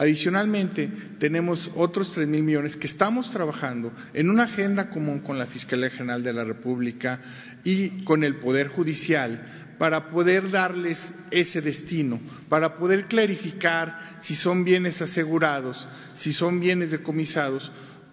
Adicionalmente, 0.00 0.90
tenemos 1.18 1.72
otros 1.76 2.12
tres 2.12 2.26
mil 2.26 2.42
millones 2.42 2.74
que 2.74 2.86
estamos 2.86 3.30
trabajando 3.30 3.92
en 4.14 4.30
una 4.30 4.44
agenda 4.44 4.88
común 4.88 5.18
con 5.18 5.38
la 5.38 5.44
Fiscalía 5.44 5.90
General 5.90 6.22
de 6.22 6.32
la 6.32 6.42
República 6.42 7.20
y 7.64 8.02
con 8.04 8.24
el 8.24 8.36
Poder 8.36 8.68
Judicial 8.68 9.46
para 9.76 10.08
poder 10.08 10.50
darles 10.50 11.16
ese 11.32 11.60
destino, 11.60 12.18
para 12.48 12.78
poder 12.78 13.08
clarificar 13.08 14.00
si 14.18 14.34
son 14.34 14.64
bienes 14.64 15.02
asegurados, 15.02 15.86
si 16.14 16.32
son 16.32 16.60
bienes 16.60 16.92
decomisados 16.92 17.70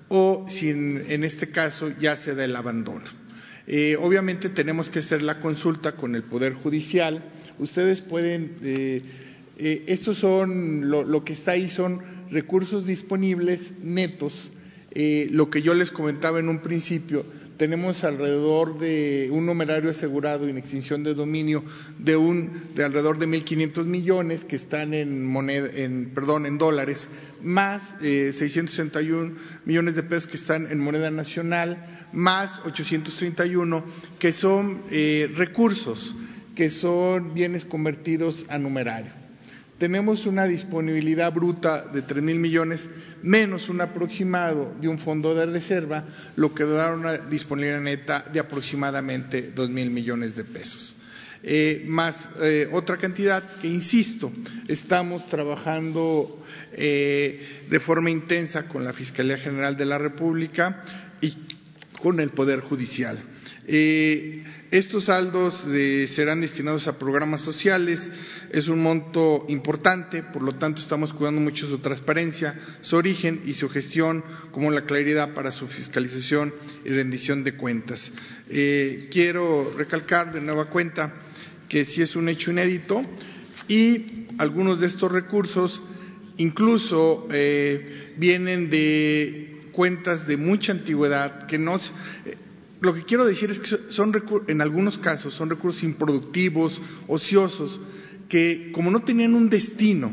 o 0.10 0.46
si 0.50 0.72
en, 0.72 1.24
este 1.24 1.52
caso 1.52 1.90
ya 2.02 2.18
se 2.18 2.36
da 2.36 2.44
el 2.44 2.58
abandono. 2.58 3.06
Eh, 3.66 3.96
obviamente 3.98 4.50
tenemos 4.50 4.90
que 4.90 5.00
hacer 5.00 5.22
la 5.22 5.40
consulta 5.40 5.94
con 5.94 6.16
el 6.16 6.24
Poder 6.24 6.52
Judicial. 6.52 7.24
Ustedes 7.60 8.02
pueden 8.02 8.58
eh, 8.62 9.04
eh, 9.58 9.84
estos 9.88 10.18
son, 10.18 10.90
lo, 10.90 11.24
que 11.24 11.34
está 11.34 11.52
ahí 11.52 11.68
son 11.68 12.02
recursos 12.30 12.86
disponibles 12.86 13.80
netos. 13.84 14.52
Eh, 14.92 15.28
lo 15.32 15.50
que 15.50 15.62
yo 15.62 15.74
les 15.74 15.92
comentaba 15.92 16.40
en 16.40 16.48
un 16.48 16.60
principio, 16.60 17.26
tenemos 17.58 18.04
alrededor 18.04 18.78
de 18.78 19.30
un 19.32 19.46
numerario 19.46 19.90
asegurado 19.90 20.48
en 20.48 20.58
extinción 20.58 21.04
de 21.04 21.16
dominio 21.16 21.64
de 21.98 22.16
un 22.16 22.52
de 22.76 22.84
alrededor 22.84 23.18
de 23.18 23.28
1.500 23.28 23.86
millones 23.86 24.46
que 24.46 24.56
están 24.56 24.94
en 24.94 25.26
moneda, 25.26 25.70
en 25.74 26.12
perdón, 26.14 26.46
en 26.46 26.58
dólares, 26.58 27.10
más 27.42 27.96
eh, 28.02 28.32
661 28.32 29.36
millones 29.66 29.96
de 29.96 30.04
pesos 30.04 30.30
que 30.30 30.38
están 30.38 30.72
en 30.72 30.80
moneda 30.80 31.10
nacional, 31.10 31.84
más 32.14 32.62
831 32.66 33.84
que 34.20 34.32
son 34.32 34.82
eh, 34.92 35.30
recursos 35.36 36.16
que 36.56 36.70
son 36.70 37.34
bienes 37.34 37.66
convertidos 37.66 38.46
a 38.50 38.58
numerario 38.58 39.27
tenemos 39.78 40.26
una 40.26 40.46
disponibilidad 40.46 41.32
bruta 41.32 41.86
de 41.88 42.02
tres 42.02 42.24
mil 42.24 42.40
millones 42.40 42.90
menos 43.22 43.70
un 43.70 43.82
aproximado 43.82 44.74
de 44.82 44.88
un 44.88 44.98
fondo 44.98 45.36
de 45.36 45.46
reserva, 45.46 46.06
lo 46.36 46.54
que 46.54 46.64
da 46.64 46.94
una 46.94 47.18
disponibilidad 47.18 47.82
neta 47.82 48.26
de 48.34 48.40
aproximadamente 48.40 49.52
dos 49.52 49.70
mil 49.70 49.90
millones 49.90 50.36
de 50.36 50.44
pesos. 50.44 50.96
Eh, 51.44 51.86
más 51.88 52.30
eh, 52.42 52.68
otra 52.72 52.98
cantidad 52.98 53.44
que, 53.62 53.68
insisto, 53.68 54.32
estamos 54.68 55.28
trabajando 55.28 56.44
eh, 56.74 57.66
de 57.70 57.80
forma 57.80 58.10
intensa 58.10 58.68
con 58.68 58.84
la 58.84 58.92
Fiscalía 58.92 59.38
General 59.38 59.78
de 59.78 59.86
la 59.86 59.98
República 59.98 60.82
y 61.22 61.38
con 62.02 62.20
el 62.20 62.32
Poder 62.32 62.60
Judicial. 62.60 63.18
Estos 63.68 65.06
saldos 65.06 65.66
serán 66.08 66.42
destinados 66.42 66.88
a 66.88 66.98
programas 66.98 67.42
sociales, 67.42 68.10
es 68.52 68.68
un 68.70 68.82
monto 68.82 69.46
importante, 69.50 70.24
por 70.24 70.44
lo 70.44 70.56
tanto 70.56 70.82
estamos 70.82 71.14
cuidando 71.14 71.42
mucho 71.42 71.68
su 71.68 71.80
transparencia, 71.80 72.58
su 72.82 72.96
origen 72.96 73.42
y 73.46 73.54
su 73.54 73.70
gestión, 73.70 74.24
como 74.52 74.72
la 74.72 74.86
claridad 74.86 75.34
para 75.34 75.52
su 75.52 75.68
fiscalización 75.68 76.54
y 76.86 76.90
rendición 76.90 77.44
de 77.44 77.56
cuentas. 77.56 78.12
Eh, 78.50 79.08
quiero 79.12 79.74
recalcar 79.78 80.34
de 80.34 80.42
nueva 80.42 80.70
cuenta 80.70 81.14
que 81.68 81.86
sí 81.86 82.02
es 82.02 82.16
un 82.16 82.30
hecho 82.30 82.52
inédito 82.52 83.04
y 83.68 84.28
algunos 84.38 84.80
de 84.80 84.88
estos 84.88 85.12
recursos 85.12 85.82
incluso 86.38 87.28
eh, 87.32 88.14
vienen 88.18 88.70
de 88.70 89.60
cuentas 89.72 90.28
de 90.28 90.38
mucha 90.38 90.72
antigüedad 90.72 91.48
que 91.48 91.58
no 91.58 91.78
lo 92.80 92.94
que 92.94 93.04
quiero 93.04 93.26
decir 93.26 93.50
es 93.52 93.60
que 93.60 93.78
son 93.90 94.14
en 94.48 94.62
algunos 94.62 94.98
casos 94.98 95.34
son 95.34 95.50
recursos 95.50 95.84
improductivos, 95.84 96.82
ociosos, 97.08 97.82
que 98.30 98.72
como 98.72 98.92
no 98.92 99.00
tenían 99.00 99.34
un 99.34 99.50
destino, 99.50 100.12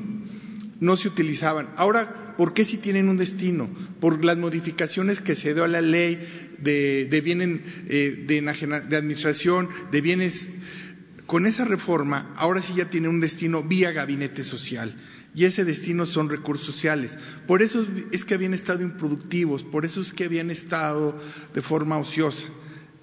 no 0.80 0.96
se 0.96 1.08
utilizaban. 1.08 1.68
Ahora, 1.76 2.34
¿por 2.36 2.54
qué 2.54 2.64
si 2.64 2.78
tienen 2.78 3.08
un 3.08 3.18
destino? 3.18 3.68
Por 4.00 4.24
las 4.24 4.38
modificaciones 4.38 5.20
que 5.20 5.34
se 5.34 5.54
dio 5.54 5.64
a 5.64 5.68
la 5.68 5.80
ley 5.80 6.18
de, 6.58 7.20
bienes 7.22 7.60
eh, 7.88 8.24
de, 8.26 8.40
de 8.40 8.96
administración, 8.96 9.68
de 9.90 10.00
bienes. 10.00 10.50
Con 11.26 11.46
esa 11.46 11.64
reforma, 11.64 12.32
ahora 12.36 12.60
sí 12.60 12.74
ya 12.76 12.90
tiene 12.90 13.08
un 13.08 13.20
destino 13.20 13.62
vía 13.62 13.92
gabinete 13.92 14.42
social 14.42 14.94
y 15.34 15.44
ese 15.44 15.64
destino 15.64 16.06
son 16.06 16.30
recursos 16.30 16.66
sociales. 16.66 17.18
Por 17.46 17.60
eso 17.60 17.86
es 18.12 18.24
que 18.24 18.34
habían 18.34 18.54
estado 18.54 18.82
improductivos, 18.82 19.64
por 19.64 19.84
eso 19.84 20.00
es 20.00 20.12
que 20.12 20.24
habían 20.24 20.50
estado 20.50 21.18
de 21.52 21.62
forma 21.62 21.98
ociosa. 21.98 22.46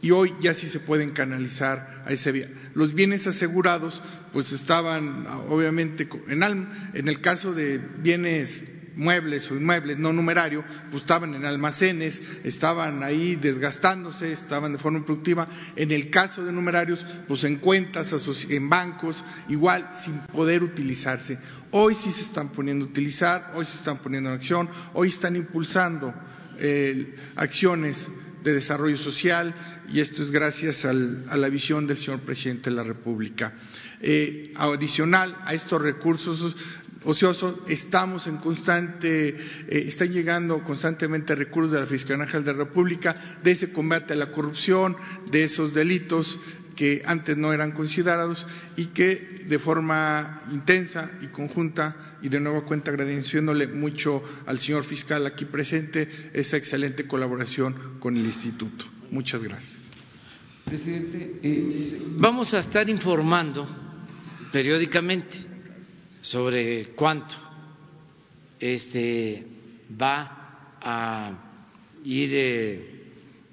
Y 0.01 0.11
hoy 0.11 0.34
ya 0.39 0.53
sí 0.55 0.67
se 0.67 0.79
pueden 0.79 1.11
canalizar 1.11 2.03
a 2.07 2.11
ese 2.11 2.32
vía. 2.32 2.49
Los 2.73 2.95
bienes 2.95 3.27
asegurados, 3.27 4.01
pues 4.34 4.51
estaban 4.51 5.27
obviamente 5.49 6.09
en, 6.27 6.41
en 6.93 7.07
el 7.07 7.21
caso 7.21 7.53
de 7.53 7.77
bienes 7.77 8.80
muebles 8.95 9.49
o 9.51 9.55
inmuebles 9.55 9.97
no 9.97 10.13
numerario, 10.13 10.63
pues 10.89 11.03
estaban 11.03 11.33
en 11.33 11.45
almacenes, 11.45 12.21
estaban 12.43 13.03
ahí 13.03 13.35
desgastándose, 13.35 14.31
estaban 14.31 14.73
de 14.73 14.77
forma 14.77 15.05
productiva. 15.05 15.47
En 15.75 15.91
el 15.91 16.09
caso 16.09 16.43
de 16.43 16.51
numerarios, 16.51 17.05
pues 17.27 17.43
en 17.43 17.57
cuentas, 17.57 18.13
en 18.49 18.69
bancos, 18.69 19.23
igual 19.49 19.89
sin 19.93 20.17
poder 20.19 20.63
utilizarse. 20.63 21.37
Hoy 21.71 21.95
sí 21.95 22.11
se 22.11 22.21
están 22.21 22.49
poniendo 22.49 22.85
a 22.85 22.89
utilizar, 22.89 23.51
hoy 23.55 23.65
se 23.65 23.75
están 23.75 23.97
poniendo 23.97 24.29
en 24.29 24.35
acción, 24.35 24.69
hoy 24.93 25.07
están 25.09 25.35
impulsando 25.35 26.13
eh, 26.59 27.15
acciones 27.35 28.09
de 28.43 28.53
desarrollo 28.53 28.97
social 28.97 29.53
y 29.93 29.99
esto 29.99 30.23
es 30.23 30.31
gracias 30.31 30.85
a 30.85 30.93
la 30.93 31.49
visión 31.49 31.87
del 31.87 31.97
señor 31.97 32.19
presidente 32.21 32.69
de 32.69 32.75
la 32.75 32.83
República. 32.83 33.53
Eh, 34.01 34.51
adicional 34.55 35.35
a 35.43 35.53
estos 35.53 35.81
recursos 35.81 36.55
ocioso, 37.03 37.63
estamos 37.67 38.27
en 38.27 38.37
constante, 38.37 39.29
eh, 39.29 39.35
están 39.87 40.11
llegando 40.11 40.63
constantemente 40.63 41.35
recursos 41.35 41.71
de 41.71 41.79
la 41.79 41.85
Fiscalía 41.85 42.25
General 42.25 42.43
de 42.45 42.51
la 42.53 42.57
República 42.59 43.15
de 43.43 43.51
ese 43.51 43.71
combate 43.71 44.13
a 44.13 44.17
la 44.17 44.31
corrupción, 44.31 44.95
de 45.31 45.43
esos 45.43 45.73
delitos 45.73 46.39
que 46.75 47.01
antes 47.05 47.37
no 47.37 47.53
eran 47.53 47.71
considerados 47.73 48.47
y 48.77 48.87
que 48.87 49.43
de 49.47 49.59
forma 49.59 50.41
intensa 50.51 51.11
y 51.21 51.27
conjunta 51.27 51.95
y 52.21 52.29
de 52.29 52.39
nuevo 52.39 52.65
cuenta 52.65 52.91
agradeciéndole 52.91 53.67
mucho 53.67 54.23
al 54.45 54.57
señor 54.57 54.83
fiscal 54.83 55.25
aquí 55.25 55.45
presente 55.45 56.07
esa 56.33 56.57
excelente 56.57 57.07
colaboración 57.07 57.75
con 57.99 58.15
el 58.15 58.25
instituto. 58.25 58.85
Muchas 59.09 59.43
gracias. 59.43 59.89
Presidente, 60.65 61.39
eh, 61.43 61.83
vamos 62.17 62.53
a 62.53 62.59
estar 62.59 62.89
informando 62.89 63.67
periódicamente 64.51 65.50
sobre 66.22 66.88
cuánto 66.95 67.36
este, 68.59 69.45
va 69.99 70.78
a 70.82 71.32
ir 72.05 72.30
eh, 72.34 73.03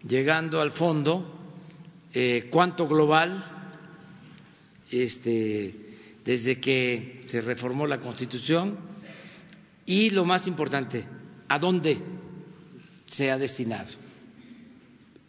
llegando 0.06 0.60
al 0.60 0.70
fondo, 0.70 1.34
eh, 2.14 2.48
cuánto 2.50 2.86
global, 2.86 3.44
este, 4.90 5.74
desde 6.24 6.60
que 6.60 7.24
se 7.26 7.40
reformó 7.40 7.86
la 7.86 7.98
Constitución 8.00 8.78
y 9.86 10.10
lo 10.10 10.24
más 10.24 10.46
importante, 10.46 11.04
a 11.48 11.58
dónde 11.58 11.98
se 13.06 13.30
ha 13.30 13.38
destinado, 13.38 13.94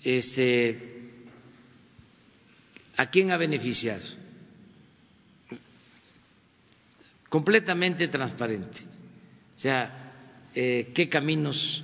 este, 0.04 1.14
a 2.98 3.10
quién 3.10 3.32
ha 3.32 3.38
beneficiado 3.38 4.04
completamente 7.30 8.08
transparente. 8.08 8.82
O 9.56 9.60
sea, 9.60 10.14
eh, 10.56 10.92
qué 10.94 11.10
caminos 11.10 11.84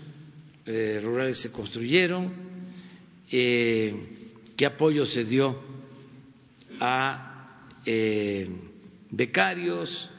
eh, 0.66 1.00
rurales 1.04 1.38
se 1.38 1.52
construyeron, 1.52 2.34
eh, 3.32 3.94
qué 4.58 4.66
apoyo 4.66 5.06
se 5.06 5.24
dio 5.24 5.60
a 6.80 7.32
becarios, 9.12 10.10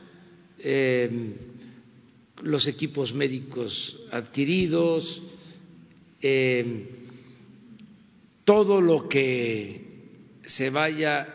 los 2.43 2.67
equipos 2.69 3.13
médicos 3.13 4.01
adquiridos, 4.13 5.23
todo 8.45 8.81
lo 8.81 9.09
que 9.09 9.81
se 10.45 10.71
vaya 10.71 11.27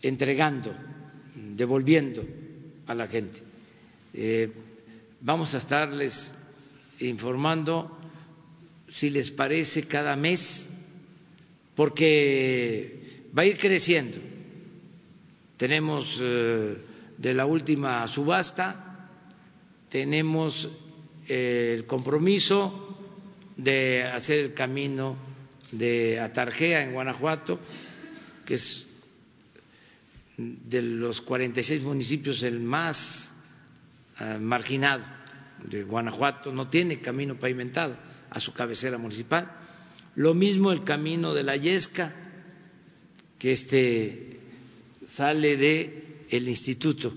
entregando 0.00 0.85
devolviendo 1.56 2.22
a 2.86 2.94
la 2.94 3.06
gente. 3.06 3.40
Eh, 4.12 4.52
vamos 5.20 5.54
a 5.54 5.58
estarles 5.58 6.36
informando, 7.00 7.98
si 8.88 9.10
les 9.10 9.30
parece, 9.30 9.86
cada 9.86 10.16
mes, 10.16 10.68
porque 11.74 13.26
va 13.36 13.42
a 13.42 13.46
ir 13.46 13.56
creciendo. 13.56 14.18
Tenemos 15.56 16.18
eh, 16.20 16.76
de 17.16 17.34
la 17.34 17.46
última 17.46 18.06
subasta, 18.06 19.08
tenemos 19.88 20.68
eh, 21.28 21.72
el 21.74 21.86
compromiso 21.86 22.98
de 23.56 24.04
hacer 24.04 24.40
el 24.40 24.54
camino 24.54 25.16
de 25.72 26.20
Atarjea 26.20 26.82
en 26.82 26.92
Guanajuato, 26.92 27.58
que 28.44 28.54
es 28.54 28.88
de 30.36 30.82
los 30.82 31.20
46 31.20 31.82
municipios 31.82 32.42
el 32.42 32.60
más 32.60 33.32
eh, 34.20 34.38
marginado 34.38 35.04
de 35.64 35.82
Guanajuato, 35.82 36.52
no 36.52 36.68
tiene 36.68 37.00
camino 37.00 37.36
pavimentado 37.36 37.96
a 38.30 38.40
su 38.40 38.52
cabecera 38.52 38.98
municipal. 38.98 39.50
Lo 40.14 40.34
mismo 40.34 40.72
el 40.72 40.84
camino 40.84 41.34
de 41.34 41.42
la 41.42 41.56
Yesca, 41.56 42.14
que 43.38 43.52
este 43.52 44.40
sale 45.06 45.56
de 45.56 46.24
el 46.30 46.48
instituto. 46.48 47.14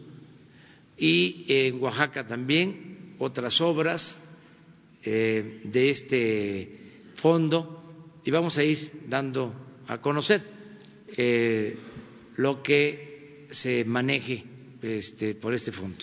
Y 0.97 1.45
en 1.47 1.81
Oaxaca 1.81 2.27
también 2.27 3.15
otras 3.19 3.61
obras 3.61 4.19
eh, 5.03 5.61
de 5.63 5.89
este 5.89 6.79
fondo 7.15 8.21
y 8.25 8.31
vamos 8.31 8.57
a 8.57 8.63
ir 8.63 8.91
dando 9.07 9.53
a 9.87 9.99
conocer 9.99 10.45
eh, 11.17 11.77
lo 12.35 12.61
que 12.61 13.08
se 13.49 13.85
maneje 13.85 14.43
este, 14.81 15.35
por 15.35 15.53
este 15.53 15.71
fondo. 15.71 15.97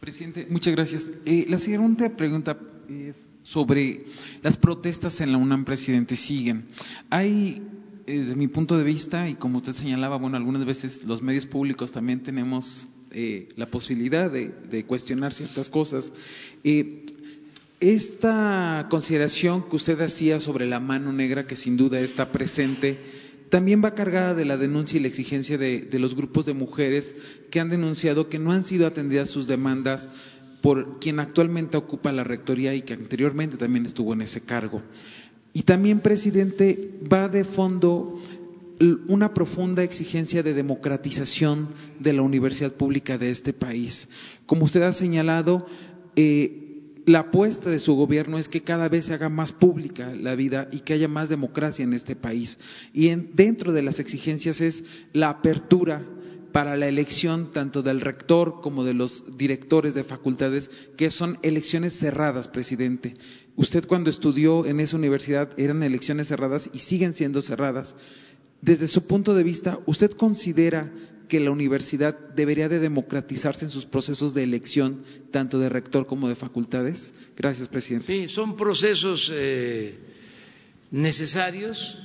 Presidente, 0.00 0.46
muchas 0.48 0.74
gracias. 0.74 1.10
Eh, 1.26 1.46
la 1.48 1.58
siguiente 1.58 2.08
pregunta 2.10 2.58
es 2.88 3.28
sobre 3.42 4.06
las 4.42 4.56
protestas 4.56 5.20
en 5.20 5.32
la 5.32 5.38
UNAM, 5.38 5.64
presidente, 5.64 6.16
siguen. 6.16 6.64
Hay, 7.10 7.62
eh, 8.06 8.18
desde 8.18 8.34
mi 8.34 8.48
punto 8.48 8.78
de 8.78 8.84
vista, 8.84 9.28
y 9.28 9.34
como 9.34 9.58
usted 9.58 9.72
señalaba, 9.72 10.16
bueno, 10.16 10.36
algunas 10.36 10.64
veces 10.64 11.04
los 11.04 11.20
medios 11.22 11.46
públicos 11.46 11.92
también 11.92 12.22
tenemos 12.22 12.88
eh, 13.10 13.50
la 13.56 13.66
posibilidad 13.66 14.30
de, 14.30 14.48
de, 14.70 14.84
cuestionar 14.84 15.34
ciertas 15.34 15.68
cosas. 15.68 16.12
esta 17.80 18.86
consideración 18.90 19.68
que 19.68 19.76
usted 19.76 20.00
hacía 20.00 20.40
sobre 20.40 20.66
la 20.66 20.80
mano 20.80 21.12
negra, 21.12 21.46
que 21.46 21.56
sin 21.56 21.76
duda 21.76 22.00
está 22.00 22.32
presente, 22.32 22.98
también 23.50 23.82
va 23.84 23.94
cargada 23.94 24.34
de 24.34 24.44
la 24.44 24.56
denuncia 24.56 24.96
y 24.96 25.02
la 25.02 25.08
exigencia 25.08 25.58
de, 25.58 25.88
los 25.98 26.14
grupos 26.14 26.46
de 26.46 26.54
mujeres 26.54 27.16
que 27.50 27.60
han 27.60 27.68
denunciado 27.68 28.28
que 28.28 28.38
no 28.38 28.52
han 28.52 28.64
sido 28.64 28.86
atendidas 28.86 29.28
sus 29.28 29.46
demandas 29.46 30.08
por 30.62 31.00
quien 31.00 31.20
actualmente 31.20 31.76
ocupa 31.76 32.12
la 32.12 32.24
rectoría 32.24 32.74
y 32.74 32.82
que 32.82 32.94
anteriormente 32.94 33.56
también 33.56 33.86
estuvo 33.86 34.14
en 34.14 34.22
ese 34.22 34.42
cargo. 34.42 34.82
Y 35.52 35.62
también, 35.62 36.00
presidente, 36.00 36.92
va 37.12 37.28
de 37.28 37.44
fondo 37.44 38.22
una 39.08 39.34
profunda 39.34 39.82
exigencia 39.82 40.42
de 40.42 40.54
democratización 40.54 41.68
de 41.98 42.12
la 42.12 42.22
universidad 42.22 42.72
pública 42.72 43.18
de 43.18 43.30
este 43.30 43.52
país. 43.52 44.08
Como 44.46 44.64
usted 44.64 44.82
ha 44.82 44.92
señalado, 44.92 45.66
eh, 46.16 46.69
la 47.10 47.20
apuesta 47.20 47.70
de 47.70 47.80
su 47.80 47.94
gobierno 47.96 48.38
es 48.38 48.48
que 48.48 48.62
cada 48.62 48.88
vez 48.88 49.06
se 49.06 49.14
haga 49.14 49.28
más 49.28 49.50
pública 49.50 50.14
la 50.14 50.36
vida 50.36 50.68
y 50.70 50.80
que 50.80 50.92
haya 50.92 51.08
más 51.08 51.28
democracia 51.28 51.82
en 51.82 51.92
este 51.92 52.14
país. 52.14 52.58
Y 52.92 53.08
dentro 53.08 53.72
de 53.72 53.82
las 53.82 53.98
exigencias 53.98 54.60
es 54.60 54.84
la 55.12 55.30
apertura 55.30 56.06
para 56.52 56.76
la 56.76 56.88
elección 56.88 57.52
tanto 57.52 57.82
del 57.82 58.00
rector 58.00 58.60
como 58.60 58.84
de 58.84 58.94
los 58.94 59.36
directores 59.36 59.94
de 59.94 60.04
facultades, 60.04 60.70
que 60.96 61.10
son 61.10 61.38
elecciones 61.42 61.98
cerradas, 61.98 62.48
presidente. 62.48 63.14
Usted 63.56 63.86
cuando 63.86 64.10
estudió 64.10 64.64
en 64.66 64.80
esa 64.80 64.96
universidad 64.96 65.50
eran 65.58 65.82
elecciones 65.82 66.28
cerradas 66.28 66.70
y 66.72 66.78
siguen 66.78 67.14
siendo 67.14 67.42
cerradas. 67.42 67.96
Desde 68.62 68.88
su 68.88 69.06
punto 69.06 69.34
de 69.34 69.42
vista, 69.42 69.78
¿usted 69.86 70.10
considera 70.12 70.92
que 71.28 71.40
la 71.40 71.50
universidad 71.50 72.18
debería 72.34 72.68
de 72.68 72.80
democratizarse 72.80 73.64
en 73.64 73.70
sus 73.70 73.86
procesos 73.86 74.34
de 74.34 74.42
elección, 74.42 75.02
tanto 75.30 75.58
de 75.58 75.68
rector 75.68 76.06
como 76.06 76.28
de 76.28 76.34
facultades? 76.34 77.14
Gracias, 77.36 77.68
presidente. 77.68 78.06
Sí, 78.06 78.28
son 78.28 78.56
procesos 78.56 79.30
eh, 79.32 79.96
necesarios, 80.90 81.98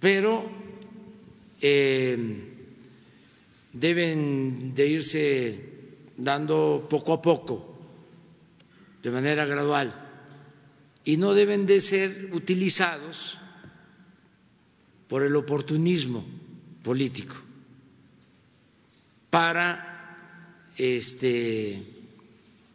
pero 0.00 0.48
eh, 1.60 2.16
deben 3.72 4.72
de 4.74 4.88
irse 4.88 5.58
dando 6.16 6.86
poco 6.88 7.12
a 7.12 7.20
poco, 7.20 7.76
de 9.02 9.10
manera 9.10 9.44
gradual, 9.44 9.92
y 11.04 11.18
no 11.18 11.34
deben 11.34 11.66
de 11.66 11.80
ser 11.80 12.30
utilizados 12.32 13.38
por 15.08 15.22
el 15.22 15.36
oportunismo 15.36 16.24
político 16.82 17.36
para 19.30 20.70
este, 20.76 21.82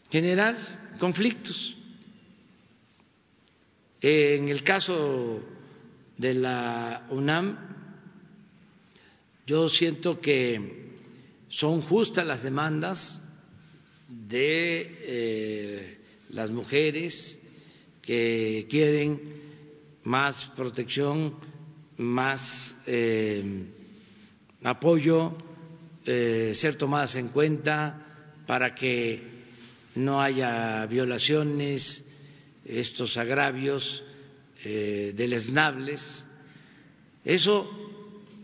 generar 0.10 0.56
conflictos. 1.00 1.78
En 4.02 4.50
el 4.50 4.64
caso 4.64 5.42
de 6.18 6.34
la 6.34 7.08
UNAM, 7.10 7.58
yo 9.46 9.68
siento 9.68 10.20
que 10.22 10.90
son 11.50 11.82
justas 11.82 12.26
las 12.26 12.44
demandas 12.44 13.22
de 14.08 14.98
eh, 15.02 15.98
las 16.30 16.52
mujeres 16.52 17.40
que 18.02 18.68
quieren 18.70 19.22
más 20.04 20.46
protección, 20.48 21.36
más 22.00 22.78
eh, 22.88 23.44
apoyo 24.64 25.38
eh, 26.06 26.54
ser 26.56 26.76
tomadas 26.76 27.16
en 27.16 27.28
cuenta 27.28 28.06
para 28.48 28.74
que 28.74 29.22
no 29.96 30.22
haya 30.22 30.86
violaciones, 30.86 32.08
estos 32.66 33.18
agravios 33.18 34.04
eh, 34.64 35.14
deleznables. 35.16 36.26
Eso 37.26 37.70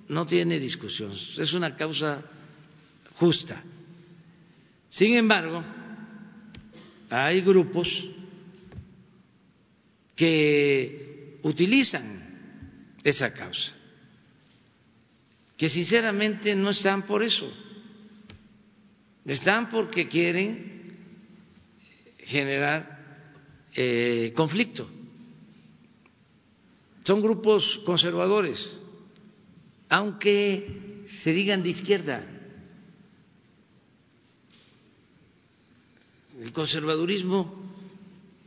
no 0.09 0.25
tiene 0.27 0.59
discusión, 0.59 1.11
es 1.13 1.53
una 1.53 1.77
causa 1.77 2.23
justa. 3.15 3.63
Sin 4.89 5.15
embargo, 5.15 5.63
hay 7.09 7.39
grupos 7.39 8.09
que 10.17 11.39
utilizan 11.43 12.24
esa 13.05 13.31
causa 13.31 13.71
que 15.57 15.69
sinceramente 15.69 16.55
no 16.55 16.69
están 16.69 17.05
por 17.05 17.23
eso, 17.23 17.47
están 19.23 19.69
porque 19.69 20.09
quieren 20.09 20.83
generar 22.19 22.83
eh, 23.73 24.33
conflicto. 24.35 24.89
Son 27.05 27.21
grupos 27.21 27.79
conservadores, 27.85 28.77
aunque 29.87 31.03
se 31.07 31.31
digan 31.31 31.63
de 31.63 31.69
izquierda. 31.69 32.19
El 36.41 36.51
conservadurismo 36.51 37.47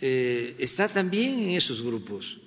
eh, 0.01 0.57
está 0.59 0.89
también 0.89 1.39
en 1.41 1.51
esos 1.57 1.83
grupos 1.83 2.39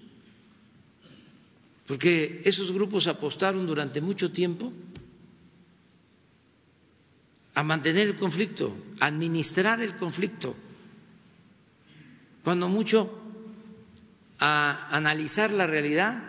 porque 1.92 2.42
esos 2.46 2.72
grupos 2.72 3.08
apostaron 3.08 3.68
durante 3.68 4.00
mucho 4.00 4.32
tiempo 4.32 4.72
a 7.54 7.64
mantener 7.64 8.08
el 8.08 8.16
conflicto, 8.16 8.74
a 9.02 9.08
administrar 9.08 9.82
el 9.82 9.98
conflicto, 9.98 10.56
cuando 12.46 12.70
mucho 12.70 13.12
a 14.40 14.88
analizar 14.96 15.52
la 15.52 15.68
realidad, 15.68 16.24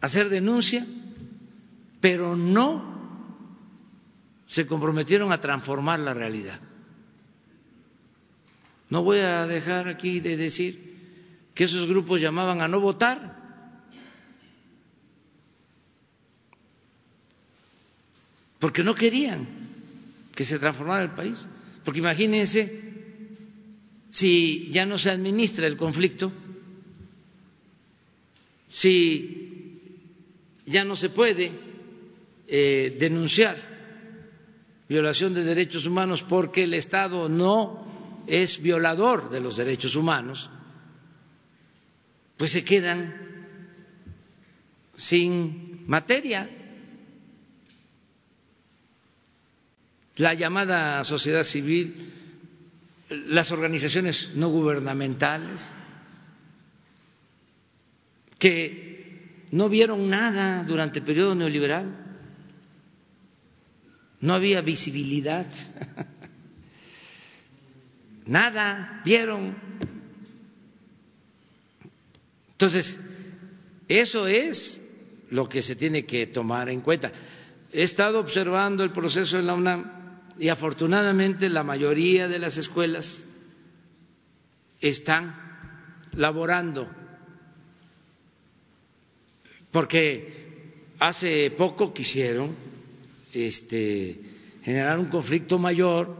a 0.00 0.06
hacer 0.06 0.28
denuncia, 0.28 0.86
pero 2.00 2.36
no 2.36 2.84
se 4.46 4.64
comprometieron 4.64 5.32
a 5.32 5.40
transformar 5.40 5.98
la 5.98 6.14
realidad. 6.14 6.60
No 8.90 9.02
voy 9.02 9.18
a 9.18 9.44
dejar 9.48 9.88
aquí 9.88 10.20
de 10.20 10.36
decir 10.36 11.50
que 11.52 11.64
esos 11.64 11.88
grupos 11.88 12.20
llamaban 12.20 12.60
a 12.60 12.68
no 12.68 12.78
votar 12.78 13.41
porque 18.62 18.84
no 18.84 18.94
querían 18.94 19.48
que 20.36 20.44
se 20.44 20.60
transformara 20.60 21.02
el 21.02 21.10
país. 21.10 21.48
Porque 21.82 21.98
imagínense 21.98 22.60
si 24.08 24.70
ya 24.70 24.86
no 24.86 24.98
se 24.98 25.10
administra 25.10 25.66
el 25.66 25.76
conflicto, 25.76 26.30
si 28.68 29.80
ya 30.66 30.84
no 30.84 30.94
se 30.94 31.10
puede 31.10 31.50
eh, 32.46 32.96
denunciar 33.00 33.56
violación 34.88 35.34
de 35.34 35.42
derechos 35.42 35.86
humanos 35.86 36.22
porque 36.22 36.62
el 36.62 36.74
Estado 36.74 37.28
no 37.28 38.22
es 38.28 38.62
violador 38.62 39.28
de 39.28 39.40
los 39.40 39.56
derechos 39.56 39.96
humanos, 39.96 40.50
pues 42.36 42.52
se 42.52 42.62
quedan 42.62 43.12
sin 44.94 45.82
materia. 45.88 46.48
La 50.16 50.34
llamada 50.34 51.02
sociedad 51.04 51.42
civil, 51.42 52.12
las 53.28 53.50
organizaciones 53.50 54.32
no 54.34 54.50
gubernamentales, 54.50 55.72
que 58.38 59.46
no 59.52 59.68
vieron 59.68 60.10
nada 60.10 60.64
durante 60.64 60.98
el 60.98 61.04
periodo 61.04 61.34
neoliberal, 61.34 61.96
no 64.20 64.34
había 64.34 64.60
visibilidad, 64.60 65.46
nada 68.26 69.00
vieron. 69.04 69.56
Entonces, 72.52 73.00
eso 73.88 74.26
es 74.26 74.90
lo 75.30 75.48
que 75.48 75.62
se 75.62 75.74
tiene 75.74 76.04
que 76.04 76.26
tomar 76.26 76.68
en 76.68 76.82
cuenta. 76.82 77.12
He 77.72 77.82
estado 77.82 78.20
observando 78.20 78.84
el 78.84 78.92
proceso 78.92 79.38
en 79.38 79.46
la 79.46 79.54
UNAM 79.54 80.01
y 80.42 80.48
afortunadamente 80.48 81.48
la 81.48 81.62
mayoría 81.62 82.26
de 82.26 82.40
las 82.40 82.56
escuelas 82.56 83.26
están 84.80 85.36
laborando 86.16 86.90
porque 89.70 90.90
hace 90.98 91.48
poco 91.52 91.94
quisieron 91.94 92.56
este, 93.32 94.20
generar 94.64 94.98
un 94.98 95.06
conflicto 95.06 95.60
mayor 95.60 96.12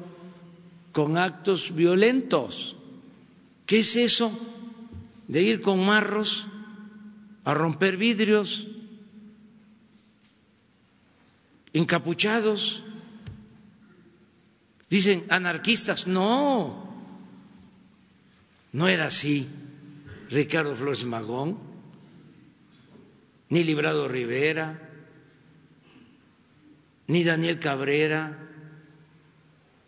con 0.93 1.19
actos 1.19 1.74
violentos. 1.74 2.77
¿Qué 3.66 3.81
es 3.81 3.97
eso 3.97 4.31
de 5.27 5.43
ir 5.43 5.62
con 5.62 5.85
marros 5.85 6.47
a 7.43 7.55
romper 7.55 7.97
vidrios, 7.97 8.69
encapuchados? 11.73 12.85
Dicen 14.93 15.24
anarquistas, 15.31 16.06
no, 16.06 16.85
no 18.73 18.89
era 18.89 19.06
así. 19.06 19.48
Ricardo 20.28 20.77
Flores 20.77 21.06
Magón. 21.06 21.59
Ni 23.48 23.64
Librado 23.64 24.06
Rivera, 24.06 24.78
ni 27.06 27.24
Daniel 27.24 27.59
Cabrera. 27.59 28.39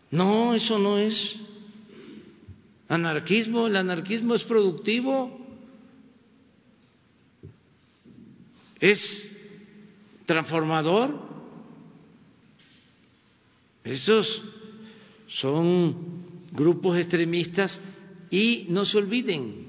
No, 0.09 0.55
eso 0.55 0.79
no 0.79 0.97
es 0.97 1.39
anarquismo, 2.89 3.67
el 3.67 3.75
anarquismo 3.75 4.33
es 4.33 4.43
productivo, 4.43 5.39
es 8.79 9.31
transformador. 10.25 11.19
Esos 13.83 14.41
son 15.27 15.95
grupos 16.51 16.97
extremistas 16.97 17.81
y 18.29 18.65
no 18.69 18.85
se 18.85 18.97
olviden 18.97 19.65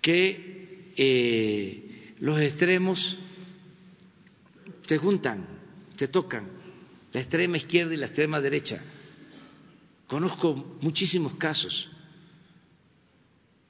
que 0.00 0.92
eh, 0.96 2.14
los 2.20 2.40
extremos 2.40 3.18
se 4.86 4.98
juntan, 4.98 5.46
se 5.96 6.08
tocan, 6.08 6.48
la 7.12 7.20
extrema 7.20 7.56
izquierda 7.56 7.94
y 7.94 7.98
la 7.98 8.06
extrema 8.06 8.40
derecha. 8.40 8.82
Conozco 10.06 10.78
muchísimos 10.80 11.34
casos 11.34 11.90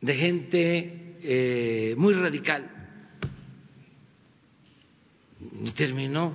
de 0.00 0.14
gente 0.14 1.16
eh, 1.22 1.94
muy 1.98 2.14
radical 2.14 2.70
y 5.64 5.70
terminó 5.72 6.32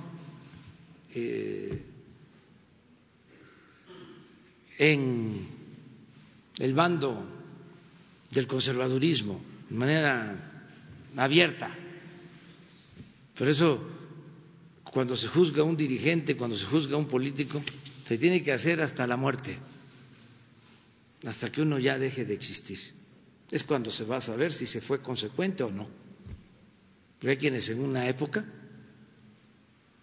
eh, 1.15 1.81
en 4.91 5.47
el 6.59 6.73
bando 6.73 7.25
del 8.31 8.47
conservadurismo 8.47 9.39
de 9.69 9.75
manera 9.75 10.35
abierta. 11.15 11.73
Por 13.37 13.47
eso, 13.47 13.81
cuando 14.83 15.15
se 15.15 15.27
juzga 15.27 15.61
a 15.61 15.65
un 15.65 15.77
dirigente, 15.77 16.35
cuando 16.35 16.57
se 16.57 16.65
juzga 16.65 16.95
a 16.95 16.99
un 16.99 17.07
político, 17.07 17.63
se 18.07 18.17
tiene 18.17 18.43
que 18.43 18.51
hacer 18.51 18.81
hasta 18.81 19.07
la 19.07 19.15
muerte, 19.15 19.57
hasta 21.25 21.51
que 21.51 21.61
uno 21.61 21.79
ya 21.79 21.97
deje 21.97 22.25
de 22.25 22.33
existir. 22.33 22.79
Es 23.51 23.63
cuando 23.63 23.89
se 23.89 24.03
va 24.03 24.17
a 24.17 24.21
saber 24.21 24.51
si 24.51 24.65
se 24.65 24.81
fue 24.81 25.01
consecuente 25.01 25.63
o 25.63 25.71
no. 25.71 25.87
Pero 27.19 27.31
hay 27.31 27.37
quienes 27.37 27.69
en 27.69 27.79
una 27.79 28.09
época 28.09 28.45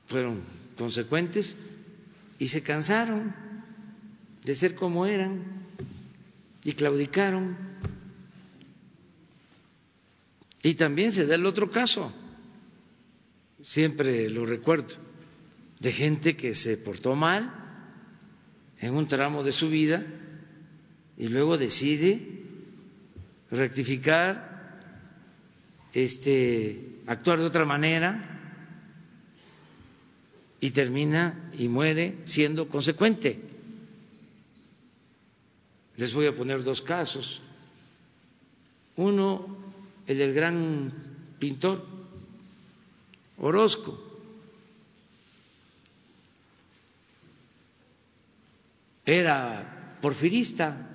fueron 0.06 0.42
consecuentes 0.78 1.56
y 2.38 2.48
se 2.48 2.62
cansaron 2.62 3.49
de 4.44 4.54
ser 4.54 4.74
como 4.74 5.06
eran 5.06 5.42
y 6.64 6.72
claudicaron. 6.72 7.56
Y 10.62 10.74
también 10.74 11.12
se 11.12 11.26
da 11.26 11.34
el 11.36 11.46
otro 11.46 11.70
caso 11.70 12.12
siempre 13.62 14.28
lo 14.30 14.46
recuerdo, 14.46 14.94
de 15.80 15.92
gente 15.92 16.36
que 16.36 16.54
se 16.54 16.76
portó 16.76 17.14
mal 17.14 17.52
en 18.78 18.94
un 18.94 19.08
tramo 19.08 19.42
de 19.42 19.52
su 19.52 19.68
vida 19.68 20.04
y 21.16 21.28
luego 21.28 21.58
decide 21.58 22.20
rectificar, 23.50 24.78
este, 25.92 27.00
actuar 27.06 27.38
de 27.38 27.44
otra 27.44 27.64
manera 27.64 28.26
y 30.60 30.70
termina 30.70 31.50
y 31.58 31.68
muere 31.68 32.16
siendo 32.24 32.68
consecuente. 32.68 33.49
Les 36.00 36.14
voy 36.14 36.26
a 36.26 36.34
poner 36.34 36.64
dos 36.64 36.80
casos. 36.80 37.42
Uno, 38.96 39.44
el 40.06 40.16
del 40.16 40.32
gran 40.32 40.90
pintor 41.38 41.84
Orozco. 43.36 44.00
Era 49.04 49.98
porfirista, 50.00 50.88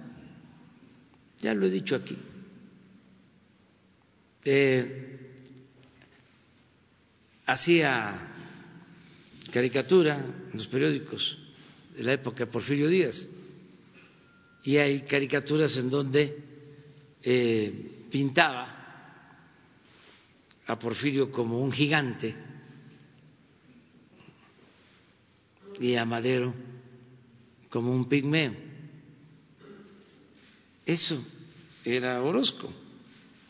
ya 1.40 1.53
lo 1.53 1.68
he 1.68 1.69
dicho 1.69 1.95
aquí. 1.95 2.18
Eh, 4.44 5.36
hacía 7.45 8.11
caricatura 9.53 10.15
en 10.15 10.53
los 10.53 10.65
periódicos 10.65 11.38
de 11.95 12.03
la 12.03 12.14
época 12.14 12.40
de 12.40 12.48
Porfirio 12.48 12.90
Díaz 12.90 13.27
y 14.65 14.77
hay 14.77 15.01
caricaturas 15.01 15.77
en 15.77 15.91
donde 15.91 16.43
eh, 17.21 18.07
pintaba 18.09 18.67
a 20.65 20.79
Porfirio 20.79 21.31
como 21.31 21.61
un 21.61 21.71
gigante 21.71 22.35
y 25.79 25.95
a 25.95 26.05
Madero 26.05 26.55
como 27.69 27.91
un 27.91 28.09
pigmeo. 28.09 28.55
Eso 30.83 31.23
era 31.83 32.23
Orozco, 32.23 32.73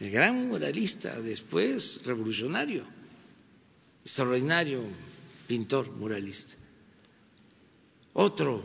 el 0.01 0.11
gran 0.11 0.47
muralista, 0.49 1.17
después 1.21 2.01
revolucionario, 2.03 2.85
extraordinario 4.03 4.81
pintor 5.47 5.91
muralista. 5.91 6.55
Otro 8.13 8.61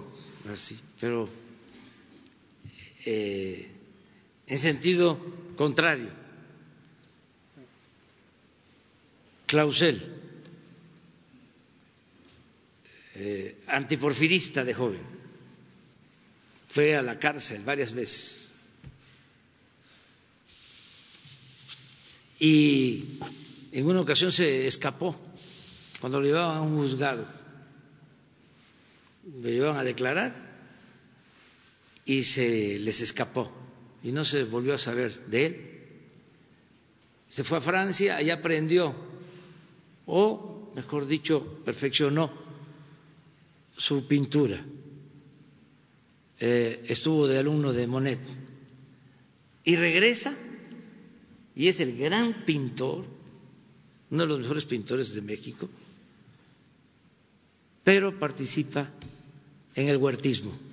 así, 0.48 0.76
pero 1.00 1.28
eh, 3.04 3.70
en 4.46 4.58
sentido 4.58 5.18
contrario. 5.56 6.10
Clausel, 9.46 10.00
eh, 13.16 13.56
antiporfirista 13.66 14.64
de 14.64 14.74
joven, 14.74 15.02
fue 16.68 16.96
a 16.96 17.02
la 17.02 17.18
cárcel 17.18 17.62
varias 17.64 17.94
veces. 17.94 18.50
Y 22.38 23.18
en 23.72 23.86
una 23.86 24.00
ocasión 24.00 24.32
se 24.32 24.66
escapó 24.66 25.18
cuando 26.00 26.20
lo 26.20 26.26
llevaban 26.26 26.56
a 26.56 26.62
un 26.62 26.76
juzgado, 26.76 27.26
lo 29.42 29.48
llevaban 29.48 29.76
a 29.78 29.84
declarar 29.84 30.49
y 32.10 32.24
se 32.24 32.76
les 32.80 33.02
escapó 33.02 33.48
y 34.02 34.10
no 34.10 34.24
se 34.24 34.42
volvió 34.42 34.74
a 34.74 34.78
saber 34.78 35.26
de 35.26 35.46
él. 35.46 35.80
Se 37.28 37.44
fue 37.44 37.58
a 37.58 37.60
Francia, 37.60 38.20
y 38.20 38.30
aprendió 38.30 38.92
o, 40.06 40.72
mejor 40.74 41.06
dicho, 41.06 41.62
perfeccionó 41.64 42.32
su 43.76 44.08
pintura. 44.08 44.60
Eh, 46.40 46.84
estuvo 46.88 47.28
de 47.28 47.38
alumno 47.38 47.72
de 47.72 47.86
Monet 47.86 48.20
y 49.62 49.76
regresa 49.76 50.36
y 51.54 51.68
es 51.68 51.78
el 51.78 51.96
gran 51.96 52.44
pintor, 52.44 53.04
uno 54.10 54.22
de 54.24 54.28
los 54.28 54.40
mejores 54.40 54.64
pintores 54.64 55.14
de 55.14 55.22
México, 55.22 55.68
pero 57.84 58.18
participa 58.18 58.90
en 59.76 59.88
el 59.88 59.98
huertismo 59.98 60.69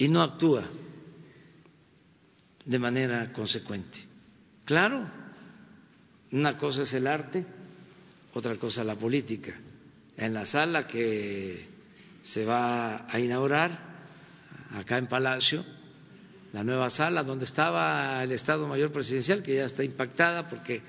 y 0.00 0.08
no 0.08 0.22
actúa 0.22 0.64
de 2.64 2.78
manera 2.78 3.32
consecuente. 3.34 3.98
Claro, 4.64 5.04
una 6.32 6.56
cosa 6.56 6.82
es 6.82 6.94
el 6.94 7.06
arte, 7.06 7.44
otra 8.32 8.56
cosa 8.56 8.82
la 8.82 8.94
política. 8.94 9.52
En 10.16 10.32
la 10.32 10.46
sala 10.46 10.86
que 10.86 11.68
se 12.22 12.46
va 12.46 13.06
a 13.12 13.20
inaugurar 13.20 13.78
acá 14.74 14.96
en 14.96 15.06
Palacio, 15.06 15.62
la 16.54 16.64
nueva 16.64 16.88
sala 16.88 17.22
donde 17.22 17.44
estaba 17.44 18.24
el 18.24 18.32
Estado 18.32 18.66
Mayor 18.66 18.92
Presidencial, 18.92 19.42
que 19.42 19.56
ya 19.56 19.66
está 19.66 19.84
impactada 19.84 20.48
porque 20.48 20.80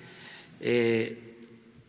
eh, 0.62 1.38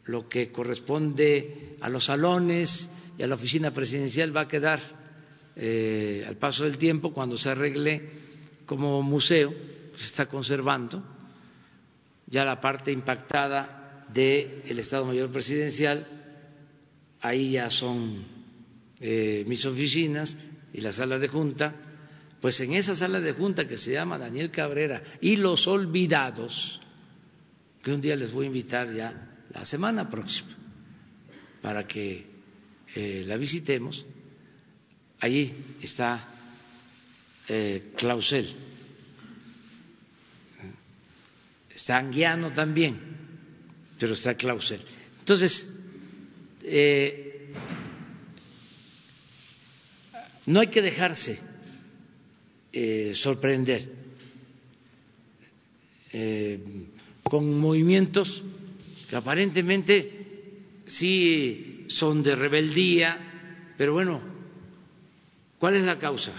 lo 0.07 0.28
que 0.28 0.51
corresponde 0.51 1.77
a 1.81 1.89
los 1.89 2.07
salones 2.07 2.90
y 3.16 3.23
a 3.23 3.28
la 3.28 3.36
oficina 3.36 3.70
presidencial 3.70 4.36
va 4.36 4.43
a 4.43 4.49
quedar 4.49 5.01
eh, 5.56 6.24
al 6.26 6.36
paso 6.36 6.64
del 6.64 6.78
tiempo 6.78 7.12
cuando 7.12 7.36
se 7.36 7.50
arregle 7.50 8.08
como 8.66 9.02
museo, 9.02 9.54
se 9.94 10.04
está 10.04 10.26
conservando 10.26 11.02
ya 12.32 12.46
la 12.46 12.60
parte 12.60 12.92
impactada 12.92 14.06
del 14.12 14.78
Estado 14.78 15.04
Mayor 15.04 15.30
Presidencial, 15.30 16.06
ahí 17.20 17.52
ya 17.52 17.68
son 17.68 18.24
eh, 19.00 19.44
mis 19.46 19.66
oficinas 19.66 20.38
y 20.72 20.80
la 20.80 20.92
sala 20.92 21.18
de 21.18 21.28
junta, 21.28 21.74
pues 22.40 22.58
en 22.60 22.72
esa 22.72 22.96
sala 22.96 23.20
de 23.20 23.32
junta 23.32 23.68
que 23.68 23.76
se 23.76 23.92
llama 23.92 24.16
Daniel 24.16 24.50
Cabrera 24.50 25.02
y 25.20 25.36
los 25.36 25.68
olvidados, 25.68 26.80
que 27.82 27.92
un 27.92 28.00
día 28.00 28.16
les 28.16 28.32
voy 28.32 28.46
a 28.46 28.48
invitar 28.48 28.90
ya 28.92 29.44
la 29.52 29.66
semana 29.66 30.08
próxima 30.08 30.56
para 31.60 31.86
que 31.86 32.26
eh, 32.94 33.24
la 33.26 33.36
visitemos, 33.36 34.06
allí 35.23 35.55
está 35.81 36.28
eh, 37.49 37.93
Clausel, 37.97 38.55
está 41.74 41.99
Anguiano 41.99 42.53
también, 42.53 43.01
pero 43.99 44.12
está 44.12 44.36
Clausel. 44.36 44.81
Entonces, 45.20 45.81
eh, 46.65 47.53
no 50.47 50.61
hay 50.61 50.66
que 50.66 50.82
dejarse 50.82 51.39
eh, 52.73 53.12
sorprender 53.15 53.89
eh, 56.12 56.61
con 57.23 57.61
movimientos 57.61 58.43
que 59.09 59.16
aparentemente 59.16 60.11
sí 60.86 61.86
son 61.89 62.24
de 62.24 62.35
rebeldía, 62.35 63.16
pero 63.78 63.93
bueno, 63.93 64.31
¿cuál 65.62 65.76
es 65.76 65.84
la 65.84 65.97
causa? 65.97 66.32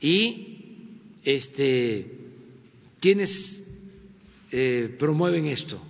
Y 0.00 1.00
este, 1.24 2.16
¿quiénes 3.00 3.72
promueven 5.00 5.46
esto? 5.46 5.82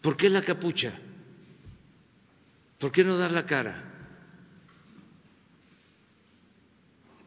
¿Por 0.00 0.16
qué 0.16 0.30
la 0.30 0.40
capucha? 0.40 0.98
¿Por 2.78 2.92
qué 2.92 3.04
no 3.04 3.18
dar 3.18 3.30
la 3.32 3.44
cara? 3.44 3.84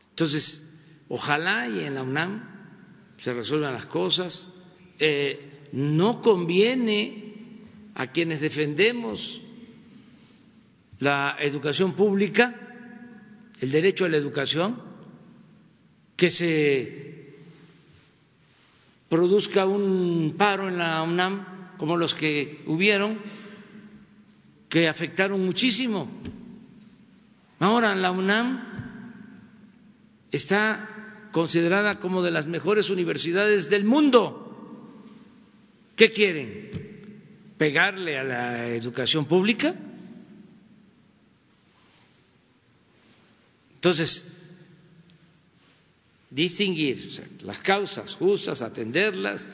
Entonces, 0.10 0.64
ojalá 1.10 1.68
y 1.68 1.82
en 1.82 1.94
la 1.94 2.02
UNAM 2.02 2.42
se 3.18 3.36
resuelvan 3.36 3.74
las 3.74 3.86
cosas. 3.86 4.50
Eh, 4.98 5.70
no 5.74 6.24
conviene 6.24 7.36
a 7.94 8.12
quienes 8.12 8.42
defendemos 8.42 9.42
la 11.00 11.36
educación 11.40 11.94
pública, 11.94 12.56
el 13.62 13.72
derecho 13.72 14.06
a 14.06 14.10
la 14.10 14.18
educación, 14.18 14.82
que 16.16 16.30
se 16.30 17.36
produzca 19.10 19.66
un 19.66 20.36
paro 20.38 20.68
en 20.68 20.78
la 20.78 21.02
UNAM 21.04 21.46
como 21.78 21.96
los 21.96 22.14
que 22.16 22.64
hubieron, 22.66 23.20
que 24.70 24.88
afectaron 24.88 25.46
muchísimo. 25.46 26.10
Ahora 27.60 27.96
la 27.96 28.12
UNAM 28.12 28.64
está 30.32 30.90
considerada 31.32 32.00
como 32.00 32.24
de 32.24 32.32
las 32.32 32.48
mejores 32.48 32.90
universidades 32.90 33.70
del 33.70 33.86
mundo. 33.86 34.44
¿Qué 35.96 36.12
quieren? 36.12 36.72
¿Pegarle 37.58 38.18
a 38.18 38.24
la 38.24 38.68
educación 38.68 39.26
pública? 39.26 39.76
Entonces, 43.78 44.38
distinguir 46.32 46.98
las 47.44 47.62
causas 47.62 48.16
justas, 48.16 48.62
atenderlas, 48.62 49.48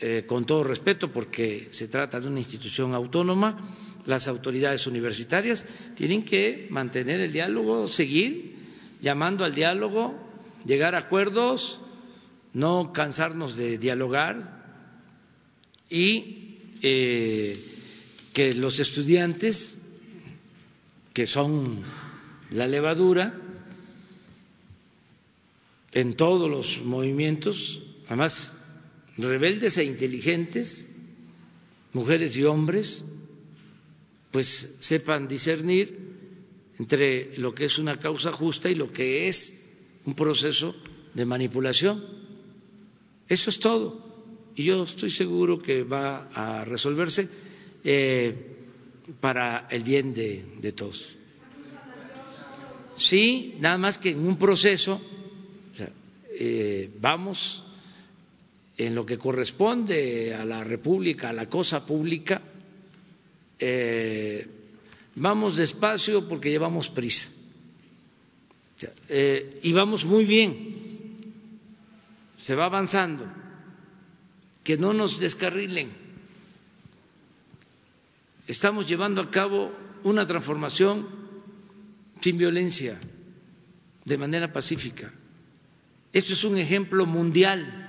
eh, 0.00 0.24
con 0.26 0.44
todo 0.44 0.62
respeto, 0.62 1.10
porque 1.10 1.68
se 1.72 1.88
trata 1.88 2.20
de 2.20 2.28
una 2.28 2.38
institución 2.38 2.94
autónoma, 2.94 3.74
las 4.06 4.28
autoridades 4.28 4.86
universitarias 4.86 5.64
tienen 5.96 6.24
que 6.24 6.68
mantener 6.70 7.20
el 7.20 7.32
diálogo, 7.32 7.88
seguir 7.88 8.56
llamando 9.00 9.44
al 9.44 9.54
diálogo, 9.54 10.14
llegar 10.66 10.94
a 10.94 10.98
acuerdos, 10.98 11.80
no 12.52 12.92
cansarnos 12.92 13.56
de 13.56 13.78
dialogar 13.78 14.62
y 15.88 16.58
eh, 16.82 17.58
que 18.34 18.52
los 18.52 18.78
estudiantes, 18.80 19.78
que 21.12 21.26
son 21.26 21.82
la 22.50 22.66
levadura 22.66 23.34
en 25.92 26.14
todos 26.14 26.50
los 26.50 26.82
movimientos, 26.82 27.82
además 28.06 28.52
rebeldes 29.16 29.76
e 29.78 29.84
inteligentes, 29.84 30.90
mujeres 31.92 32.36
y 32.36 32.44
hombres, 32.44 33.04
pues 34.30 34.76
sepan 34.80 35.28
discernir 35.28 35.98
entre 36.78 37.36
lo 37.38 37.54
que 37.54 37.64
es 37.64 37.78
una 37.78 37.98
causa 37.98 38.30
justa 38.30 38.70
y 38.70 38.74
lo 38.74 38.92
que 38.92 39.28
es 39.28 39.68
un 40.04 40.14
proceso 40.14 40.74
de 41.14 41.24
manipulación. 41.24 42.04
Eso 43.28 43.50
es 43.50 43.58
todo. 43.58 44.06
Y 44.54 44.64
yo 44.64 44.82
estoy 44.82 45.10
seguro 45.10 45.60
que 45.60 45.82
va 45.82 46.28
a 46.34 46.64
resolverse 46.64 47.28
eh, 47.84 48.34
para 49.20 49.66
el 49.70 49.82
bien 49.82 50.12
de, 50.12 50.72
todos. 50.72 51.17
Sí, 52.98 53.56
nada 53.60 53.78
más 53.78 53.98
que 53.98 54.10
en 54.10 54.26
un 54.26 54.36
proceso 54.36 55.00
eh, 56.40 56.90
vamos 57.00 57.64
en 58.76 58.94
lo 58.94 59.04
que 59.06 59.18
corresponde 59.18 60.34
a 60.34 60.44
la 60.44 60.62
República, 60.62 61.30
a 61.30 61.32
la 61.32 61.48
cosa 61.48 61.84
pública, 61.84 62.40
eh, 63.58 64.46
vamos 65.16 65.56
despacio 65.56 66.28
porque 66.28 66.50
llevamos 66.50 66.88
prisa. 66.88 67.30
Eh, 69.08 69.58
y 69.64 69.72
vamos 69.72 70.04
muy 70.04 70.24
bien, 70.24 70.54
se 72.38 72.54
va 72.54 72.66
avanzando, 72.66 73.26
que 74.62 74.76
no 74.76 74.92
nos 74.92 75.18
descarrilen. 75.18 75.90
Estamos 78.46 78.86
llevando 78.86 79.20
a 79.20 79.30
cabo 79.30 79.72
una 80.04 80.24
transformación 80.24 81.17
sin 82.20 82.38
violencia, 82.38 82.98
de 84.04 84.18
manera 84.18 84.52
pacífica. 84.52 85.12
Esto 86.12 86.32
es 86.32 86.44
un 86.44 86.56
ejemplo 86.58 87.04
mundial 87.06 87.88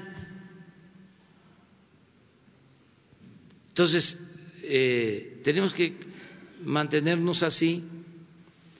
Entonces, 3.79 4.19
eh, 4.63 5.39
tenemos 5.41 5.71
que 5.71 5.93
mantenernos 6.65 7.43
así, 7.43 7.81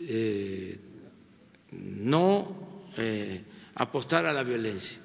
eh, 0.02 0.78
no 1.72 2.84
eh, 2.98 3.42
apostar 3.76 4.26
a 4.26 4.34
la 4.34 4.44
violencia. 4.44 5.00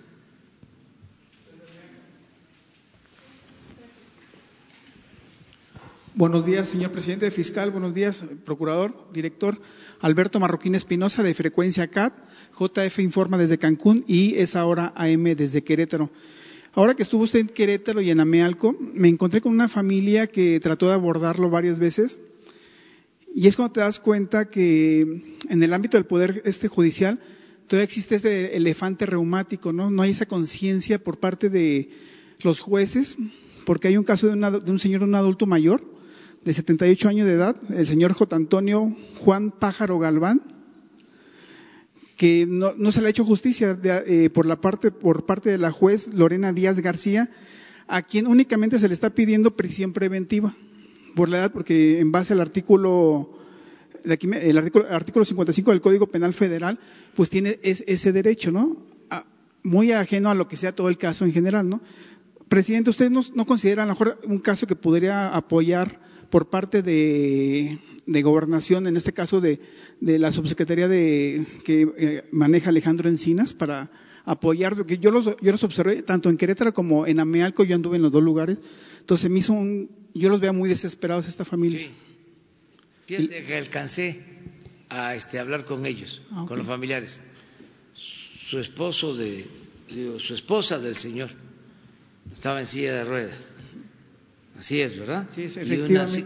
Buenos 6.17 6.47
días, 6.47 6.69
señor 6.69 6.93
presidente 6.93 7.29
fiscal. 7.33 7.73
Buenos 7.73 7.93
días, 7.93 8.25
procurador, 8.45 8.95
director. 9.13 9.61
Alberto 9.99 10.39
Marroquín 10.39 10.77
Espinosa, 10.77 11.25
de 11.25 11.35
Frecuencia 11.35 11.89
CAT. 11.89 12.15
JF 12.57 13.01
informa 13.01 13.37
desde 13.37 13.59
Cancún 13.59 14.05
y 14.07 14.37
es 14.37 14.55
ahora 14.55 14.93
AM 14.95 15.25
desde 15.35 15.65
Querétaro. 15.65 16.13
Ahora 16.73 16.95
que 16.95 17.03
estuvo 17.03 17.25
usted 17.25 17.41
en 17.41 17.49
Querétaro 17.49 18.01
y 18.01 18.11
en 18.11 18.21
Amealco, 18.21 18.77
me 18.79 19.09
encontré 19.09 19.41
con 19.41 19.51
una 19.51 19.67
familia 19.67 20.29
que 20.29 20.61
trató 20.61 20.87
de 20.87 20.95
abordarlo 20.95 21.51
varias 21.51 21.81
veces. 21.81 22.21
Y 23.35 23.49
es 23.49 23.57
cuando 23.57 23.73
te 23.73 23.81
das 23.81 23.99
cuenta 23.99 24.49
que 24.49 25.01
en 25.49 25.63
el 25.65 25.73
ámbito 25.73 25.97
del 25.97 26.07
poder 26.07 26.43
este 26.45 26.69
judicial 26.69 27.19
todavía 27.67 27.87
existe 27.87 28.15
ese 28.15 28.57
elefante 28.57 29.05
reumático, 29.05 29.73
¿no? 29.73 29.91
No 29.91 30.03
hay 30.03 30.13
esa 30.13 30.27
conciencia 30.27 31.03
por 31.03 31.19
parte 31.19 31.51
de 31.51 31.91
los 32.45 32.61
jueces, 32.61 33.19
porque 33.67 33.89
hay 33.89 33.97
un 33.97 34.05
caso 34.05 34.29
de, 34.29 34.61
de 34.61 34.71
un 34.71 34.79
señor, 34.79 35.03
un 35.03 35.17
adulto 35.17 35.47
mayor, 35.47 35.94
de 36.45 36.53
78 36.53 37.09
años 37.09 37.27
de 37.27 37.33
edad, 37.33 37.57
el 37.71 37.87
señor 37.87 38.13
J. 38.13 38.37
Antonio 38.37 38.95
Juan 39.19 39.51
Pájaro 39.51 39.99
Galván, 39.99 40.43
que 42.17 42.47
no, 42.47 42.75
se 42.93 43.01
le 43.01 43.07
ha 43.07 43.11
hecho 43.11 43.25
justicia 43.25 43.79
eh, 43.85 44.31
por, 44.31 44.47
la 44.47 44.61
parte, 44.61 44.91
por 44.91 45.27
parte 45.27 45.51
de 45.51 45.59
la 45.59 45.71
juez 45.71 46.09
Lorena 46.13 46.53
Díaz 46.53 46.81
García, 46.81 47.31
a 47.89 48.03
quien 48.03 48.27
únicamente 48.27 48.79
se 48.79 48.89
le 48.89 48.95
está 48.95 49.11
pidiendo 49.11 49.57
prisión 49.57 49.93
preventiva 49.93 50.55
por 51.17 51.29
la 51.29 51.39
edad, 51.39 51.53
porque 51.53 52.01
en 52.01 52.13
base 52.13 52.35
al 52.35 52.41
artículo, 52.41 53.39
el 54.05 54.59
artículo, 54.59 54.87
artículo 54.91 55.25
55 55.25 55.71
del 55.71 55.81
Código 55.81 56.07
Penal 56.09 56.35
Federal, 56.35 56.79
pues 57.15 57.31
tiene 57.31 57.59
ese 57.63 58.13
derecho, 58.13 58.51
¿no? 58.53 58.95
muy 59.63 59.93
ajeno 59.93 60.29
a 60.29 60.35
lo 60.35 60.47
que 60.47 60.59
sea 60.59 60.75
todo 60.75 60.91
el 60.91 60.99
caso 60.99 61.25
en 61.25 61.33
general, 61.33 61.67
¿no? 61.67 61.81
Presidente, 62.49 62.91
¿usted 62.91 63.11
no, 63.11 63.23
no 63.35 63.47
considera 63.47 63.83
a 63.83 63.87
lo 63.87 63.93
mejor 63.93 64.21
un 64.27 64.39
caso 64.39 64.67
que 64.67 64.77
podría 64.77 65.35
apoyar 65.35 65.99
por 66.35 66.51
parte 66.51 66.83
de, 66.83 67.79
gobernación, 68.07 68.89
en 68.89 68.97
este 68.97 69.13
caso 69.13 69.41
de, 69.41 69.61
la 70.01 70.33
subsecretaría 70.33 70.89
de, 70.89 71.47
que 71.65 71.87
eh, 71.97 72.25
maneja 72.33 72.71
Alejandro 72.71 73.09
Encinas, 73.09 73.53
para 73.53 73.89
apoyar, 74.25 74.75
porque 74.75 74.99
yo 74.99 75.13
los, 75.13 75.27
yo 75.27 75.53
los 75.53 75.63
observé 75.63 76.03
tanto 76.03 76.31
en 76.31 76.37
Querétaro 76.37 76.75
como 76.75 77.07
en 77.07 77.21
Amealco, 77.21 77.63
yo 77.63 77.77
anduve 77.77 77.99
en 77.99 78.03
los 78.03 78.11
dos 78.11 78.25
lugares, 78.25 78.59
entonces 78.99 79.31
me 79.31 79.39
hizo 79.39 79.53
un, 79.53 79.89
yo 80.13 80.29
los 80.29 80.41
veo 80.41 80.53
muy 80.53 80.69
desesperados 80.69 81.29
esta 81.29 81.45
familia. 81.45 81.79
Sí. 81.79 81.91
Fíjate 83.07 83.45
que 83.45 83.57
alcancé 83.57 84.25
a 84.89 85.15
este, 85.15 85.39
hablar 85.39 85.65
con 85.65 85.87
ellos, 85.87 86.21
ah, 86.33 86.47
con 86.49 86.59
los 86.59 86.67
familiares. 86.67 87.21
Su 87.95 88.59
esposo 88.59 89.15
de, 89.15 89.47
su 90.19 90.35
esposa 90.35 90.81
del 90.81 90.97
señor 90.97 91.31
estaba 92.35 92.59
en 92.59 92.67
silla 92.67 92.93
de 92.93 93.05
ruedas 93.05 93.54
Así 94.59 94.81
es, 94.81 94.99
¿verdad? 94.99 95.29
Sí, 95.29 95.43
efectivamente. 95.43 96.25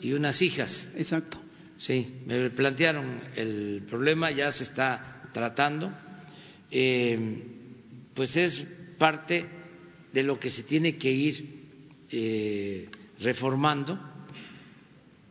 Y 0.00 0.12
unas, 0.12 0.42
hijas. 0.42 0.88
Exacto. 0.96 1.38
Sí, 1.76 2.12
me 2.26 2.50
plantearon 2.50 3.20
el 3.36 3.82
problema, 3.88 4.30
ya 4.30 4.50
se 4.52 4.64
está 4.64 5.28
tratando. 5.32 5.92
Eh, 6.70 7.42
pues 8.14 8.36
es 8.36 8.60
parte 8.98 9.46
de 10.12 10.22
lo 10.22 10.38
que 10.38 10.50
se 10.50 10.62
tiene 10.64 10.96
que 10.96 11.10
ir 11.10 11.62
eh, 12.10 12.88
reformando 13.20 13.98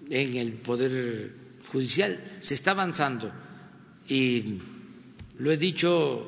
en 0.10 0.36
el 0.38 0.54
Poder 0.54 1.34
Judicial. 1.72 2.20
Se 2.42 2.54
está 2.54 2.72
avanzando 2.72 3.32
y 4.08 4.58
lo 5.38 5.52
he 5.52 5.58
dicho 5.58 6.28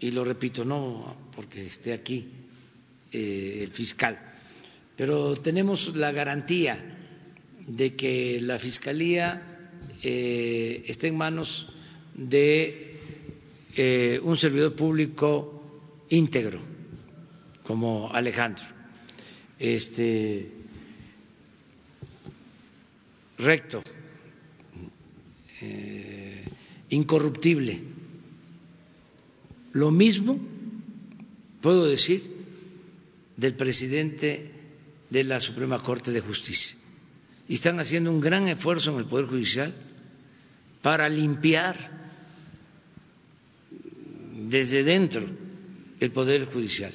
y 0.00 0.10
lo 0.12 0.24
repito, 0.24 0.64
no 0.64 1.16
porque 1.34 1.66
esté 1.66 1.92
aquí 1.92 2.28
eh, 3.12 3.60
el 3.62 3.68
fiscal 3.68 4.27
pero 4.98 5.36
tenemos 5.36 5.94
la 5.94 6.10
garantía 6.10 6.76
de 7.68 7.94
que 7.94 8.40
la 8.42 8.58
Fiscalía 8.58 9.40
eh, 10.02 10.82
esté 10.88 11.06
en 11.06 11.16
manos 11.16 11.68
de 12.14 12.98
eh, 13.76 14.18
un 14.24 14.36
servidor 14.36 14.74
público 14.74 16.02
íntegro, 16.08 16.58
como 17.62 18.10
Alejandro, 18.12 18.64
este, 19.60 20.50
recto, 23.38 23.80
eh, 25.60 26.42
incorruptible. 26.90 27.82
Lo 29.74 29.92
mismo 29.92 30.40
puedo 31.60 31.86
decir 31.86 32.20
del 33.36 33.54
presidente 33.54 34.57
de 35.10 35.24
la 35.24 35.40
Suprema 35.40 35.82
Corte 35.82 36.12
de 36.12 36.20
Justicia. 36.20 36.76
Y 37.48 37.54
están 37.54 37.80
haciendo 37.80 38.10
un 38.10 38.20
gran 38.20 38.46
esfuerzo 38.48 38.92
en 38.92 38.98
el 38.98 39.06
Poder 39.06 39.26
Judicial 39.26 39.72
para 40.82 41.08
limpiar 41.08 41.76
desde 44.48 44.84
dentro 44.84 45.22
el 46.00 46.10
Poder 46.10 46.44
Judicial. 46.44 46.92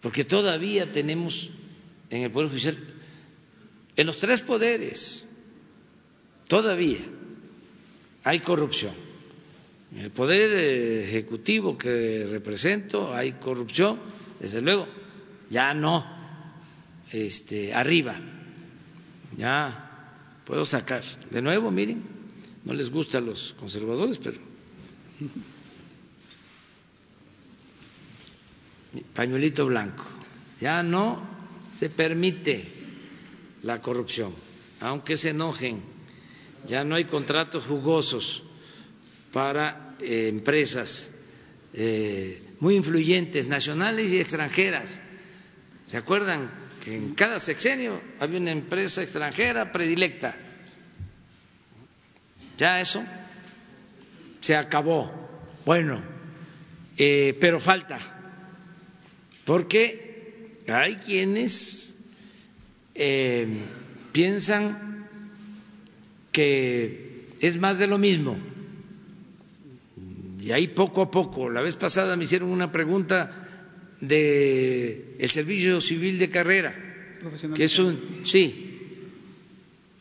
Porque 0.00 0.24
todavía 0.24 0.90
tenemos 0.92 1.50
en 2.10 2.22
el 2.22 2.30
Poder 2.30 2.50
Judicial, 2.50 2.76
en 3.96 4.06
los 4.06 4.18
tres 4.18 4.40
poderes, 4.40 5.24
todavía 6.48 7.00
hay 8.24 8.40
corrupción. 8.40 8.92
En 9.92 10.00
el 10.00 10.10
Poder 10.10 11.04
Ejecutivo 11.04 11.78
que 11.78 12.26
represento 12.30 13.14
hay 13.14 13.32
corrupción, 13.32 13.98
desde 14.38 14.60
luego, 14.60 14.86
ya 15.48 15.72
no 15.72 16.15
este, 17.12 17.74
arriba. 17.74 18.16
Ya 19.36 20.12
puedo 20.44 20.64
sacar. 20.64 21.02
De 21.30 21.42
nuevo, 21.42 21.70
miren, 21.70 22.02
no 22.64 22.72
les 22.72 22.90
gusta 22.90 23.18
a 23.18 23.20
los 23.20 23.54
conservadores, 23.58 24.18
pero 24.18 24.38
pañuelito 29.14 29.66
blanco. 29.66 30.04
Ya 30.60 30.82
no 30.82 31.20
se 31.74 31.90
permite 31.90 32.64
la 33.62 33.82
corrupción, 33.82 34.32
aunque 34.80 35.16
se 35.16 35.30
enojen. 35.30 35.80
Ya 36.66 36.84
no 36.84 36.94
hay 36.94 37.04
contratos 37.04 37.66
jugosos 37.66 38.44
para 39.32 39.96
eh, 40.00 40.28
empresas 40.28 41.16
eh, 41.74 42.42
muy 42.58 42.74
influyentes, 42.74 43.48
nacionales 43.48 44.10
y 44.10 44.18
extranjeras. 44.18 45.00
¿Se 45.86 45.98
acuerdan 45.98 46.65
en 46.86 47.14
cada 47.14 47.40
sexenio 47.40 48.00
había 48.20 48.38
una 48.38 48.52
empresa 48.52 49.02
extranjera 49.02 49.72
predilecta. 49.72 50.36
Ya 52.58 52.80
eso 52.80 53.04
se 54.40 54.56
acabó. 54.56 55.10
Bueno, 55.64 56.00
eh, 56.96 57.36
pero 57.40 57.58
falta, 57.58 57.98
porque 59.44 60.62
hay 60.68 60.94
quienes 60.96 61.98
eh, 62.94 63.48
piensan 64.12 65.08
que 66.30 67.26
es 67.40 67.58
más 67.58 67.78
de 67.78 67.88
lo 67.88 67.98
mismo. 67.98 68.38
Y 70.40 70.52
ahí 70.52 70.68
poco 70.68 71.02
a 71.02 71.10
poco, 71.10 71.50
la 71.50 71.60
vez 71.60 71.74
pasada 71.74 72.14
me 72.16 72.24
hicieron 72.24 72.50
una 72.50 72.70
pregunta 72.70 73.45
del 74.00 75.16
el 75.18 75.30
servicio 75.30 75.80
civil 75.80 76.18
de 76.18 76.28
carrera, 76.28 76.74
que 77.54 77.64
es 77.64 77.78
un, 77.78 78.20
sí, 78.24 78.66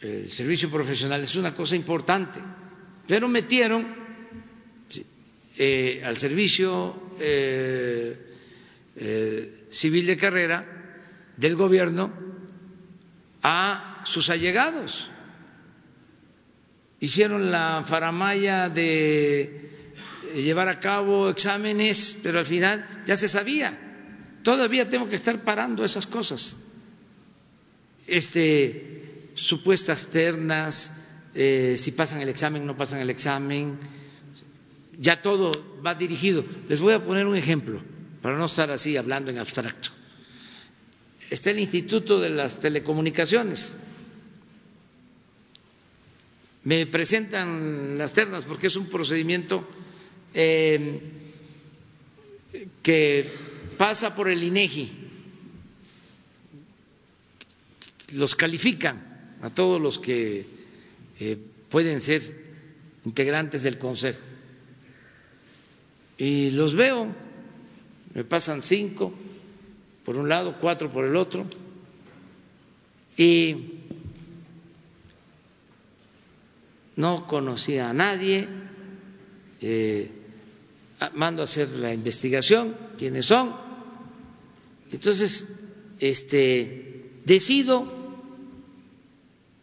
el 0.01 0.31
servicio 0.31 0.69
profesional 0.69 1.21
es 1.23 1.35
una 1.35 1.53
cosa 1.53 1.75
importante, 1.75 2.39
pero 3.07 3.27
metieron 3.27 3.87
eh, 5.57 6.03
al 6.05 6.17
servicio 6.17 7.15
eh, 7.19 8.17
eh, 8.97 9.67
civil 9.71 10.05
de 10.05 10.17
carrera 10.17 10.65
del 11.37 11.55
gobierno 11.55 12.11
a 13.41 14.03
sus 14.05 14.29
allegados. 14.29 15.09
Hicieron 16.99 17.51
la 17.51 17.83
faramaya 17.85 18.69
de 18.69 19.71
llevar 20.35 20.67
a 20.69 20.79
cabo 20.79 21.29
exámenes, 21.29 22.19
pero 22.21 22.39
al 22.39 22.45
final 22.45 23.03
ya 23.05 23.15
se 23.15 23.27
sabía 23.27 23.84
todavía 24.45 24.87
tengo 24.87 25.09
que 25.09 25.15
estar 25.15 25.43
parando 25.43 25.83
esas 25.83 26.05
cosas. 26.05 26.55
Este, 28.05 29.31
supuestas 29.33 30.07
ternas, 30.11 30.97
eh, 31.33 31.75
si 31.77 31.91
pasan 31.91 32.21
el 32.21 32.29
examen, 32.29 32.63
no 32.63 32.77
pasan 32.77 32.99
el 32.99 33.09
examen, 33.09 33.79
ya 34.99 35.23
todo 35.23 35.51
va 35.83 35.95
dirigido. 35.95 36.45
Les 36.69 36.79
voy 36.79 36.93
a 36.93 37.03
poner 37.03 37.25
un 37.25 37.35
ejemplo, 37.35 37.81
para 38.21 38.37
no 38.37 38.45
estar 38.45 38.69
así 38.69 38.95
hablando 38.95 39.31
en 39.31 39.39
abstracto. 39.39 39.89
Está 41.31 41.49
el 41.49 41.59
Instituto 41.59 42.19
de 42.19 42.29
las 42.29 42.59
Telecomunicaciones. 42.59 43.77
Me 46.63 46.85
presentan 46.85 47.97
las 47.97 48.13
ternas 48.13 48.43
porque 48.43 48.67
es 48.67 48.75
un 48.75 48.89
procedimiento 48.89 49.67
eh, 50.35 51.01
que 52.83 53.44
pasa 53.77 54.15
por 54.15 54.29
el 54.29 54.43
INEGI, 54.43 54.91
los 58.13 58.35
califican 58.35 59.37
a 59.41 59.49
todos 59.49 59.81
los 59.81 59.99
que 59.99 60.45
eh, 61.19 61.37
pueden 61.69 62.01
ser 62.01 62.21
integrantes 63.05 63.63
del 63.63 63.77
Consejo. 63.77 64.19
Y 66.17 66.51
los 66.51 66.75
veo, 66.75 67.07
me 68.13 68.23
pasan 68.23 68.63
cinco, 68.63 69.13
por 70.03 70.17
un 70.17 70.29
lado, 70.29 70.57
cuatro 70.59 70.89
por 70.89 71.05
el 71.05 71.15
otro, 71.15 71.45
y 73.17 73.55
no 76.95 77.27
conocía 77.27 77.89
a 77.89 77.93
nadie, 77.93 78.47
eh, 79.61 80.09
mando 81.13 81.41
a 81.41 81.45
hacer 81.45 81.69
la 81.69 81.93
investigación, 81.93 82.75
quiénes 82.97 83.25
son, 83.25 83.64
entonces, 84.91 85.59
este, 85.99 87.11
decido 87.25 87.85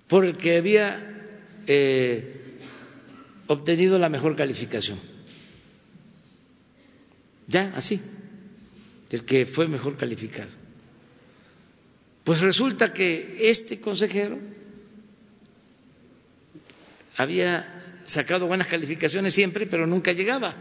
por 0.09 0.25
el 0.25 0.37
que 0.37 0.57
había 0.59 1.41
eh, 1.67 2.59
obtenido 3.47 3.99
la 3.99 4.09
mejor 4.09 4.37
calificación. 4.37 4.99
Ya, 7.47 7.73
así, 7.77 8.01
el 9.11 9.25
que 9.25 9.47
fue 9.47 9.69
mejor 9.69 9.97
calificado. 9.97 10.51
Pues 12.25 12.41
resulta 12.41 12.93
que 12.93 13.49
este 13.51 13.81
consejero 13.81 14.39
había 17.17 18.01
sacado 18.05 18.47
buenas 18.47 18.67
calificaciones 18.69 19.35
siempre, 19.35 19.67
pero 19.67 19.87
nunca 19.87 20.13
llegaba. 20.13 20.57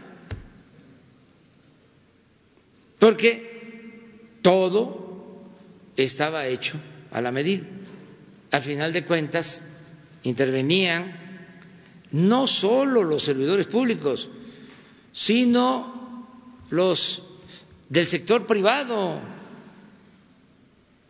Porque 2.98 3.51
todo 4.42 5.40
estaba 5.96 6.46
hecho 6.46 6.78
a 7.10 7.20
la 7.20 7.32
medida. 7.32 7.64
Al 8.50 8.62
final 8.62 8.92
de 8.92 9.04
cuentas, 9.04 9.62
intervenían 10.24 11.16
no 12.10 12.46
solo 12.46 13.02
los 13.02 13.22
servidores 13.22 13.66
públicos, 13.66 14.28
sino 15.12 16.26
los 16.70 17.22
del 17.88 18.06
sector 18.06 18.46
privado. 18.46 19.20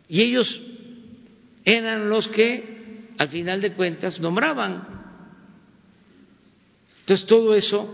Y 0.07 0.21
ellos 0.21 0.61
eran 1.65 2.09
los 2.09 2.27
que, 2.27 3.09
al 3.17 3.27
final 3.27 3.61
de 3.61 3.73
cuentas, 3.73 4.19
nombraban. 4.19 4.87
Entonces, 7.01 7.25
todo 7.25 7.55
eso 7.55 7.89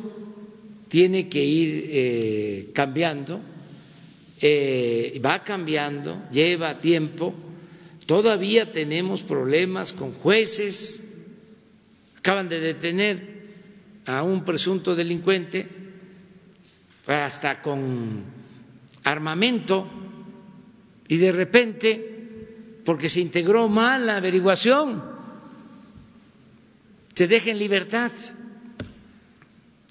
tiene 0.87 1.29
que 1.29 1.43
ir 1.43 1.85
eh, 1.89 2.71
cambiando, 2.73 3.39
eh, 4.41 5.19
va 5.23 5.43
cambiando, 5.43 6.21
lleva 6.31 6.79
tiempo. 6.79 7.33
Todavía 8.05 8.71
tenemos 8.71 9.21
problemas 9.21 9.93
con 9.93 10.13
jueces. 10.13 11.13
Acaban 12.17 12.49
de 12.49 12.59
detener 12.59 13.39
a 14.05 14.23
un 14.23 14.43
presunto 14.43 14.95
delincuente 14.95 15.67
hasta 17.07 17.61
con 17.61 18.23
armamento 19.03 19.87
y 21.07 21.17
de 21.17 21.31
repente, 21.31 22.81
porque 22.85 23.09
se 23.09 23.19
integró 23.19 23.67
mal 23.67 24.05
la 24.05 24.17
averiguación, 24.17 25.03
se 27.15 27.27
deja 27.27 27.49
en 27.49 27.57
libertad, 27.57 28.11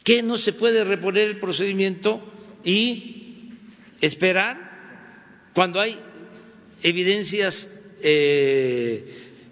que 0.04 0.22
no 0.22 0.36
se 0.36 0.52
puede 0.52 0.84
reponer 0.84 1.28
el 1.28 1.38
procedimiento 1.38 2.20
y 2.64 3.17
esperar 4.00 5.50
cuando 5.54 5.80
hay 5.80 5.98
evidencias 6.82 7.80
eh, 8.02 9.04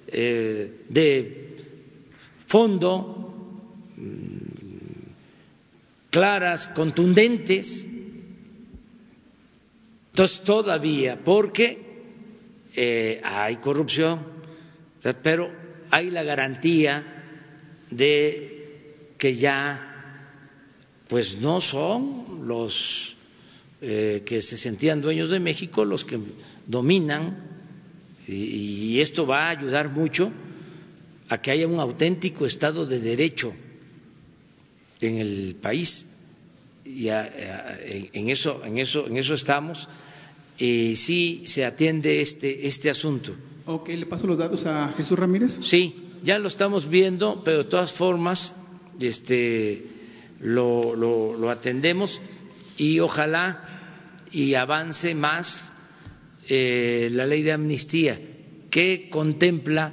eh, 0.09 0.81
de 0.89 1.57
fondo 2.47 3.35
mm, 3.97 4.37
claras, 6.11 6.69
contundentes, 6.69 7.89
entonces, 10.17 10.41
todavía, 10.45 11.23
porque 11.23 11.79
eh, 12.75 13.21
hay 13.23 13.57
corrupción, 13.57 14.21
pero 15.23 15.53
hay 15.91 16.11
la 16.11 16.23
garantía 16.23 17.05
de 17.91 19.13
que 19.19 19.35
ya, 19.35 20.25
pues 21.09 21.37
no 21.43 21.61
son 21.61 22.49
los 22.49 23.16
eh, 23.81 24.23
que 24.25 24.41
se 24.43 24.57
sentían 24.57 25.03
dueños 25.03 25.31
de 25.31 25.41
México 25.41 25.85
los 25.85 26.05
que 26.05 26.19
dominan, 26.67 27.57
y, 28.29 29.01
esto 29.01 29.27
va 29.27 29.47
a 29.47 29.51
ayudar 29.51 29.91
mucho 29.91 30.33
a 31.29 31.41
que 31.41 31.51
haya 31.51 31.69
un 31.69 31.79
auténtico 31.79 32.47
Estado 32.47 32.87
de 32.87 32.99
Derecho 32.99 33.53
en 35.01 35.19
el 35.19 35.57
país. 35.61 36.13
Y 36.85 37.09
en, 37.09 38.29
eso, 38.29 38.65
en, 38.65 38.79
eso, 38.79 39.07
en 39.07 39.17
eso 39.17 39.35
estamos 39.35 39.89
eh, 40.59 40.95
sí 40.97 41.43
se 41.47 41.65
atiende 41.65 42.21
este, 42.21 42.67
este 42.67 42.91
asunto. 42.91 43.35
Ok, 43.67 43.89
¿le 43.89 44.07
paso 44.07 44.27
los 44.27 44.39
datos 44.39 44.65
a 44.67 44.93
Jesús 44.97 45.19
Ramírez? 45.19 45.59
Sí, 45.63 45.95
ya 46.23 46.39
lo 46.39 46.49
estamos 46.49 46.89
viendo, 46.89 47.43
pero 47.45 47.59
de 47.59 47.65
todas 47.65 47.93
formas 47.93 48.57
este, 49.01 49.87
lo, 50.41 50.95
lo, 50.97 51.51
atendemos 51.51 52.21
y 52.77 53.01
ojalá 53.01 53.63
y 54.33 54.55
avance 54.55 55.15
más 55.15 55.73
eh, 56.49 57.09
la 57.13 57.27
ley 57.27 57.43
de 57.43 57.53
amnistía 57.53 58.21
que 58.71 59.09
contempla 59.11 59.93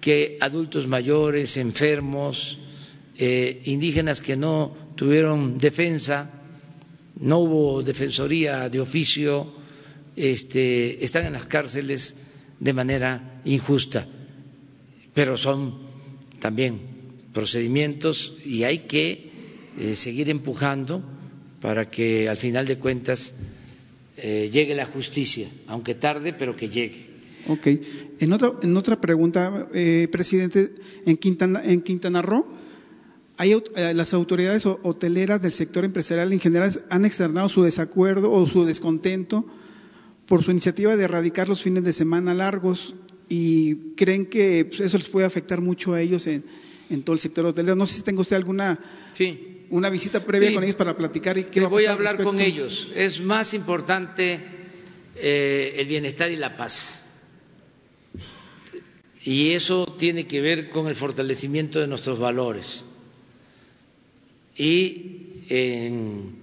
que 0.00 0.38
adultos 0.40 0.86
mayores, 0.86 1.56
enfermos, 1.56 2.58
eh, 3.16 3.62
indígenas 3.64 4.20
que 4.20 4.36
no 4.36 4.76
tuvieron 4.96 5.58
defensa, 5.58 6.30
no 7.18 7.38
hubo 7.38 7.82
defensoría 7.82 8.68
de 8.68 8.80
oficio, 8.80 9.52
este, 10.16 11.04
están 11.04 11.26
en 11.26 11.32
las 11.32 11.46
cárceles 11.46 12.16
de 12.60 12.72
manera 12.72 13.40
injusta, 13.44 14.06
pero 15.12 15.36
son 15.36 15.78
también 16.38 16.80
procedimientos 17.32 18.34
y 18.44 18.64
hay 18.64 18.80
que 18.80 19.30
eh, 19.78 19.96
seguir 19.96 20.30
empujando 20.30 21.02
para 21.64 21.90
que 21.90 22.28
al 22.28 22.36
final 22.36 22.66
de 22.66 22.76
cuentas 22.76 23.36
eh, 24.18 24.50
llegue 24.52 24.74
la 24.74 24.84
justicia, 24.84 25.48
aunque 25.66 25.94
tarde, 25.94 26.34
pero 26.34 26.54
que 26.54 26.68
llegue. 26.68 27.06
Ok. 27.48 27.68
En 28.20 28.34
otra, 28.34 28.52
en 28.60 28.76
otra 28.76 29.00
pregunta, 29.00 29.66
eh, 29.72 30.06
presidente, 30.12 30.74
en 31.06 31.16
Quintana, 31.16 31.62
en 31.64 31.80
Quintana 31.80 32.20
Roo, 32.20 32.44
hay, 33.38 33.56
las 33.94 34.12
autoridades 34.12 34.66
hoteleras 34.66 35.40
del 35.40 35.52
sector 35.52 35.86
empresarial 35.86 36.34
en 36.34 36.40
general 36.40 36.84
han 36.90 37.06
externado 37.06 37.48
su 37.48 37.62
desacuerdo 37.62 38.30
o 38.30 38.46
su 38.46 38.66
descontento 38.66 39.46
por 40.26 40.42
su 40.42 40.50
iniciativa 40.50 40.98
de 40.98 41.04
erradicar 41.04 41.48
los 41.48 41.62
fines 41.62 41.82
de 41.82 41.94
semana 41.94 42.34
largos 42.34 42.94
y 43.30 43.94
creen 43.96 44.26
que 44.26 44.66
pues, 44.66 44.80
eso 44.80 44.98
les 44.98 45.08
puede 45.08 45.26
afectar 45.26 45.62
mucho 45.62 45.94
a 45.94 46.02
ellos 46.02 46.26
en, 46.26 46.44
todo 47.04 47.14
el 47.14 47.20
sector 47.20 47.46
hotelero. 47.46 47.74
No 47.74 47.86
sé 47.86 47.94
si 47.94 48.02
tenga 48.02 48.20
usted 48.20 48.36
alguna 48.36 48.78
una 49.70 49.90
visita 49.90 50.24
previa 50.24 50.52
con 50.52 50.64
ellos 50.64 50.76
para 50.76 50.96
platicar 50.96 51.38
y 51.38 51.44
qué 51.44 51.60
va 51.60 51.66
a 51.66 51.70
voy 51.70 51.86
a 51.86 51.92
hablar 51.92 52.22
con 52.22 52.40
ellos. 52.40 52.88
Es 52.94 53.20
más 53.20 53.54
importante 53.54 54.40
eh, 55.16 55.74
el 55.78 55.86
bienestar 55.86 56.30
y 56.30 56.36
la 56.36 56.56
paz. 56.56 57.04
Y 59.22 59.52
eso 59.52 59.86
tiene 59.98 60.26
que 60.26 60.40
ver 60.40 60.68
con 60.68 60.86
el 60.86 60.94
fortalecimiento 60.94 61.80
de 61.80 61.86
nuestros 61.86 62.18
valores 62.18 62.84
y 64.56 65.44
en 65.48 66.36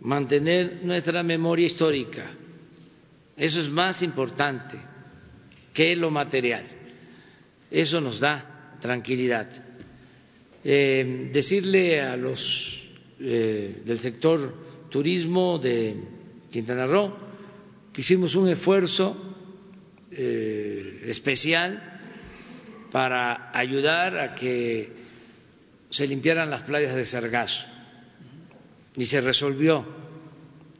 mantener 0.00 0.80
nuestra 0.82 1.22
memoria 1.22 1.66
histórica 1.66 2.24
eso 3.36 3.60
es 3.60 3.68
más 3.70 4.02
importante 4.02 4.78
que 5.72 5.96
lo 5.96 6.10
material. 6.10 6.64
Eso 7.70 8.00
nos 8.00 8.20
da 8.20 8.76
tranquilidad. 8.80 9.48
Eh, 10.64 11.30
decirle 11.32 12.00
a 12.00 12.16
los 12.16 12.88
eh, 13.18 13.82
del 13.84 13.98
sector 13.98 14.54
turismo 14.90 15.58
de 15.58 15.96
Quintana 16.52 16.86
Roo 16.86 17.16
que 17.92 18.02
hicimos 18.02 18.36
un 18.36 18.48
esfuerzo 18.48 19.16
eh, 20.12 21.02
especial 21.06 21.82
para 22.92 23.50
ayudar 23.58 24.18
a 24.18 24.34
que 24.34 24.92
se 25.90 26.06
limpiaran 26.06 26.48
las 26.48 26.62
playas 26.62 26.94
de 26.94 27.04
Sargazo 27.04 27.66
y 28.96 29.06
se 29.06 29.20
resolvió 29.20 29.84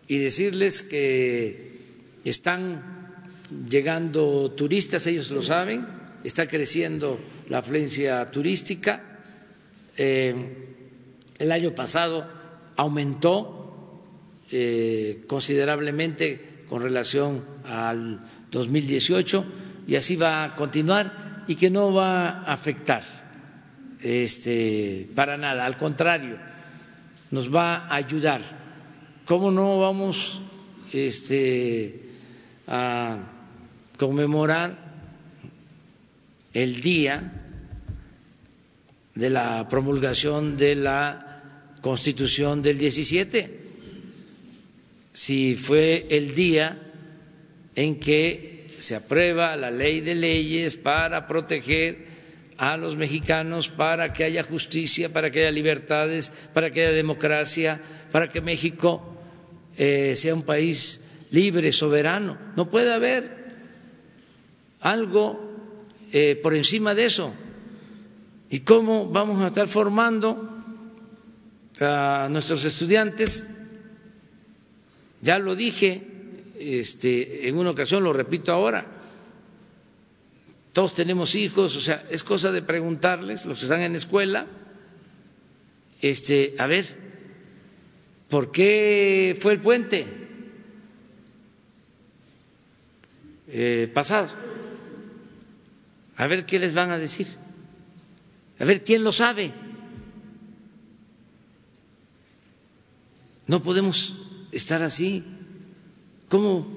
y 0.06 0.18
decirles 0.18 0.82
que 0.82 1.72
están 2.24 3.02
llegando 3.68 4.50
turistas, 4.52 5.06
ellos 5.06 5.30
lo 5.30 5.42
saben, 5.42 5.86
está 6.24 6.46
creciendo 6.46 7.18
la 7.48 7.58
afluencia 7.58 8.30
turística. 8.30 9.11
Eh, 9.96 10.74
el 11.38 11.52
año 11.52 11.74
pasado 11.74 12.26
aumentó 12.76 14.00
eh, 14.50 15.24
considerablemente 15.26 16.64
con 16.68 16.82
relación 16.82 17.44
al 17.64 18.20
2018 18.50 19.44
y 19.86 19.96
así 19.96 20.16
va 20.16 20.44
a 20.44 20.54
continuar 20.54 21.44
y 21.48 21.56
que 21.56 21.70
no 21.70 21.92
va 21.92 22.28
a 22.28 22.52
afectar 22.52 23.02
este, 24.02 25.08
para 25.14 25.36
nada, 25.36 25.64
al 25.64 25.76
contrario, 25.76 26.36
nos 27.30 27.54
va 27.54 27.76
a 27.76 27.94
ayudar. 27.94 28.40
¿Cómo 29.26 29.50
no 29.50 29.78
vamos 29.78 30.40
este, 30.92 32.02
a 32.66 33.18
conmemorar 33.98 34.76
el 36.52 36.80
día 36.80 37.41
de 39.14 39.30
la 39.30 39.68
promulgación 39.68 40.56
de 40.56 40.74
la 40.74 41.42
Constitución 41.80 42.62
del 42.62 42.78
17, 42.78 43.50
si 45.12 45.56
fue 45.56 46.06
el 46.10 46.34
día 46.34 46.78
en 47.74 47.98
que 47.98 48.66
se 48.78 48.96
aprueba 48.96 49.56
la 49.56 49.70
ley 49.70 50.00
de 50.00 50.14
leyes 50.14 50.76
para 50.76 51.26
proteger 51.26 52.12
a 52.56 52.76
los 52.76 52.96
mexicanos, 52.96 53.68
para 53.68 54.12
que 54.12 54.24
haya 54.24 54.42
justicia, 54.42 55.12
para 55.12 55.30
que 55.30 55.40
haya 55.40 55.50
libertades, 55.50 56.32
para 56.54 56.70
que 56.70 56.82
haya 56.82 56.92
democracia, 56.92 57.80
para 58.10 58.28
que 58.28 58.40
México 58.40 59.16
eh, 59.76 60.14
sea 60.16 60.34
un 60.34 60.42
país 60.42 61.10
libre, 61.30 61.72
soberano. 61.72 62.38
No 62.56 62.70
puede 62.70 62.92
haber 62.92 63.30
algo 64.80 65.40
eh, 66.12 66.38
por 66.42 66.54
encima 66.54 66.94
de 66.94 67.06
eso. 67.06 67.34
¿Y 68.52 68.60
cómo 68.60 69.08
vamos 69.08 69.42
a 69.42 69.46
estar 69.46 69.66
formando 69.66 70.46
a 71.80 72.28
nuestros 72.30 72.62
estudiantes? 72.66 73.46
Ya 75.22 75.38
lo 75.38 75.56
dije 75.56 76.02
este, 76.58 77.48
en 77.48 77.56
una 77.56 77.70
ocasión, 77.70 78.04
lo 78.04 78.12
repito 78.12 78.52
ahora. 78.52 78.84
Todos 80.74 80.94
tenemos 80.94 81.34
hijos, 81.34 81.74
o 81.76 81.80
sea, 81.80 82.06
es 82.10 82.22
cosa 82.22 82.52
de 82.52 82.60
preguntarles, 82.60 83.46
los 83.46 83.56
que 83.56 83.64
están 83.64 83.80
en 83.80 83.96
escuela, 83.96 84.44
este, 86.02 86.54
a 86.58 86.66
ver, 86.66 86.84
¿por 88.28 88.52
qué 88.52 89.34
fue 89.40 89.54
el 89.54 89.62
puente 89.62 90.06
eh, 93.48 93.90
pasado? 93.94 94.28
A 96.18 96.26
ver 96.26 96.44
qué 96.44 96.58
les 96.58 96.74
van 96.74 96.90
a 96.90 96.98
decir. 96.98 97.28
A 98.62 98.64
ver 98.64 98.84
quién 98.84 99.02
lo 99.02 99.10
sabe. 99.10 99.52
No 103.48 103.60
podemos 103.60 104.14
estar 104.52 104.82
así. 104.82 105.24
¿Cómo 106.28 106.68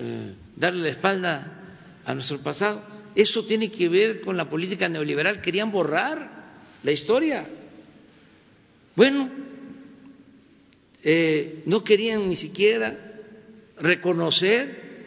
eh, 0.00 0.34
darle 0.56 0.82
la 0.82 0.88
espalda 0.88 1.62
a 2.04 2.12
nuestro 2.12 2.40
pasado? 2.40 2.82
Eso 3.14 3.44
tiene 3.44 3.70
que 3.70 3.88
ver 3.88 4.20
con 4.20 4.36
la 4.36 4.50
política 4.50 4.88
neoliberal. 4.88 5.40
Querían 5.40 5.70
borrar 5.70 6.28
la 6.82 6.90
historia. 6.90 7.46
Bueno, 8.96 9.30
eh, 11.04 11.62
no 11.66 11.84
querían 11.84 12.26
ni 12.26 12.34
siquiera 12.34 12.98
reconocer 13.78 15.06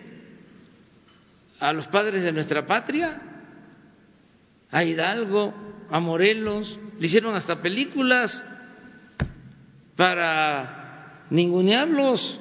a 1.59 1.73
los 1.73 1.87
padres 1.87 2.23
de 2.23 2.31
nuestra 2.31 2.65
patria, 2.65 3.21
a 4.71 4.85
Hidalgo, 4.85 5.68
a 5.91 5.99
Morelos, 5.99 6.77
le 6.99 7.07
hicieron 7.07 7.35
hasta 7.35 7.61
películas 7.61 8.45
para 9.95 11.25
ningunearlos 11.29 12.39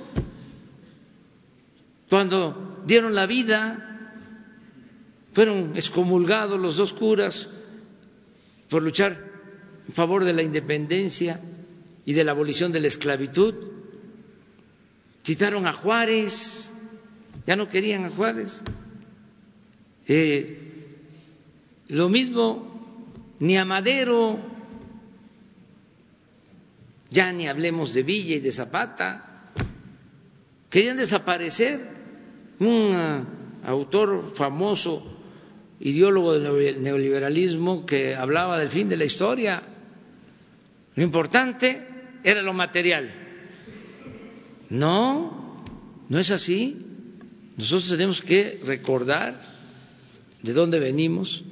cuando 2.08 2.82
dieron 2.86 3.14
la 3.14 3.26
vida, 3.26 3.84
fueron 5.32 5.72
excomulgados 5.76 6.58
los 6.58 6.76
dos 6.76 6.92
curas 6.92 7.54
por 8.68 8.82
luchar 8.82 9.30
en 9.86 9.94
favor 9.94 10.24
de 10.24 10.32
la 10.32 10.42
independencia 10.42 11.40
y 12.06 12.14
de 12.14 12.24
la 12.24 12.32
abolición 12.32 12.72
de 12.72 12.80
la 12.80 12.88
esclavitud. 12.88 13.54
Quitaron 15.22 15.66
a 15.66 15.72
Juárez, 15.72 16.70
ya 17.46 17.56
no 17.56 17.68
querían 17.68 18.04
a 18.04 18.10
Juárez. 18.10 18.62
Eh, 20.06 20.58
lo 21.88 22.08
mismo 22.08 22.77
ni 23.40 23.56
a 23.56 23.64
Madero, 23.64 24.38
ya 27.10 27.32
ni 27.32 27.48
hablemos 27.48 27.94
de 27.94 28.02
Villa 28.02 28.36
y 28.36 28.40
de 28.40 28.52
Zapata, 28.52 29.50
querían 30.70 30.96
desaparecer 30.96 31.80
un 32.58 32.92
ah, 32.94 33.24
autor 33.64 34.32
famoso, 34.34 35.02
ideólogo 35.80 36.38
del 36.38 36.82
neoliberalismo, 36.82 37.86
que 37.86 38.16
hablaba 38.16 38.58
del 38.58 38.68
fin 38.68 38.88
de 38.88 38.96
la 38.96 39.04
historia. 39.04 39.62
Lo 40.96 41.02
importante 41.02 41.80
era 42.24 42.42
lo 42.42 42.52
material. 42.52 43.10
No, 44.70 45.56
no 46.08 46.18
es 46.18 46.30
así. 46.30 46.84
Nosotros 47.56 47.90
tenemos 47.90 48.22
que 48.22 48.60
recordar 48.64 49.40
de 50.42 50.52
dónde 50.52 50.78
venimos, 50.78 51.44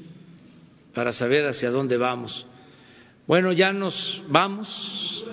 para 0.97 1.13
saber 1.13 1.45
hacia 1.45 1.71
dónde 1.71 1.99
vamos. 1.99 2.47
Bueno, 3.27 3.53
ya 3.53 3.75
nos 3.75 4.23
vamos. 4.29 5.27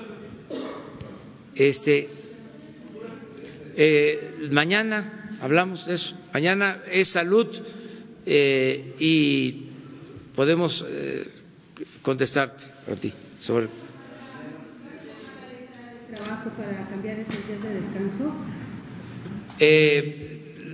Este, 1.56 2.10
eh, 3.77 4.49
mañana 4.52 5.31
hablamos 5.41 5.85
de 5.85 5.95
eso. 5.95 6.15
Mañana 6.34 6.84
es 6.91 7.07
salud 7.07 7.48
eh, 8.26 8.94
y 8.99 9.68
podemos 10.35 10.85
eh, 10.85 11.31
contestarte 12.02 12.65
a 12.91 12.95
ti 12.98 13.14
sobre. 13.40 13.69
¿Trabajo 16.14 16.49
para 16.57 16.90
cambiar 16.90 17.19
esos 17.19 17.48
días 17.48 17.64
de 17.64 17.73
descanso? 17.80 18.34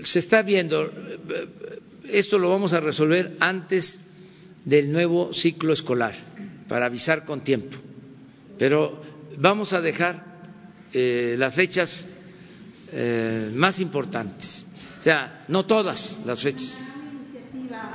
se 0.04 0.18
está 0.18 0.42
viendo. 0.42 0.92
Esto 2.06 2.40
lo 2.40 2.50
vamos 2.50 2.74
a 2.74 2.80
resolver 2.80 3.38
antes 3.40 4.09
del 4.66 4.92
nuevo 4.92 5.34
ciclo 5.34 5.74
escolar 5.74 6.14
para 6.68 6.86
avisar 6.86 7.26
con 7.26 7.44
tiempo. 7.44 7.78
Pero 8.58 9.02
vamos 9.38 9.74
a 9.74 9.82
dejar 9.82 10.24
eh, 10.94 11.36
las 11.38 11.54
fechas 11.54 12.10
eh, 12.92 13.52
más 13.54 13.80
importantes, 13.80 14.66
o 14.98 15.02
sea, 15.02 15.44
no 15.48 15.66
todas 15.66 16.22
las 16.26 16.42
fechas. 16.42 16.82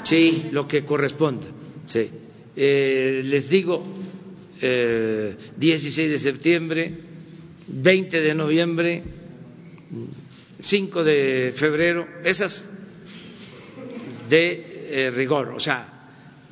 Sí, 0.02 0.48
lo 0.52 0.68
que 0.68 0.84
corresponda. 0.84 1.46
Sí. 1.86 2.10
Eh, 2.56 3.22
les 3.24 3.48
digo, 3.50 3.84
16 4.60 6.10
de 6.10 6.18
septiembre, 6.18 6.94
20 7.66 8.20
de 8.20 8.34
noviembre, 8.34 9.02
5 10.60 11.04
de 11.04 11.52
febrero, 11.54 12.08
esas 12.24 12.66
de 14.30 15.10
rigor, 15.14 15.50
o 15.50 15.60
sea, 15.60 15.93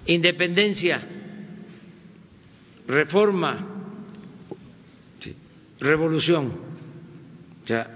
independencia, 0.07 1.01
reforma, 2.89 3.67
revolución, 5.81 6.53
o 7.65 7.67
sea, 7.67 7.89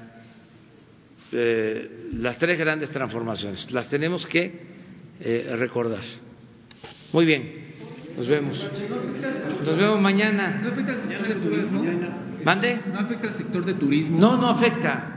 eh, 1.33 2.09
las 2.15 2.39
tres 2.39 2.59
grandes 2.59 2.91
transformaciones, 2.91 3.73
las 3.73 3.89
tenemos 3.91 4.27
que 4.27 4.67
eh, 5.21 5.55
recordar. 5.59 6.01
Muy 7.13 7.25
bien, 7.25 7.53
nos 8.17 8.27
vemos. 8.29 8.67
Nos 9.65 9.77
vemos 9.77 10.01
mañana. 10.01 10.61
¿No 10.63 10.69
afecta 10.71 10.93
al 10.93 11.01
sector 11.03 11.29
de 11.29 11.35
turismo? 11.35 11.85
¿Mande? 12.45 12.79
¿No 12.93 12.99
afecta 13.01 13.29
al 13.29 13.35
sector 13.35 13.65
de 13.65 13.75
turismo? 13.75 14.19
No, 14.19 14.37
no 14.37 14.49
afecta. 14.49 15.17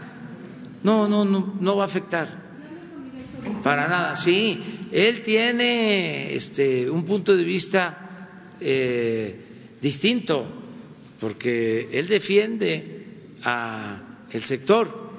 No, 0.83 1.07
no, 1.07 1.25
no, 1.25 1.55
no 1.59 1.75
va 1.75 1.83
a 1.83 1.87
afectar. 1.87 2.48
Para 3.63 3.87
nada, 3.87 4.15
sí. 4.15 4.59
Él 4.91 5.21
tiene 5.21 6.33
este, 6.33 6.89
un 6.89 7.05
punto 7.05 7.35
de 7.35 7.43
vista 7.43 8.55
eh, 8.59 9.39
distinto, 9.81 10.47
porque 11.19 11.89
él 11.91 12.07
defiende 12.07 13.05
a 13.43 14.25
el 14.31 14.43
sector 14.43 15.09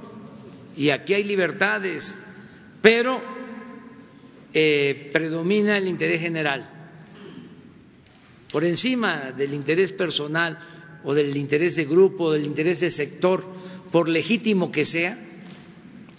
y 0.76 0.90
aquí 0.90 1.14
hay 1.14 1.24
libertades, 1.24 2.16
pero 2.80 3.20
eh, 4.54 5.10
predomina 5.12 5.78
el 5.78 5.88
interés 5.88 6.20
general 6.20 6.68
por 8.50 8.64
encima 8.64 9.32
del 9.32 9.54
interés 9.54 9.92
personal 9.92 10.58
o 11.04 11.14
del 11.14 11.36
interés 11.36 11.76
de 11.76 11.84
grupo, 11.84 12.32
del 12.32 12.44
interés 12.44 12.80
de 12.80 12.90
sector, 12.90 13.46
por 13.92 14.08
legítimo 14.08 14.72
que 14.72 14.84
sea, 14.84 15.18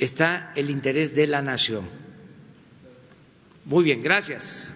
está 0.02 0.52
el 0.56 0.72
interés 0.72 1.14
de 1.16 1.28
la 1.28 1.42
nación. 1.44 1.88
Muy 3.66 3.84
bien, 3.84 4.02
gracias. 4.02 4.74